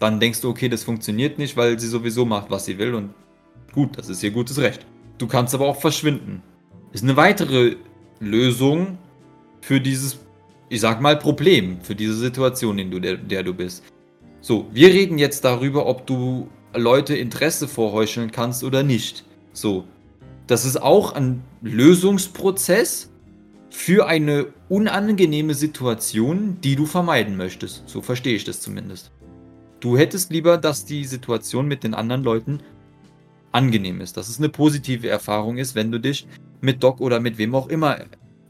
Dann 0.00 0.18
denkst 0.20 0.40
du, 0.40 0.48
okay, 0.48 0.68
das 0.68 0.82
funktioniert 0.82 1.38
nicht, 1.38 1.56
weil 1.56 1.78
sie 1.78 1.86
sowieso 1.86 2.24
macht, 2.24 2.50
was 2.50 2.64
sie 2.64 2.78
will 2.78 2.94
und 2.94 3.14
gut, 3.72 3.96
das 3.98 4.08
ist 4.08 4.22
ihr 4.22 4.30
gutes 4.30 4.58
Recht. 4.58 4.86
Du 5.18 5.26
kannst 5.28 5.54
aber 5.54 5.66
auch 5.66 5.80
verschwinden. 5.80 6.42
Ist 6.92 7.04
eine 7.04 7.16
weitere 7.16 7.76
Lösung 8.20 8.98
für 9.64 9.80
dieses, 9.80 10.18
ich 10.68 10.82
sag 10.82 11.00
mal, 11.00 11.18
Problem, 11.18 11.80
für 11.80 11.94
diese 11.94 12.14
Situation, 12.14 12.78
in 12.78 13.00
der, 13.00 13.16
der 13.16 13.42
du 13.42 13.54
bist. 13.54 13.82
So, 14.42 14.66
wir 14.72 14.88
reden 14.88 15.16
jetzt 15.16 15.42
darüber, 15.42 15.86
ob 15.86 16.06
du 16.06 16.48
Leute 16.74 17.16
Interesse 17.16 17.66
vorheucheln 17.66 18.30
kannst 18.30 18.62
oder 18.62 18.82
nicht. 18.82 19.24
So, 19.54 19.84
das 20.46 20.66
ist 20.66 20.82
auch 20.82 21.14
ein 21.14 21.42
Lösungsprozess 21.62 23.10
für 23.70 24.06
eine 24.06 24.48
unangenehme 24.68 25.54
Situation, 25.54 26.58
die 26.62 26.76
du 26.76 26.84
vermeiden 26.84 27.38
möchtest. 27.38 27.84
So 27.86 28.02
verstehe 28.02 28.36
ich 28.36 28.44
das 28.44 28.60
zumindest. 28.60 29.12
Du 29.80 29.96
hättest 29.96 30.30
lieber, 30.30 30.58
dass 30.58 30.84
die 30.84 31.06
Situation 31.06 31.66
mit 31.66 31.84
den 31.84 31.94
anderen 31.94 32.22
Leuten 32.22 32.60
angenehm 33.50 34.02
ist, 34.02 34.18
dass 34.18 34.28
es 34.28 34.36
eine 34.36 34.50
positive 34.50 35.08
Erfahrung 35.08 35.56
ist, 35.56 35.74
wenn 35.74 35.90
du 35.90 35.98
dich 35.98 36.26
mit 36.60 36.82
Doc 36.82 37.00
oder 37.00 37.18
mit 37.18 37.38
wem 37.38 37.54
auch 37.54 37.68
immer 37.68 37.96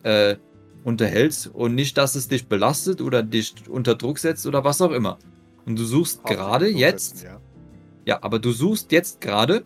äh, 0.02 0.36
unterhältst 0.84 1.48
und 1.48 1.74
nicht, 1.74 1.96
dass 1.98 2.14
es 2.14 2.28
dich 2.28 2.46
belastet 2.46 3.00
oder 3.00 3.22
dich 3.22 3.54
unter 3.68 3.94
Druck 3.94 4.18
setzt 4.18 4.46
oder 4.46 4.62
was 4.64 4.80
auch 4.80 4.92
immer. 4.92 5.18
Und 5.66 5.78
du 5.78 5.84
suchst 5.84 6.22
gerade 6.24 6.68
jetzt 6.68 7.18
setzen, 7.18 7.26
Ja. 7.26 7.40
ja, 8.06 8.22
aber 8.22 8.38
du 8.38 8.52
suchst 8.52 8.92
jetzt 8.92 9.20
gerade 9.20 9.64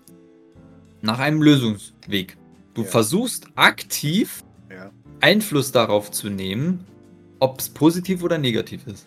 nach 1.02 1.18
einem 1.18 1.42
Lösungsweg. 1.42 2.36
Du 2.74 2.82
Ja. 2.82 2.88
versuchst 2.88 3.48
aktiv 3.56 4.44
ja. 4.70 4.90
Einfluss 5.20 5.72
darauf 5.72 6.10
zu 6.12 6.30
nehmen, 6.30 6.84
ob 7.40 7.58
es 7.58 7.68
positiv 7.68 8.22
oder 8.22 8.38
negativ 8.38 8.86
ist. 8.86 9.06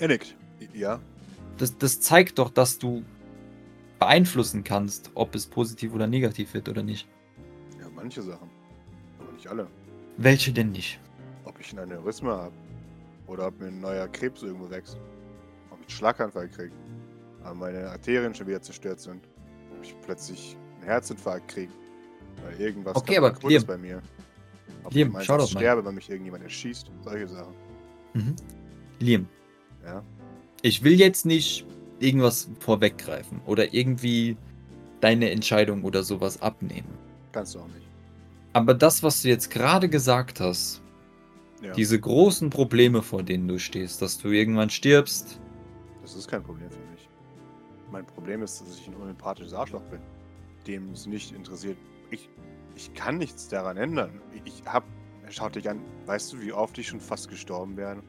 Nickt. 0.00 0.36
Ja. 0.72 1.00
Das, 1.58 1.76
das 1.76 2.00
zeigt 2.00 2.38
doch, 2.38 2.50
dass 2.50 2.78
du 2.78 3.02
beeinflussen 3.98 4.64
kannst, 4.64 5.10
ob 5.14 5.34
es 5.34 5.46
positiv 5.46 5.92
oder 5.92 6.06
negativ 6.06 6.54
wird 6.54 6.68
oder 6.68 6.82
nicht. 6.82 7.06
Ja, 7.78 7.86
manche 7.94 8.22
Sachen. 8.22 8.48
Aber 9.18 9.32
nicht 9.32 9.46
alle. 9.46 9.66
Welche 10.16 10.52
denn 10.52 10.72
nicht? 10.72 11.00
Ob 11.60 11.66
ich 11.66 11.72
ein 11.74 11.78
Aneurysma 11.80 12.30
habe. 12.38 12.54
Oder 13.26 13.48
ob 13.48 13.60
mir 13.60 13.66
ein 13.66 13.80
neuer 13.82 14.08
Krebs 14.08 14.42
irgendwo 14.42 14.70
wächst. 14.70 14.96
Ob 15.70 15.76
ich 15.80 15.88
einen 15.88 15.90
Schlaganfall 15.90 16.48
kriege. 16.48 16.72
Aber 17.44 17.54
meine 17.54 17.90
Arterien 17.90 18.34
schon 18.34 18.46
wieder 18.46 18.62
zerstört 18.62 18.98
sind. 18.98 19.20
Ob 19.76 19.84
ich 19.84 19.94
plötzlich 20.00 20.56
einen 20.76 20.84
Herzinfarkt 20.84 21.48
kriege. 21.48 21.70
Weil 22.42 22.58
irgendwas 22.58 22.96
Okay, 22.96 23.16
kaputt 23.16 23.36
aber 23.42 23.48
Liam- 23.50 23.56
ist 23.58 23.66
bei 23.66 23.76
mir. 23.76 24.00
Ob 24.84 24.94
Liam, 24.94 25.14
ich 25.20 25.26
schau 25.26 25.36
doch 25.36 25.52
mal. 25.52 25.60
sterbe, 25.60 25.84
weil 25.84 25.92
mich 25.92 26.08
irgendjemand 26.08 26.44
erschießt. 26.44 26.90
Solche 27.04 27.28
Sachen. 27.28 27.52
Mhm. 28.14 28.36
Liam, 28.98 29.28
Ja. 29.84 30.02
ich 30.62 30.82
will 30.82 30.94
jetzt 30.98 31.26
nicht 31.26 31.66
irgendwas 31.98 32.48
vorweggreifen 32.60 33.42
oder 33.44 33.74
irgendwie 33.74 34.38
deine 35.02 35.30
Entscheidung 35.30 35.84
oder 35.84 36.02
sowas 36.04 36.40
abnehmen. 36.40 36.88
Kannst 37.32 37.54
du 37.54 37.58
auch 37.58 37.66
nicht. 37.68 37.86
Aber 38.54 38.72
das, 38.72 39.02
was 39.02 39.20
du 39.20 39.28
jetzt 39.28 39.50
gerade 39.50 39.88
gesagt 39.90 40.40
hast, 40.40 40.80
Ja. 41.62 41.72
diese 41.72 42.00
großen 42.00 42.48
Probleme, 42.50 43.02
vor 43.02 43.22
denen 43.22 43.46
du 43.46 43.58
stehst, 43.58 44.00
dass 44.02 44.18
du 44.18 44.28
irgendwann 44.28 44.70
stirbst, 44.70 45.40
Das 46.02 46.16
ist 46.16 46.28
kein 46.28 46.42
Problem 46.42 46.70
für 46.70 46.78
mich. 46.92 47.08
Mein 47.90 48.06
Problem 48.06 48.42
ist, 48.42 48.60
dass 48.60 48.78
ich 48.78 48.88
ein 48.88 48.94
unempathisches 48.94 49.52
Arschloch 49.52 49.82
bin. 49.82 50.00
Dem 50.66 50.92
es 50.92 51.06
nicht 51.06 51.32
interessiert. 51.32 51.76
Ich, 52.10 52.28
ich 52.74 52.94
kann 52.94 53.18
nichts 53.18 53.48
daran 53.48 53.76
ändern. 53.76 54.20
Ich 54.44 54.62
hab. 54.66 54.84
Schaut 55.28 55.54
dich 55.54 55.68
an, 55.70 55.80
weißt 56.06 56.32
du, 56.32 56.40
wie 56.40 56.52
oft 56.52 56.76
ich 56.78 56.88
schon 56.88 56.98
fast 57.00 57.28
gestorben 57.28 57.76
wäre? 57.76 58.02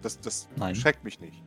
Das, 0.00 0.20
das 0.20 0.48
Nein. 0.56 0.74
schreckt 0.76 1.02
mich 1.02 1.18
nicht. 1.18 1.42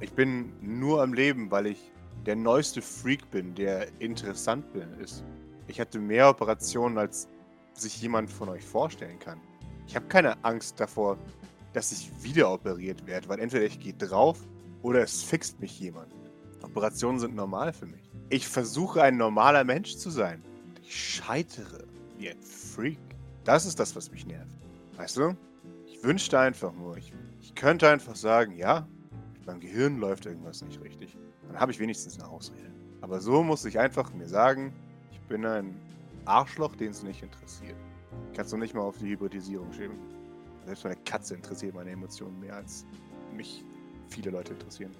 Ich 0.00 0.12
bin 0.12 0.52
nur 0.60 1.02
am 1.02 1.12
Leben, 1.12 1.50
weil 1.50 1.66
ich 1.66 1.90
der 2.24 2.36
neueste 2.36 2.80
Freak 2.80 3.28
bin, 3.30 3.54
der 3.54 3.88
interessant 4.00 4.72
bin, 4.72 4.92
ist. 5.00 5.24
Ich 5.66 5.80
hatte 5.80 5.98
mehr 5.98 6.28
Operationen, 6.28 6.98
als 6.98 7.28
sich 7.72 8.00
jemand 8.00 8.30
von 8.30 8.48
euch 8.48 8.62
vorstellen 8.64 9.18
kann. 9.18 9.40
Ich 9.86 9.96
habe 9.96 10.06
keine 10.06 10.42
Angst 10.44 10.80
davor, 10.80 11.18
dass 11.72 11.92
ich 11.92 12.10
wieder 12.22 12.52
operiert 12.52 13.06
werde, 13.06 13.28
weil 13.28 13.40
entweder 13.40 13.64
ich 13.64 13.80
gehe 13.80 13.94
drauf 13.94 14.38
oder 14.82 15.02
es 15.02 15.22
fixt 15.22 15.60
mich 15.60 15.78
jemand. 15.80 16.12
Operationen 16.62 17.18
sind 17.18 17.34
normal 17.34 17.72
für 17.72 17.86
mich. 17.86 18.10
Ich 18.30 18.48
versuche 18.48 19.02
ein 19.02 19.16
normaler 19.16 19.64
Mensch 19.64 19.96
zu 19.96 20.10
sein. 20.10 20.42
Ich 20.82 20.94
scheitere 20.94 21.84
wie 22.16 22.30
ein 22.30 22.40
Freak. 22.42 22.98
Das 23.44 23.66
ist 23.66 23.78
das, 23.78 23.94
was 23.94 24.10
mich 24.10 24.26
nervt. 24.26 24.48
Weißt 24.96 25.16
du? 25.16 25.36
Ich 25.86 26.02
wünschte 26.02 26.38
einfach 26.38 26.72
nur, 26.72 26.96
ich, 26.96 27.12
ich 27.40 27.54
könnte 27.54 27.88
einfach 27.88 28.16
sagen, 28.16 28.56
ja, 28.56 28.86
mit 29.46 29.60
Gehirn 29.60 29.98
läuft 29.98 30.26
irgendwas 30.26 30.62
nicht 30.62 30.80
richtig. 30.82 31.16
Dann 31.48 31.60
habe 31.60 31.72
ich 31.72 31.78
wenigstens 31.78 32.18
eine 32.18 32.28
Ausrede. 32.28 32.72
Aber 33.00 33.20
so 33.20 33.42
muss 33.42 33.64
ich 33.64 33.78
einfach 33.78 34.12
mir 34.14 34.28
sagen, 34.28 34.72
ich 35.12 35.20
bin 35.20 35.44
ein 35.44 35.74
Arschloch, 36.24 36.74
den 36.76 36.90
es 36.90 37.02
nicht 37.02 37.22
interessiert. 37.22 37.76
Kannst 38.34 38.52
du 38.52 38.56
nicht 38.56 38.74
mal 38.74 38.82
auf 38.82 38.98
die 38.98 39.06
Hybridisierung 39.06 39.72
schieben. 39.72 39.96
Selbst 40.66 40.84
meine 40.84 40.96
Katze 41.04 41.34
interessiert 41.34 41.74
meine 41.74 41.90
Emotionen 41.90 42.40
mehr 42.40 42.56
als 42.56 42.84
mich 43.34 43.64
viele 44.08 44.30
Leute 44.30 44.54
interessieren. 44.54 44.92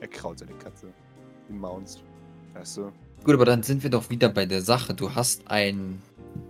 Er 0.00 0.08
kraut 0.08 0.38
seine 0.38 0.54
Katze. 0.54 0.92
Die 1.48 1.52
maunzt. 1.52 2.02
Weißt 2.54 2.78
du? 2.78 2.92
Gut, 3.24 3.34
aber 3.34 3.44
dann 3.44 3.62
sind 3.62 3.82
wir 3.82 3.90
doch 3.90 4.08
wieder 4.10 4.28
bei 4.28 4.46
der 4.46 4.62
Sache. 4.62 4.94
Du 4.94 5.14
hast 5.14 5.48
ein 5.48 6.00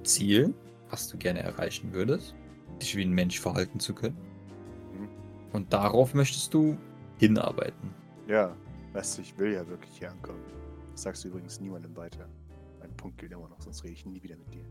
Ziel, 0.04 0.54
was 0.88 1.08
du 1.08 1.18
gerne 1.18 1.40
erreichen 1.40 1.92
würdest, 1.92 2.34
dich 2.80 2.96
wie 2.96 3.02
ein 3.02 3.12
Mensch 3.12 3.40
verhalten 3.40 3.80
zu 3.80 3.94
können. 3.94 4.16
Mhm. 4.96 5.08
Und 5.52 5.72
darauf 5.72 6.14
möchtest 6.14 6.54
du 6.54 6.76
hinarbeiten. 7.18 7.90
Ja, 8.28 8.54
weißt 8.92 9.18
du, 9.18 9.22
ich 9.22 9.36
will 9.38 9.52
ja 9.52 9.66
wirklich 9.66 9.98
hier 9.98 10.10
ankommen. 10.10 10.40
Das 10.92 11.02
sagst 11.02 11.24
du 11.24 11.28
übrigens 11.28 11.60
niemandem 11.60 11.96
weiter. 11.96 12.28
Mein 12.78 12.96
Punkt 12.96 13.18
gilt 13.18 13.32
immer 13.32 13.48
noch, 13.48 13.60
sonst 13.60 13.84
rede 13.84 13.94
ich 13.94 14.06
nie 14.06 14.22
wieder 14.22 14.36
mit 14.36 14.54
dir. 14.54 14.64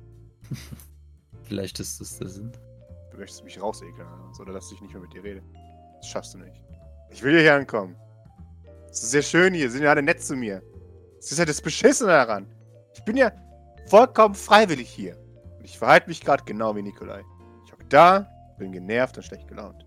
Vielleicht 1.44 1.80
ist 1.80 2.00
das 2.00 2.18
der 2.18 2.28
Sinn. 2.30 2.52
Du 3.12 3.18
möchtest 3.18 3.44
mich 3.44 3.62
rausekeln 3.62 4.08
oder 4.08 4.30
was, 4.30 4.40
oder 4.40 4.54
dass 4.54 4.72
ich 4.72 4.82
nicht 4.82 4.94
mehr 4.94 5.02
mit 5.02 5.14
dir 5.14 5.24
rede. 5.24 5.42
Das 5.98 6.08
schaffst 6.08 6.34
du 6.34 6.38
nicht. 6.38 6.62
Ich 7.10 7.24
will 7.24 7.40
hier 7.40 7.56
ankommen. 7.56 7.96
Es 8.90 9.04
ist 9.04 9.12
sehr 9.12 9.22
schön 9.22 9.54
hier, 9.54 9.70
sind 9.70 9.84
ja 9.84 9.92
alle 9.92 10.02
nett 10.02 10.22
zu 10.22 10.36
mir. 10.36 10.62
Es 11.20 11.32
ist 11.32 11.38
ja 11.38 11.46
das 11.46 11.62
Beschissene 11.62 12.12
daran. 12.12 12.48
Ich 12.94 13.04
bin 13.04 13.18
ja 13.18 13.32
vollkommen 13.88 14.36
freiwillig 14.36 14.90
hier. 14.90 15.18
Und 15.58 15.66
ich 15.66 15.78
verhalte 15.78 16.08
mich 16.08 16.22
gerade 16.22 16.44
genau 16.46 16.76
wie 16.76 16.82
Nikolai. 16.82 17.24
Ich 17.66 17.74
hocke 17.74 17.86
da, 17.90 18.28
bin 18.58 18.72
genervt 18.72 19.18
und 19.18 19.24
schlecht 19.24 19.48
gelaunt. 19.48 19.86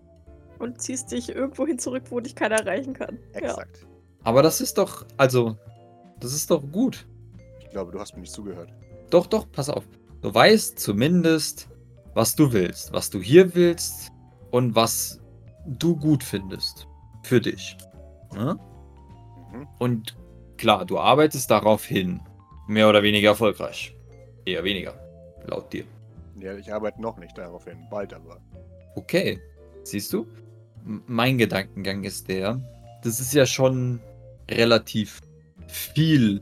Und 0.59 0.81
ziehst 0.81 1.11
dich 1.11 1.29
irgendwo 1.29 1.65
hin 1.65 1.79
zurück, 1.79 2.03
wo 2.09 2.19
dich 2.19 2.35
keiner 2.35 2.59
erreichen 2.59 2.93
kann. 2.93 3.19
Ja. 3.33 3.39
Exakt. 3.39 3.85
Aber 4.23 4.41
das 4.41 4.61
ist 4.61 4.77
doch, 4.77 5.05
also, 5.17 5.57
das 6.19 6.33
ist 6.33 6.49
doch 6.49 6.61
gut. 6.71 7.05
Ich 7.59 7.69
glaube, 7.69 7.91
du 7.91 7.99
hast 7.99 8.13
mir 8.13 8.21
nicht 8.21 8.31
zugehört. 8.31 8.71
Doch, 9.09 9.27
doch, 9.27 9.51
pass 9.51 9.69
auf. 9.69 9.83
Du 10.23 10.33
weißt 10.33 10.79
zumindest, 10.79 11.67
was 12.13 12.35
du 12.35 12.53
willst, 12.53 12.93
was 12.93 13.09
du 13.09 13.21
hier 13.21 13.53
willst 13.55 14.09
und 14.51 14.73
was 14.73 15.19
du 15.65 15.95
gut 15.97 16.23
findest. 16.23 16.87
Für 17.23 17.41
dich. 17.41 17.77
Ne? 18.33 18.57
Mhm. 19.51 19.67
Und 19.79 20.17
klar, 20.57 20.85
du 20.85 20.97
arbeitest 20.97 21.51
darauf 21.51 21.85
hin. 21.85 22.21
Mehr 22.67 22.87
oder 22.87 23.03
weniger 23.03 23.31
erfolgreich. 23.31 23.95
Eher 24.45 24.63
weniger. 24.63 24.93
Laut 25.45 25.71
dir. 25.73 25.83
Ja, 26.39 26.55
ich 26.55 26.73
arbeite 26.73 27.01
noch 27.01 27.17
nicht 27.17 27.37
darauf 27.37 27.65
hin. 27.65 27.77
Bald 27.91 28.13
aber. 28.13 28.39
Okay. 28.95 29.41
Siehst 29.83 30.13
du? 30.13 30.25
M- 30.85 31.03
Mein 31.05 31.37
Gedankengang 31.37 32.05
ist 32.05 32.29
der, 32.29 32.61
das 33.03 33.19
ist 33.19 33.33
ja 33.33 33.45
schon 33.45 33.99
relativ 34.49 35.19
viel 35.67 36.41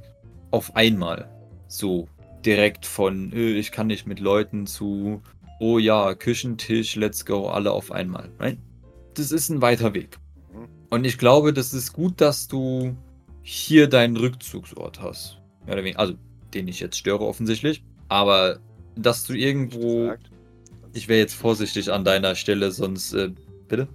auf 0.51 0.75
einmal. 0.75 1.27
So 1.67 2.07
direkt 2.45 2.85
von, 2.85 3.31
äh, 3.33 3.51
ich 3.51 3.71
kann 3.71 3.87
nicht 3.87 4.07
mit 4.07 4.19
Leuten 4.19 4.67
zu, 4.67 5.21
oh 5.59 5.77
ja, 5.77 6.13
Küchentisch, 6.15 6.95
let's 6.95 7.25
go, 7.25 7.49
alle 7.49 7.71
auf 7.71 7.91
einmal. 7.91 8.29
Right? 8.39 8.57
Das 9.13 9.31
ist 9.31 9.49
ein 9.49 9.61
weiter 9.61 9.93
Weg. 9.93 10.17
Mhm. 10.53 10.67
Und 10.89 11.05
ich 11.05 11.17
glaube, 11.17 11.53
das 11.53 11.73
ist 11.73 11.93
gut, 11.93 12.19
dass 12.21 12.47
du 12.47 12.95
hier 13.41 13.87
deinen 13.87 14.17
Rückzugsort 14.17 15.01
hast. 15.01 15.37
Mehr 15.65 15.75
oder 15.75 15.83
weniger. 15.83 15.99
Also, 15.99 16.15
den 16.53 16.67
ich 16.67 16.79
jetzt 16.79 16.97
störe 16.97 17.25
offensichtlich. 17.25 17.83
Aber 18.09 18.59
dass 18.95 19.25
du 19.25 19.33
irgendwo. 19.33 20.13
Ich 20.93 21.07
wäre 21.07 21.19
jetzt 21.19 21.35
vorsichtig 21.35 21.91
an 21.91 22.03
deiner 22.03 22.35
Stelle, 22.35 22.71
sonst. 22.71 23.13
Äh, 23.13 23.31
bitte? 23.67 23.87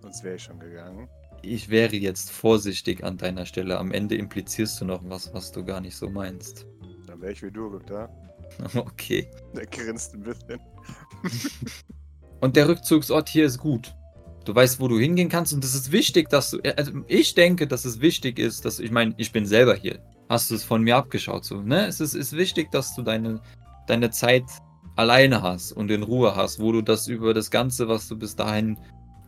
Sonst 0.00 0.24
wäre 0.24 0.36
ich 0.36 0.42
schon 0.42 0.58
gegangen. 0.58 1.08
Ich 1.42 1.68
wäre 1.68 1.96
jetzt 1.96 2.30
vorsichtig 2.30 3.04
an 3.04 3.16
deiner 3.16 3.46
Stelle. 3.46 3.78
Am 3.78 3.92
Ende 3.92 4.14
implizierst 4.14 4.80
du 4.80 4.84
noch 4.84 5.02
was, 5.04 5.32
was 5.32 5.52
du 5.52 5.64
gar 5.64 5.80
nicht 5.80 5.96
so 5.96 6.08
meinst. 6.08 6.66
Dann 7.20 7.22
wäre 7.22 7.32
ich 7.32 7.42
wie 7.42 7.50
du, 7.50 7.78
da. 7.86 8.08
Okay. 8.74 9.28
Der 9.54 9.66
grinst 9.66 10.14
ein 10.14 10.22
bisschen. 10.22 10.58
Und 12.40 12.56
der 12.56 12.68
Rückzugsort 12.68 13.28
hier 13.28 13.44
ist 13.44 13.58
gut. 13.58 13.94
Du 14.46 14.54
weißt, 14.54 14.80
wo 14.80 14.88
du 14.88 14.98
hingehen 14.98 15.28
kannst 15.28 15.52
und 15.52 15.62
es 15.62 15.74
ist 15.74 15.92
wichtig, 15.92 16.30
dass 16.30 16.50
du. 16.50 16.60
Also 16.78 16.92
ich 17.08 17.34
denke, 17.34 17.66
dass 17.66 17.84
es 17.84 18.00
wichtig 18.00 18.38
ist, 18.38 18.64
dass 18.64 18.78
ich 18.78 18.90
meine, 18.90 19.12
ich 19.18 19.32
bin 19.32 19.44
selber 19.44 19.74
hier. 19.74 19.98
Hast 20.30 20.50
du 20.50 20.54
es 20.54 20.64
von 20.64 20.82
mir 20.82 20.96
abgeschaut 20.96 21.44
so, 21.44 21.60
ne? 21.60 21.86
Es 21.86 22.00
ist, 22.00 22.14
ist 22.14 22.32
wichtig, 22.34 22.70
dass 22.70 22.94
du 22.94 23.02
deine, 23.02 23.42
deine 23.86 24.10
Zeit 24.10 24.44
alleine 24.96 25.42
hast 25.42 25.72
und 25.72 25.90
in 25.90 26.02
Ruhe 26.02 26.34
hast, 26.34 26.58
wo 26.58 26.72
du 26.72 26.80
das 26.80 27.06
über 27.06 27.34
das 27.34 27.50
Ganze, 27.50 27.86
was 27.86 28.08
du 28.08 28.16
bis 28.16 28.34
dahin 28.34 28.78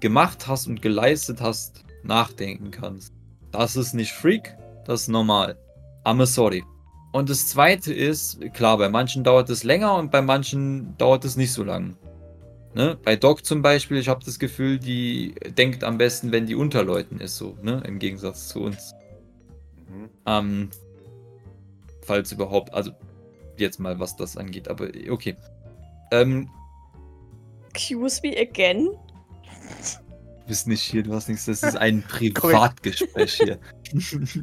gemacht 0.01 0.49
hast 0.49 0.67
und 0.67 0.81
geleistet 0.81 1.43
hast, 1.43 1.85
nachdenken 2.05 2.71
kannst. 2.71 3.13
Das 3.51 3.77
ist 3.77 3.93
nicht 3.93 4.13
Freak, 4.13 4.57
das 4.87 5.03
ist 5.03 5.09
normal. 5.09 5.59
I'm 6.07 6.25
sorry. 6.25 6.65
Und 7.13 7.29
das 7.29 7.47
zweite 7.47 7.93
ist, 7.93 8.41
klar, 8.55 8.79
bei 8.79 8.89
manchen 8.89 9.23
dauert 9.23 9.51
es 9.51 9.65
länger 9.65 9.97
und 9.97 10.11
bei 10.11 10.23
manchen 10.23 10.97
dauert 10.97 11.25
es 11.25 11.37
nicht 11.37 11.53
so 11.53 11.63
lang. 11.63 11.97
Ne? 12.75 12.99
Bei 13.05 13.17
Doc 13.17 13.45
zum 13.45 13.61
Beispiel, 13.61 13.99
ich 13.99 14.09
habe 14.09 14.25
das 14.25 14.39
Gefühl, 14.39 14.79
die 14.79 15.35
denkt 15.59 15.85
am 15.85 15.99
besten, 15.99 16.33
wenn 16.33 16.47
die 16.47 16.55
unter 16.55 16.83
Leuten 16.83 17.21
ist, 17.21 17.37
so, 17.37 17.59
ne? 17.63 17.83
Im 17.87 17.99
Gegensatz 17.99 18.49
zu 18.49 18.61
uns. 18.61 18.95
Mhm. 19.89 20.09
Ähm, 20.25 20.71
falls 22.01 22.33
überhaupt, 22.33 22.73
also 22.73 22.93
jetzt 23.59 23.79
mal, 23.79 24.01
was 24.01 24.17
das 24.17 24.39
angeht, 24.39 24.69
aber 24.69 24.89
okay. 25.11 25.37
Ähm, 26.13 26.49
Excuse 27.75 28.21
me 28.23 28.35
again? 28.39 28.89
du 30.43 30.49
bist 30.49 30.67
nicht 30.67 30.83
hier, 30.83 31.03
du 31.03 31.13
hast 31.13 31.29
nichts, 31.29 31.45
das 31.45 31.63
ist 31.63 31.77
ein 31.77 32.03
Privatgespräch 32.09 33.35
hier. 33.35 33.59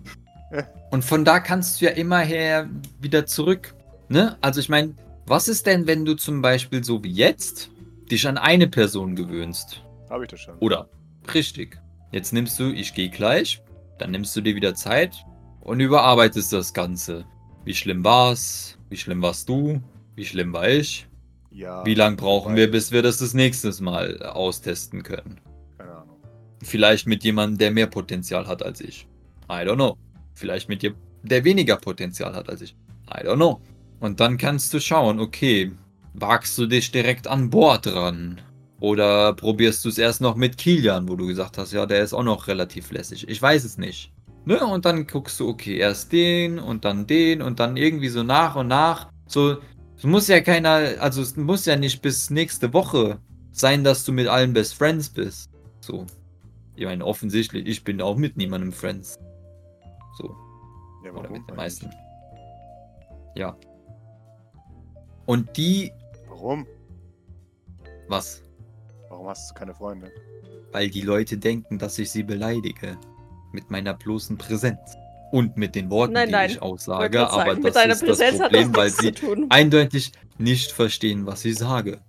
Und 0.92 1.04
von 1.04 1.26
da 1.26 1.40
kannst 1.40 1.80
du 1.80 1.86
ja 1.86 1.92
immer 1.92 2.20
her 2.20 2.70
wieder 3.00 3.26
zurück. 3.26 3.76
Ne? 4.08 4.38
Also 4.42 4.60
ich 4.60 4.70
meine, 4.70 4.96
was 5.28 5.48
ist 5.48 5.68
denn, 5.68 5.86
wenn 5.86 6.06
du 6.06 6.16
zum 6.16 6.42
Beispiel 6.42 6.84
so 6.84 7.04
wie 7.04 7.12
jetzt 7.12 7.70
dich 8.10 8.28
an 8.28 8.38
eine 8.38 8.68
Person 8.68 9.16
gewöhnst? 9.16 9.84
Habe 10.10 10.24
ich 10.24 10.32
das 10.32 10.42
schon. 10.42 10.58
Oder 10.58 10.90
richtig. 11.34 11.80
Jetzt 12.12 12.34
nimmst 12.34 12.60
du, 12.60 12.72
ich 12.72 12.96
gehe 12.96 13.10
gleich, 13.10 13.62
dann 14.00 14.12
nimmst 14.12 14.36
du 14.36 14.42
dir 14.42 14.56
wieder 14.56 14.74
Zeit 14.74 15.24
und 15.62 15.80
überarbeitest 15.80 16.52
das 16.52 16.74
Ganze. 16.74 17.26
Wie 17.64 17.76
schlimm 17.76 18.04
war's? 18.04 18.80
Wie 18.90 18.98
schlimm 18.98 19.22
warst 19.22 19.48
du? 19.48 19.80
Wie 20.16 20.26
schlimm 20.26 20.52
war 20.54 20.68
ich? 20.68 21.08
Ja. 21.52 21.86
Wie 21.86 21.94
lange 21.94 22.16
brauchen 22.16 22.56
wir, 22.56 22.72
bis 22.72 22.92
wir 22.92 23.04
das 23.04 23.18
das 23.18 23.36
nächste 23.36 23.72
Mal 23.84 24.24
austesten 24.24 25.04
können? 25.04 25.40
Keine 25.78 25.92
Ahnung. 25.92 26.16
Vielleicht 26.64 27.06
mit 27.06 27.24
jemandem, 27.24 27.60
der 27.60 27.72
mehr 27.72 27.88
Potenzial 27.88 28.48
hat 28.48 28.64
als 28.64 28.82
ich. 28.82 29.08
I 29.48 29.62
don't 29.66 29.76
know. 29.76 29.98
Vielleicht 30.40 30.70
mit 30.70 30.84
jemandem, 30.84 31.06
der 31.24 31.44
weniger 31.44 31.76
Potenzial 31.76 32.34
hat 32.34 32.50
als 32.50 32.62
ich. 32.62 32.76
I 33.12 33.26
don't 33.26 33.36
know. 33.36 33.62
Und 34.00 34.22
dann 34.22 34.38
kannst 34.38 34.74
du 34.74 34.80
schauen, 34.80 35.20
okay, 35.20 35.74
wagst 36.14 36.58
du 36.58 36.66
dich 36.66 36.92
direkt 36.92 37.28
an 37.28 37.50
Bord 37.50 37.88
ran? 37.88 38.40
Oder 38.80 39.34
probierst 39.34 39.84
du 39.84 39.90
es 39.90 39.98
erst 39.98 40.22
noch 40.22 40.38
mit 40.38 40.58
Kilian, 40.58 41.10
wo 41.10 41.18
du 41.18 41.28
gesagt 41.28 41.58
hast, 41.58 41.74
ja, 41.74 41.86
der 41.86 42.02
ist 42.02 42.14
auch 42.14 42.24
noch 42.24 42.48
relativ 42.48 42.92
lässig. 42.92 43.28
Ich 43.28 43.42
weiß 43.42 43.66
es 43.66 43.78
nicht. 43.78 44.14
Ne? 44.46 44.66
Und 44.66 44.86
dann 44.86 45.06
guckst 45.06 45.38
du, 45.42 45.50
okay, 45.50 45.78
erst 45.78 46.14
den 46.14 46.58
und 46.58 46.86
dann 46.86 47.06
den 47.06 47.42
und 47.42 47.60
dann 47.60 47.76
irgendwie 47.76 48.08
so 48.08 48.24
nach 48.24 48.56
und 48.56 48.68
nach. 48.68 49.12
So, 49.28 49.58
es 49.98 50.04
muss 50.04 50.30
ja 50.30 50.40
keiner, 50.40 51.02
also 51.02 51.22
es 51.22 51.36
muss 51.36 51.66
ja 51.66 51.76
nicht 51.76 52.02
bis 52.02 52.30
nächste 52.30 52.72
Woche 52.72 53.20
sein, 53.52 53.84
dass 53.84 54.06
du 54.06 54.14
mit 54.14 54.28
allen 54.28 54.54
Best 54.54 54.76
Friends 54.76 55.10
bist. 55.10 55.50
So. 55.82 56.06
Ich 56.78 56.86
meine, 56.86 57.06
offensichtlich, 57.06 57.68
ich 57.68 57.84
bin 57.84 58.02
auch 58.02 58.16
mit 58.16 58.38
niemandem 58.38 58.72
Friends. 58.72 59.20
So. 60.20 60.36
Ja, 61.04 61.12
Oder 61.12 61.22
mit 61.30 61.30
den 61.30 61.36
eigentlich? 61.44 61.56
meisten. 61.56 61.90
Ja. 63.36 63.56
Und 65.26 65.56
die, 65.58 65.92
Warum? 66.28 66.66
was? 68.08 68.44
Warum 69.10 69.28
hast 69.28 69.50
du 69.50 69.54
keine 69.56 69.74
Freunde? 69.74 70.12
Weil 70.72 70.90
die 70.90 71.02
Leute 71.02 71.38
denken, 71.38 71.80
dass 71.80 71.98
ich 72.00 72.12
sie 72.12 72.24
beleidige. 72.24 72.98
Mit 73.54 73.72
meiner 73.72 73.94
bloßen 73.96 74.38
Präsenz. 74.38 74.96
Und 75.32 75.58
mit 75.58 75.76
den 75.76 75.90
Worten, 75.92 76.14
Nein, 76.14 76.28
die 76.30 76.32
nein. 76.34 76.50
ich 76.50 76.62
aussage. 76.62 77.12
grad 77.18 77.32
Aber 77.32 77.52
sagen, 77.52 77.64
das 77.64 77.76
ist 77.76 78.02
das 78.02 78.02
Präsenz 78.02 78.40
Problem, 78.40 78.68
hat 78.70 78.78
das 78.78 79.04
weil 79.04 79.14
sie 79.14 79.46
eindeutig 79.50 80.12
nicht 80.40 80.72
verstehen, 80.72 81.26
was 81.28 81.46
ich 81.46 81.58
sage. 81.58 82.00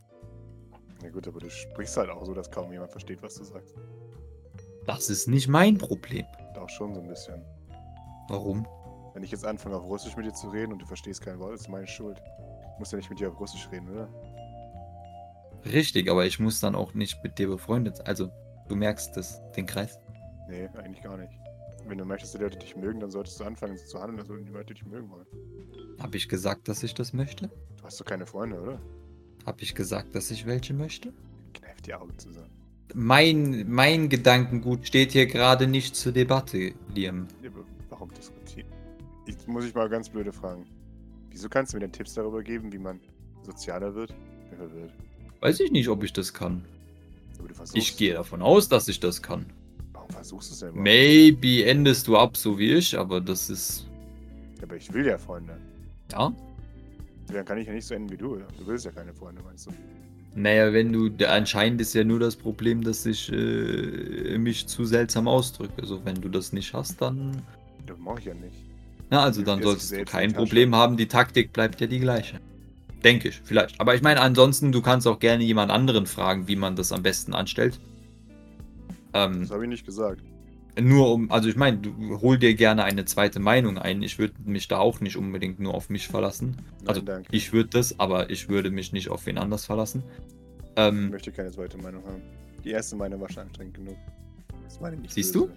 Na 1.02 1.10
gut, 1.10 1.28
aber 1.28 1.38
du 1.40 1.50
sprichst 1.50 1.96
halt 1.98 2.08
auch 2.10 2.24
so, 2.24 2.32
dass 2.32 2.50
kaum 2.50 2.72
jemand 2.72 2.90
versteht, 2.90 3.22
was 3.22 3.34
du 3.34 3.44
sagst. 3.44 3.74
Das 4.86 5.10
ist 5.10 5.28
nicht 5.28 5.48
mein 5.48 5.76
Problem. 5.76 6.24
Doch 6.54 6.68
schon 6.70 6.94
so 6.94 7.02
ein 7.02 7.08
bisschen. 7.08 7.42
Warum? 8.30 8.64
Wenn 9.12 9.24
ich 9.24 9.32
jetzt 9.32 9.44
anfange, 9.44 9.74
auf 9.74 9.82
Russisch 9.82 10.16
mit 10.16 10.24
dir 10.24 10.32
zu 10.32 10.50
reden 10.50 10.72
und 10.72 10.80
du 10.80 10.86
verstehst 10.86 11.20
kein 11.20 11.40
Wort, 11.40 11.52
ist 11.52 11.68
meine 11.68 11.88
Schuld. 11.88 12.22
Ich 12.74 12.78
muss 12.78 12.92
ja 12.92 12.96
nicht 12.96 13.10
mit 13.10 13.18
dir 13.18 13.28
auf 13.28 13.40
Russisch 13.40 13.68
reden, 13.72 13.88
oder? 13.90 14.08
Richtig, 15.64 16.08
aber 16.08 16.24
ich 16.24 16.38
muss 16.38 16.60
dann 16.60 16.76
auch 16.76 16.94
nicht 16.94 17.22
mit 17.24 17.38
dir 17.40 17.48
befreundet 17.48 17.96
sein. 17.96 18.06
Also, 18.06 18.30
du 18.68 18.76
merkst 18.76 19.16
das, 19.16 19.42
den 19.56 19.66
Kreis. 19.66 19.98
Nee, 20.48 20.68
eigentlich 20.74 21.02
gar 21.02 21.16
nicht. 21.16 21.32
Wenn 21.88 21.98
du 21.98 22.04
möchtest, 22.04 22.34
dass 22.34 22.38
die 22.38 22.44
Leute 22.44 22.58
dich 22.58 22.76
mögen, 22.76 23.00
dann 23.00 23.10
solltest 23.10 23.40
du 23.40 23.44
anfangen 23.44 23.76
so 23.76 23.84
zu 23.84 24.00
handeln, 24.00 24.20
als 24.20 24.28
würden 24.28 24.46
die 24.46 24.52
Leute 24.52 24.74
dich 24.74 24.86
mögen 24.86 25.10
wollen. 25.10 25.26
Habe 25.98 26.16
ich 26.16 26.28
gesagt, 26.28 26.68
dass 26.68 26.84
ich 26.84 26.94
das 26.94 27.12
möchte? 27.12 27.48
Du 27.48 27.82
hast 27.82 28.00
doch 28.00 28.06
keine 28.06 28.26
Freunde, 28.26 28.60
oder? 28.60 28.80
Habe 29.44 29.60
ich 29.60 29.74
gesagt, 29.74 30.14
dass 30.14 30.30
ich 30.30 30.46
welche 30.46 30.72
möchte? 30.72 31.12
Kneif 31.52 31.80
die 31.82 31.94
Augen 31.94 32.16
zusammen. 32.16 32.52
Mein, 32.94 33.68
mein 33.68 34.08
Gedankengut 34.08 34.86
steht 34.86 35.12
hier 35.12 35.26
gerade 35.26 35.66
nicht 35.66 35.96
zur 35.96 36.12
Debatte, 36.12 36.74
Liam. 36.94 37.26
Ja, 37.42 37.50
warum 38.00 38.14
diskutieren? 38.14 38.68
Jetzt 39.26 39.46
muss 39.46 39.64
ich 39.64 39.74
mal 39.74 39.88
ganz 39.88 40.08
blöde 40.08 40.32
fragen. 40.32 40.64
Wieso 41.30 41.48
kannst 41.48 41.72
du 41.72 41.76
mir 41.76 41.82
denn 41.82 41.92
Tipps 41.92 42.14
darüber 42.14 42.42
geben, 42.42 42.72
wie 42.72 42.78
man 42.78 42.98
sozialer 43.42 43.94
wird? 43.94 44.14
Verwirrt. 44.56 44.92
Weiß 45.40 45.60
ich 45.60 45.70
nicht, 45.70 45.88
ob 45.88 46.02
ich 46.02 46.12
das 46.12 46.32
kann. 46.32 46.64
Aber 47.38 47.48
du 47.48 47.54
versuchst. 47.54 47.76
Ich 47.76 47.96
gehe 47.96 48.14
davon 48.14 48.42
aus, 48.42 48.68
dass 48.68 48.88
ich 48.88 48.98
das 48.98 49.22
kann. 49.22 49.46
Warum 49.92 50.10
versuchst 50.10 50.50
du 50.50 50.54
es 50.54 50.60
denn 50.60 50.68
überhaupt? 50.70 50.84
Maybe 50.84 51.64
endest 51.64 52.08
du 52.08 52.16
ab, 52.16 52.36
so 52.36 52.58
wie 52.58 52.72
ich, 52.72 52.98
aber 52.98 53.20
das 53.20 53.48
ist. 53.48 53.86
Aber 54.62 54.76
ich 54.76 54.92
will 54.92 55.06
ja 55.06 55.18
Freunde. 55.18 55.56
Ja. 56.10 56.32
Dann 57.28 57.44
kann 57.44 57.58
ich 57.58 57.68
ja 57.68 57.72
nicht 57.72 57.86
so 57.86 57.94
enden 57.94 58.10
wie 58.10 58.16
du. 58.16 58.36
Du 58.58 58.66
willst 58.66 58.84
ja 58.84 58.90
keine 58.90 59.14
Freunde, 59.14 59.40
meinst 59.42 59.66
du? 59.66 59.70
Naja, 60.34 60.72
wenn 60.72 60.92
du. 60.92 61.10
Anscheinend 61.26 61.80
ist 61.80 61.94
ja 61.94 62.02
nur 62.02 62.18
das 62.18 62.34
Problem, 62.34 62.82
dass 62.82 63.06
ich 63.06 63.30
äh, 63.32 64.36
mich 64.38 64.66
zu 64.66 64.84
seltsam 64.84 65.28
ausdrücke. 65.28 65.80
Also, 65.80 66.04
wenn 66.04 66.16
du 66.16 66.28
das 66.28 66.52
nicht 66.52 66.74
hast, 66.74 67.00
dann. 67.00 67.42
Das 67.90 67.98
mache 67.98 68.20
ich 68.20 68.26
ja 68.26 68.34
nicht. 68.34 68.54
Na, 69.10 69.24
also 69.24 69.40
Ja, 69.40 69.46
dann 69.46 69.62
solltest 69.62 69.90
du 69.90 70.04
kein. 70.04 70.32
Problem 70.32 70.76
haben. 70.76 70.96
Die 70.96 71.08
Taktik 71.08 71.52
bleibt 71.52 71.80
ja 71.80 71.88
die 71.88 71.98
gleiche. 71.98 72.38
Denke 73.02 73.28
ich, 73.30 73.40
vielleicht. 73.42 73.80
Aber 73.80 73.96
ich 73.96 74.02
meine, 74.02 74.20
ansonsten, 74.20 74.70
du 74.70 74.80
kannst 74.80 75.08
auch 75.08 75.18
gerne 75.18 75.42
jemand 75.42 75.72
anderen 75.72 76.06
fragen, 76.06 76.46
wie 76.46 76.54
man 76.54 76.76
das 76.76 76.92
am 76.92 77.02
besten 77.02 77.34
anstellt. 77.34 77.80
Ähm, 79.12 79.40
Das 79.40 79.50
habe 79.50 79.64
ich 79.64 79.70
nicht 79.70 79.84
gesagt. 79.84 80.22
nur 80.80 81.12
um, 81.12 81.32
also 81.32 81.48
ich 81.48 81.56
meine, 81.56 81.78
du 81.78 82.20
hol 82.20 82.38
dir 82.38 82.54
gerne 82.54 82.84
eine 82.84 83.04
zweite 83.06 83.40
Meinung 83.40 83.76
ein. 83.76 84.02
Ich 84.02 84.20
würde 84.20 84.34
mich 84.44 84.68
da 84.68 84.78
auch 84.78 85.00
nicht 85.00 85.16
unbedingt 85.16 85.58
nur 85.58 85.74
auf 85.74 85.90
mich 85.90 86.06
verlassen. 86.06 86.56
Nein, 86.78 86.88
Also 86.88 87.00
danke. 87.00 87.28
ich 87.32 87.52
würde 87.52 87.70
das, 87.70 87.98
aber 87.98 88.30
ich 88.30 88.48
würde 88.48 88.70
mich 88.70 88.92
nicht 88.92 89.08
auf 89.08 89.26
wen 89.26 89.36
anders 89.38 89.64
verlassen. 89.64 90.04
Ich 90.62 90.70
Ähm, 90.76 91.10
möchte 91.10 91.32
keine 91.32 91.50
zweite 91.50 91.76
Meinung 91.78 92.04
haben. 92.04 92.22
Die 92.64 92.70
erste 92.70 92.94
Meinung 92.94 93.20
war 93.20 93.32
schon 93.32 93.42
anstrengend 93.44 93.74
genug. 93.74 93.96
Das 94.64 94.78
meine 94.80 94.94
ich 94.96 95.02
nicht. 95.02 95.14
Siehst 95.14 95.32
böse. 95.32 95.48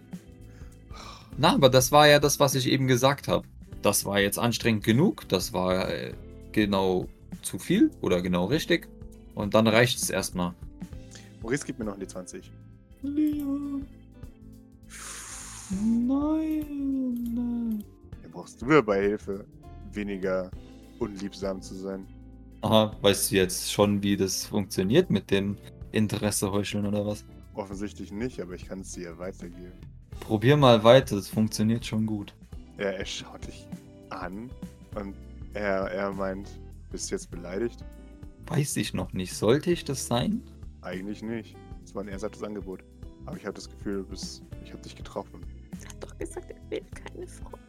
Na, 1.37 1.53
aber 1.53 1.69
das 1.69 1.91
war 1.91 2.07
ja 2.07 2.19
das, 2.19 2.39
was 2.39 2.55
ich 2.55 2.67
eben 2.67 2.87
gesagt 2.87 3.27
habe. 3.27 3.47
Das 3.81 4.05
war 4.05 4.19
jetzt 4.19 4.39
anstrengend 4.39 4.83
genug. 4.83 5.27
Das 5.29 5.53
war 5.53 5.89
äh, 5.89 6.13
genau 6.51 7.07
zu 7.41 7.59
viel 7.59 7.91
oder 8.01 8.21
genau 8.21 8.45
richtig. 8.45 8.87
Und 9.35 9.53
dann 9.53 9.67
reicht 9.67 9.97
es 9.97 10.09
erstmal. 10.09 10.53
Maurice, 11.41 11.65
gib 11.65 11.79
mir 11.79 11.85
noch 11.85 11.97
die 11.97 12.07
20. 12.07 12.51
Leon. 13.01 13.85
Nein. 16.07 17.83
Da 18.21 18.29
brauchst 18.31 18.61
du 18.61 18.67
dabei 18.67 19.01
Hilfe, 19.01 19.45
weniger 19.91 20.51
unliebsam 20.99 21.61
zu 21.61 21.75
sein. 21.75 22.07
Aha, 22.61 22.95
weißt 23.01 23.31
du 23.31 23.35
jetzt 23.35 23.71
schon, 23.71 24.01
wie 24.03 24.15
das 24.15 24.45
funktioniert 24.45 25.09
mit 25.09 25.31
dem 25.31 25.57
Interesse 25.91 26.51
heucheln 26.51 26.85
oder 26.85 27.05
was? 27.05 27.25
Offensichtlich 27.55 28.11
nicht, 28.11 28.39
aber 28.39 28.53
ich 28.53 28.67
kann 28.67 28.79
es 28.79 28.93
dir 28.93 29.03
ja 29.03 29.17
weitergeben. 29.17 29.73
Probier 30.19 30.57
mal 30.57 30.83
weiter, 30.83 31.15
das 31.15 31.27
funktioniert 31.27 31.85
schon 31.85 32.05
gut. 32.05 32.33
Er, 32.77 32.97
er 32.97 33.05
schaut 33.05 33.45
dich 33.47 33.67
an 34.09 34.49
und 34.95 35.15
er, 35.53 35.91
er 35.91 36.11
meint, 36.11 36.49
bist 36.91 37.09
du 37.11 37.15
jetzt 37.15 37.29
beleidigt? 37.29 37.83
Weiß 38.47 38.75
ich 38.77 38.93
noch 38.93 39.13
nicht. 39.13 39.33
Sollte 39.33 39.71
ich 39.71 39.85
das 39.85 40.07
sein? 40.07 40.41
Eigentlich 40.81 41.21
nicht. 41.21 41.55
Das 41.81 41.93
war 41.95 42.03
ein 42.03 42.07
ernsthaftes 42.09 42.43
Angebot. 42.43 42.83
Aber 43.25 43.37
ich 43.37 43.45
habe 43.45 43.53
das 43.53 43.69
Gefühl, 43.69 43.97
du 44.03 44.09
bist, 44.09 44.43
ich 44.63 44.71
habe 44.71 44.81
dich 44.81 44.95
getroffen. 44.95 45.45
Er 45.81 45.89
hat 45.89 46.03
doch 46.03 46.17
gesagt, 46.17 46.51
er 46.51 46.69
will 46.71 46.83
keine 46.93 47.27
Freunde. 47.27 47.59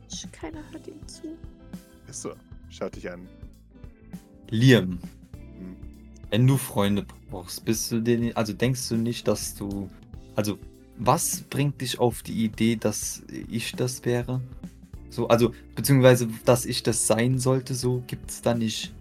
Mensch, 0.00 0.26
keiner 0.32 0.60
hört 0.70 0.86
ihm 0.86 1.06
zu. 1.06 1.36
Ist 2.08 2.22
so. 2.22 2.32
Schaut 2.68 2.94
dich 2.96 3.10
an. 3.10 3.26
Liam, 4.50 4.98
Hm. 5.58 5.76
wenn 6.30 6.46
du 6.46 6.56
Freunde 6.56 7.06
brauchst, 7.30 7.64
bist 7.64 7.90
du 7.90 8.00
dir 8.00 8.18
nicht, 8.18 8.36
also 8.36 8.52
denkst 8.52 8.88
du 8.88 8.96
nicht, 8.96 9.26
dass 9.26 9.54
du, 9.54 9.88
also 10.36 10.58
was 10.96 11.42
bringt 11.42 11.80
dich 11.80 11.98
auf 11.98 12.22
die 12.22 12.44
Idee, 12.44 12.76
dass 12.76 13.22
ich 13.48 13.72
das 13.72 14.04
wäre? 14.04 14.40
So, 15.10 15.28
also, 15.28 15.52
beziehungsweise, 15.74 16.28
dass 16.44 16.66
ich 16.66 16.82
das 16.82 17.06
sein 17.06 17.38
sollte, 17.38 17.74
so, 17.74 18.02
gibt 18.06 18.30
es 18.30 18.42
da 18.42 18.54
nicht, 18.54 18.92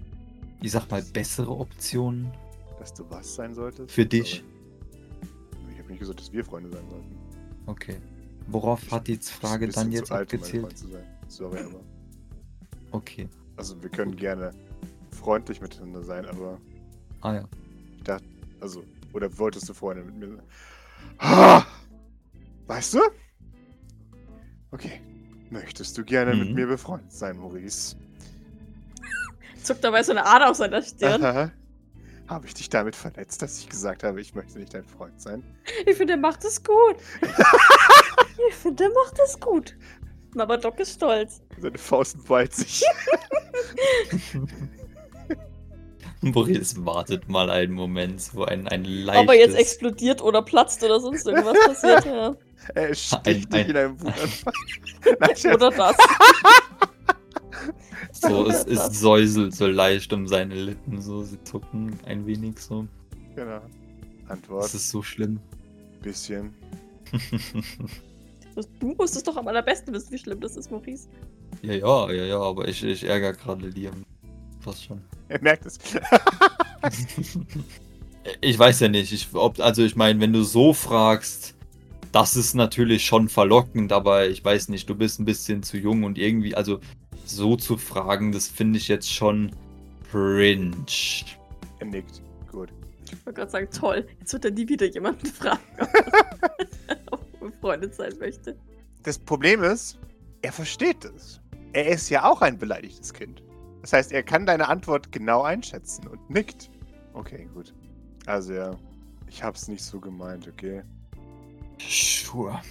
ich 0.62 0.72
sag 0.72 0.90
mal, 0.92 1.02
bessere 1.02 1.52
Optionen? 1.52 2.32
Dass 2.80 2.94
du 2.94 3.04
was 3.10 3.36
sein 3.36 3.54
solltest? 3.54 3.92
Für 3.92 4.06
dich? 4.06 4.44
Aber 5.62 5.72
ich 5.72 5.80
habe 5.80 5.90
nicht 5.90 6.00
gesagt, 6.00 6.20
dass 6.20 6.32
wir 6.32 6.44
Freunde 6.44 6.70
sein 6.70 6.88
sollten. 6.90 7.16
Okay. 7.66 7.98
Worauf 8.48 8.92
hat 8.92 9.08
die 9.08 9.18
Frage 9.18 9.70
dann 9.70 9.92
jetzt 9.92 10.08
zu 10.08 10.14
alt, 10.14 10.34
um 10.34 10.40
abgezielt? 10.40 10.64
Freund 10.64 10.78
zu 10.78 10.88
sein. 10.88 11.04
Sorry, 11.28 11.60
aber. 11.60 11.80
Okay. 12.92 13.28
Also, 13.58 13.82
wir 13.82 13.90
können 13.90 14.16
gerne 14.16 14.52
freundlich 15.10 15.62
miteinander 15.62 16.04
sein, 16.04 16.28
aber. 16.28 16.60
Ah 17.22 17.34
ja. 17.34 17.50
Ich 17.98 18.04
dachte, 18.04 18.24
also, 18.60 18.84
oder 19.14 19.36
wolltest 19.40 19.68
du 19.68 19.74
Freunde 19.74 20.04
mit 20.04 20.16
mir 20.16 20.28
sein? 20.28 20.44
Ah! 21.18 21.66
Weißt 22.68 22.94
du? 22.94 23.00
Okay. 24.72 25.02
Möchtest 25.50 25.98
du 25.98 26.04
gerne 26.04 26.36
mit 26.36 26.50
Mhm. 26.50 26.56
mir 26.56 26.68
befreundet 26.68 27.12
sein, 27.12 27.38
Maurice? 27.38 27.96
Zuckt 29.64 29.84
dabei 29.84 30.02
so 30.04 30.12
eine 30.12 30.26
Ader 30.26 30.50
auf 30.50 30.58
seiner 30.58 30.82
Stirn. 30.82 31.24
Aha. 31.24 31.52
Habe 32.28 32.48
ich 32.48 32.54
dich 32.54 32.70
damit 32.70 32.96
verletzt, 32.96 33.42
dass 33.42 33.60
ich 33.60 33.70
gesagt 33.70 34.04
habe, 34.04 34.22
ich 34.22 34.34
möchte 34.34 34.58
nicht 34.58 34.74
dein 34.74 34.86
Freund 34.86 35.22
sein? 35.22 35.44
Ich 35.86 35.98
finde, 35.98 36.14
er 36.14 36.20
macht 36.20 36.44
es 36.46 36.64
gut. 36.64 36.96
ich 38.50 38.56
finde, 38.56 38.86
er 38.86 38.90
macht 38.92 39.20
es 39.24 39.40
gut. 39.40 39.76
Aber 40.38 40.58
Doc 40.58 40.80
ist 40.80 40.94
stolz. 40.94 41.42
Seine 41.60 41.78
Faust 41.78 42.26
ballt 42.26 42.54
sich. 42.54 42.84
Boris 46.22 46.86
wartet 46.86 47.28
mal 47.28 47.50
einen 47.50 47.74
Moment, 47.74 48.22
so 48.22 48.46
ein, 48.46 48.68
ein 48.70 48.86
leichtes... 48.86 49.24
Ob 49.24 49.30
er 49.30 49.36
jetzt 49.40 49.56
explodiert 49.58 50.22
oder 50.22 50.42
platzt 50.42 50.82
oder 50.84 51.00
sonst 51.00 51.28
irgendwas 51.28 51.58
passiert, 51.66 52.06
ja. 52.06 52.34
Er 52.76 52.96
sticht 52.96 53.54
dich 53.54 53.68
in 53.68 53.78
einem 53.78 54.02
Wutanfall. 54.02 54.54
Oder 55.56 55.72
das. 55.72 55.98
So, 58.12 58.48
es, 58.48 58.66
es 58.66 59.00
säuselt 59.00 59.56
so 59.56 59.68
leicht 59.68 60.14
um 60.14 60.28
seine 60.28 60.56
Lippen, 60.56 61.02
so, 61.02 61.24
sie 61.24 61.42
zucken 61.44 61.98
ein 62.06 62.26
wenig 62.26 62.60
so. 62.60 62.88
Genau. 63.36 63.62
Antwort. 64.28 64.66
Das 64.66 64.76
ist 64.76 64.90
so 64.90 65.02
schlimm. 65.02 65.40
bisschen. 66.02 66.54
Du 68.80 68.94
musst 68.94 69.16
es 69.16 69.24
doch 69.24 69.36
am 69.36 69.48
allerbesten 69.48 69.92
wissen, 69.96 70.12
wie 70.12 70.18
schlimm 70.20 70.40
das 70.40 70.56
ist, 70.56 70.70
Maurice. 70.70 71.10
ja, 71.64 71.74
ja, 71.74 72.12
ja, 72.12 72.24
ja, 72.26 72.40
aber 72.40 72.68
ich, 72.68 72.84
ich 72.84 73.04
ärgere 73.04 73.34
gerade 73.34 73.68
Liam. 73.68 74.06
Fast 74.60 74.84
schon. 74.84 75.02
Er 75.28 75.42
merkt 75.42 75.66
es. 75.66 75.80
Ich 78.42 78.60
weiß 78.60 78.82
ja 78.82 78.90
nicht, 78.90 79.12
ich, 79.12 79.28
ob, 79.34 79.60
also 79.60 79.84
ich 79.84 79.96
meine, 79.96 80.20
wenn 80.20 80.32
du 80.32 80.44
so 80.44 80.72
fragst, 80.72 81.56
das 82.14 82.36
ist 82.36 82.54
natürlich 82.54 83.04
schon 83.06 83.28
verlockend, 83.28 83.92
aber 83.92 84.28
ich 84.28 84.46
weiß 84.46 84.70
nicht, 84.70 84.88
du 84.88 84.96
bist 84.96 85.20
ein 85.20 85.26
bisschen 85.26 85.64
zu 85.64 85.78
jung 85.78 86.04
und 86.04 86.20
irgendwie, 86.20 86.54
also 86.54 86.80
so 87.26 87.56
zu 87.56 87.76
fragen, 87.76 88.32
das 88.32 88.48
finde 88.48 88.78
ich 88.78 88.88
jetzt 88.88 89.12
schon 89.12 89.52
cringe. 90.12 90.86
er 91.80 91.86
nickt. 91.88 92.22
Gut. 92.52 92.72
Ich 93.06 93.26
wollte 93.26 93.40
gerade 93.40 93.52
sagen, 93.52 93.68
toll. 93.72 94.08
Jetzt 94.20 94.32
wird 94.32 94.46
er 94.46 94.52
nie 94.52 94.70
wieder 94.70 94.86
jemanden 94.86 95.26
fragen, 95.34 95.60
ob 97.10 97.26
er 97.40 97.50
befreundet 97.50 97.96
sein 97.96 98.14
möchte. 98.20 98.56
Das 99.02 99.18
Problem 99.18 99.64
ist, 99.64 100.00
er 100.44 100.52
versteht 100.52 101.04
es. 101.06 101.42
Er 101.74 101.88
ist 101.88 102.10
ja 102.10 102.30
auch 102.30 102.42
ein 102.42 102.60
beleidigtes 102.60 103.12
Kind. 103.12 103.42
Das 103.82 103.92
heißt, 103.92 104.12
er 104.12 104.22
kann 104.22 104.46
deine 104.46 104.70
Antwort 104.70 105.12
genau 105.12 105.42
einschätzen 105.42 106.08
und 106.08 106.30
nickt. 106.30 106.70
Okay, 107.14 107.50
gut. 107.56 107.74
Also 108.28 108.54
ja, 108.54 108.78
ich 109.28 109.44
hab's 109.44 109.68
nicht 109.68 109.84
so 109.84 110.00
gemeint, 110.00 110.48
okay? 110.48 110.84
Sure. 111.80 112.62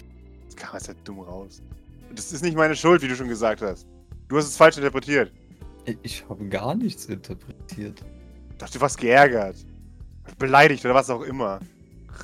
Das 0.47 0.57
kam 0.57 0.75
jetzt 0.75 0.89
halt 0.89 0.99
dumm 1.05 1.21
raus. 1.21 1.63
Das 2.15 2.33
ist 2.33 2.43
nicht 2.43 2.57
meine 2.57 2.77
Schuld, 2.77 3.03
wie 3.03 3.09
du 3.09 3.17
schon 3.17 3.29
gesagt 3.29 3.63
hast. 3.63 3.87
Du 4.29 4.37
hast 4.37 4.47
es 4.47 4.57
falsch 4.57 4.77
interpretiert. 4.77 5.33
Ich 6.03 6.25
habe 6.29 6.47
gar 6.49 6.75
nichts 6.75 7.07
interpretiert. 7.07 8.05
Ich 8.51 8.57
dachte, 8.59 8.79
du 8.79 8.81
warst 8.81 8.99
geärgert. 8.99 9.57
Beleidigt 10.39 10.85
oder 10.85 10.95
was 10.95 11.11
auch 11.11 11.23
immer. 11.23 11.61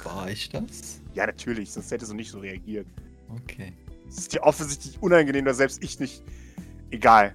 War 0.04 0.30
ich 0.30 0.48
das? 0.50 1.00
Ja, 1.14 1.26
natürlich, 1.26 1.72
sonst 1.72 1.90
hättest 1.90 2.12
du 2.12 2.14
nicht 2.14 2.30
so 2.30 2.38
reagiert. 2.38 2.86
Okay. 3.28 3.72
Es 4.08 4.18
ist 4.18 4.32
dir 4.32 4.42
offensichtlich 4.42 5.00
unangenehm, 5.02 5.44
dass 5.44 5.56
selbst 5.56 5.82
ich 5.82 5.98
nicht. 5.98 6.22
Egal. 6.90 7.34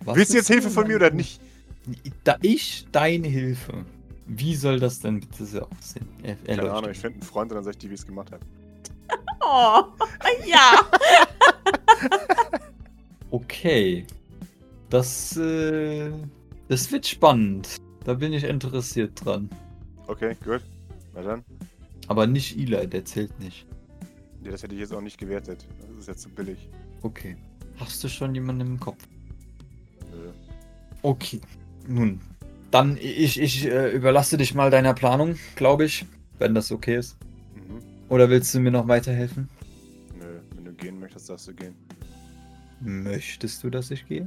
Was 0.00 0.16
Willst 0.16 0.32
du 0.32 0.36
jetzt 0.36 0.48
Hilfe 0.48 0.70
von 0.70 0.86
mir 0.86 0.96
oder 0.96 1.10
nicht? 1.10 1.40
Da 2.24 2.36
ich 2.42 2.86
deine 2.92 3.28
Hilfe. 3.28 3.84
Wie 4.26 4.54
soll 4.54 4.78
das 4.80 5.00
denn 5.00 5.20
bitte 5.20 5.44
so 5.44 5.62
aussehen? 5.62 6.08
Er, 6.22 6.36
Keine 6.36 6.72
Ahnung, 6.72 6.90
ich 6.90 6.98
finde 6.98 7.14
einen 7.16 7.22
Freund 7.22 7.50
und 7.50 7.56
dann 7.56 7.64
sag 7.64 7.72
ich 7.72 7.78
dir, 7.78 7.90
wie 7.90 7.94
ich 7.94 8.00
es 8.00 8.06
gemacht 8.06 8.30
habe. 8.32 8.44
Oh, 9.44 9.82
ja. 10.46 10.70
Okay. 13.32 14.06
Das, 14.90 15.36
äh, 15.38 16.12
das 16.68 16.92
wird 16.92 17.06
spannend. 17.06 17.76
Da 18.04 18.14
bin 18.14 18.32
ich 18.34 18.44
interessiert 18.44 19.24
dran. 19.24 19.48
Okay, 20.06 20.36
gut. 20.44 20.62
Na 21.14 21.22
dann. 21.22 21.44
Aber 22.08 22.26
nicht 22.26 22.58
Eli, 22.58 22.86
der 22.86 23.04
zählt 23.04 23.38
nicht. 23.40 23.66
Ja, 24.44 24.50
das 24.50 24.62
hätte 24.62 24.74
ich 24.74 24.80
jetzt 24.80 24.92
auch 24.92 25.00
nicht 25.00 25.16
gewertet. 25.18 25.66
Das 25.80 25.98
ist 25.98 26.08
jetzt 26.08 26.22
zu 26.22 26.28
billig. 26.28 26.68
Okay. 27.00 27.36
Hast 27.78 28.04
du 28.04 28.08
schon 28.08 28.34
jemanden 28.34 28.72
im 28.72 28.80
Kopf? 28.80 29.02
Nö. 30.10 30.30
Okay. 31.00 31.40
Nun, 31.88 32.20
dann 32.72 32.96
ich, 32.96 33.38
ich 33.38 33.66
äh, 33.66 33.90
überlasse 33.90 34.36
dich 34.36 34.54
mal 34.54 34.70
deiner 34.70 34.94
Planung, 34.94 35.36
glaube 35.54 35.84
ich, 35.84 36.06
wenn 36.38 36.54
das 36.54 36.72
okay 36.72 36.96
ist. 36.96 37.16
Mhm. 37.54 37.78
Oder 38.08 38.30
willst 38.30 38.52
du 38.54 38.60
mir 38.60 38.72
noch 38.72 38.88
weiterhelfen? 38.88 39.48
Nö, 40.18 40.40
wenn 40.56 40.64
du 40.64 40.72
gehen 40.72 40.98
möchtest, 40.98 41.28
darfst 41.28 41.46
du 41.46 41.54
gehen. 41.54 41.74
Möchtest 42.80 43.62
du, 43.62 43.70
dass 43.70 43.90
ich 43.90 44.06
gehe? 44.08 44.26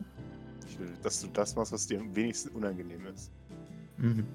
Ich 0.70 0.80
will, 0.80 0.93
dass 1.02 1.22
du 1.22 1.28
das 1.34 1.56
machst, 1.56 1.72
was 1.72 1.88
dir 1.88 2.00
am 2.00 2.16
wenigsten 2.16 2.50
unangenehm 2.50 3.08
ist. 3.08 3.32
Mhm. 3.98 4.26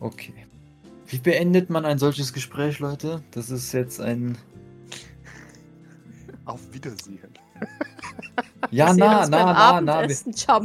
Okay. 0.00 0.46
Wie 1.06 1.18
beendet 1.18 1.68
man 1.68 1.84
ein 1.84 1.98
solches 1.98 2.32
Gespräch, 2.32 2.78
Leute? 2.78 3.22
Das 3.32 3.50
ist 3.50 3.72
jetzt 3.72 4.00
ein. 4.00 4.38
Auf 6.46 6.72
Wiedersehen. 6.72 7.28
Ja, 8.70 8.92
na, 8.94 9.26
na, 9.28 9.52
na, 9.52 9.80
na. 9.80 10.08
Wir, 10.08 10.08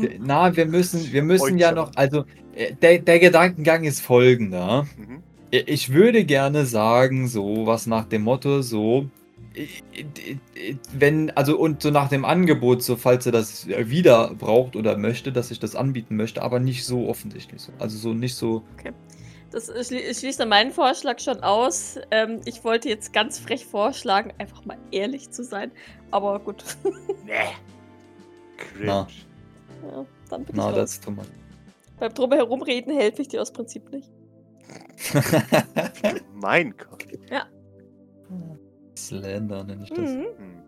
wir- 0.01 0.19
na, 0.21 0.55
wir 0.55 0.65
müssen, 0.65 1.11
wir 1.11 1.23
müssen 1.23 1.57
ja 1.57 1.71
noch. 1.71 1.91
Also, 1.95 2.25
äh, 2.55 2.73
der, 2.81 2.99
der 2.99 3.19
Gedankengang 3.19 3.83
ist 3.83 4.01
folgender. 4.01 4.85
Mhm. 4.97 5.23
Ich 5.51 5.93
würde 5.93 6.25
gerne 6.25 6.65
sagen, 6.65 7.27
so 7.27 7.65
was 7.65 7.87
nach 7.87 8.05
dem 8.05 8.23
Motto, 8.23 8.61
so, 8.61 9.05
wenn, 10.93 11.31
also 11.31 11.57
und 11.57 11.81
so 11.81 11.91
nach 11.91 12.09
dem 12.09 12.25
Angebot, 12.25 12.83
so 12.83 12.95
falls 12.97 13.25
er 13.25 13.31
das 13.31 13.67
wieder 13.67 14.33
braucht 14.37 14.75
oder 14.75 14.97
möchte, 14.97 15.31
dass 15.31 15.51
ich 15.51 15.59
das 15.59 15.75
anbieten 15.75 16.15
möchte, 16.17 16.41
aber 16.41 16.59
nicht 16.59 16.85
so 16.85 17.07
offensichtlich 17.07 17.61
so. 17.61 17.71
Also 17.79 17.97
so 17.97 18.13
nicht 18.13 18.35
so, 18.35 18.63
Das 19.51 19.71
schli 19.87 20.13
schließt 20.13 20.39
dann 20.41 20.49
meinen 20.49 20.71
Vorschlag 20.71 21.19
schon 21.19 21.41
aus. 21.41 21.97
Ähm, 22.11 22.41
ich 22.45 22.63
wollte 22.65 22.89
jetzt 22.89 23.13
ganz 23.13 23.39
frech 23.39 23.65
vorschlagen, 23.65 24.33
einfach 24.37 24.65
mal 24.65 24.77
ehrlich 24.91 25.29
zu 25.31 25.43
sein. 25.43 25.71
Aber 26.11 26.39
gut, 26.39 26.63
Nee. 27.25 27.31
Cringe. 28.57 28.85
Na. 28.85 29.07
ja, 29.87 30.05
dann 30.29 30.45
bin 30.45 30.55
na, 30.55 30.69
ich 30.69 30.75
das 30.75 30.81
raus. 30.81 30.89
ist 30.93 31.03
too 31.03 31.11
much. 31.11 31.25
Beim 31.99 32.13
Drumherumreden 32.13 32.93
helfe 32.95 33.21
ich 33.21 33.29
dir 33.29 33.41
aus 33.41 33.51
Prinzip 33.53 33.91
nicht. 33.91 34.11
Mein 36.33 36.73
Gott. 36.77 37.05
Slender 38.97 39.63
nenne 39.63 39.83
ich 39.83 39.89
das. 39.89 40.09
Mhm. 40.11 40.25
Hm. 40.37 40.63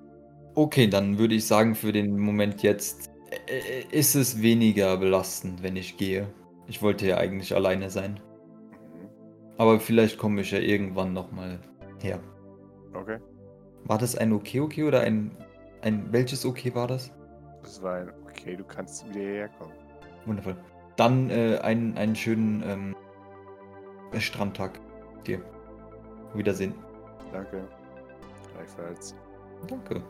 Okay, 0.56 0.88
dann 0.88 1.18
würde 1.18 1.36
ich 1.36 1.46
sagen, 1.46 1.76
für 1.76 1.92
den 1.92 2.18
Moment 2.18 2.64
jetzt 2.64 3.10
äh, 3.48 3.84
ist 3.92 4.16
es 4.16 4.42
weniger 4.42 4.98
belastend, 4.98 5.64
wenn 5.64 5.76
ich 5.76 5.98
gehe. 5.98 6.28
Ich 6.68 6.82
wollte 6.82 7.08
ja 7.08 7.18
eigentlich 7.18 7.56
alleine 7.56 7.90
sein. 7.90 8.14
Mhm. 8.14 9.10
Aber 9.58 9.80
vielleicht 9.80 10.18
komme 10.18 10.42
ich 10.42 10.52
ja 10.52 10.60
irgendwann 10.60 11.14
nochmal 11.14 11.60
her. 12.02 12.20
Okay. 12.94 13.18
War 13.86 13.98
das 13.98 14.16
ein 14.16 14.34
Okay, 14.34 14.60
okay 14.60 14.84
oder 14.84 15.02
ein. 15.02 15.32
ein 15.82 16.12
welches 16.12 16.46
Okay 16.46 16.74
war 16.76 16.88
das? 16.88 17.12
Das 17.68 17.82
war 17.82 17.96
ein. 17.96 18.14
Okay, 18.30 18.56
du 18.56 18.64
kannst 18.64 19.06
wieder 19.10 19.20
hierher 19.20 19.50
kommen. 19.50 19.74
Wundervoll. 20.26 20.56
Dann 20.96 21.30
äh, 21.30 21.60
einen, 21.62 21.98
einen 21.98 22.16
schönen 22.16 22.64
ähm, 22.66 22.96
Strandtag 24.22 24.80
dir. 25.26 25.42
Wiedersehen. 26.34 26.74
Danke. 27.34 27.68
Gleichfalls. 28.54 29.16
Danke. 29.68 30.02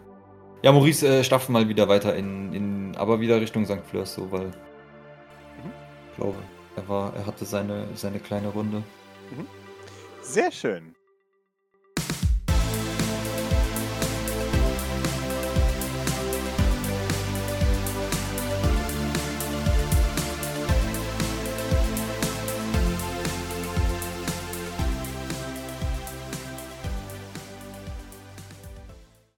Ja, 0.61 0.71
Maurice 0.71 1.07
äh, 1.07 1.23
stapft 1.23 1.49
mal 1.49 1.67
wieder 1.67 1.87
weiter 1.87 2.15
in, 2.15 2.53
in. 2.53 2.95
aber 2.95 3.19
wieder 3.19 3.41
Richtung 3.41 3.65
St. 3.65 3.83
Fleurs, 3.89 4.13
so, 4.13 4.31
weil. 4.31 4.51
Ich 6.11 6.17
glaube, 6.17 6.37
er 6.75 6.87
war, 6.87 7.15
er 7.15 7.25
hatte 7.25 7.43
seine, 7.45 7.87
seine 7.95 8.19
kleine 8.19 8.49
Runde. 8.49 8.83
Sehr 10.21 10.51
schön. 10.51 10.93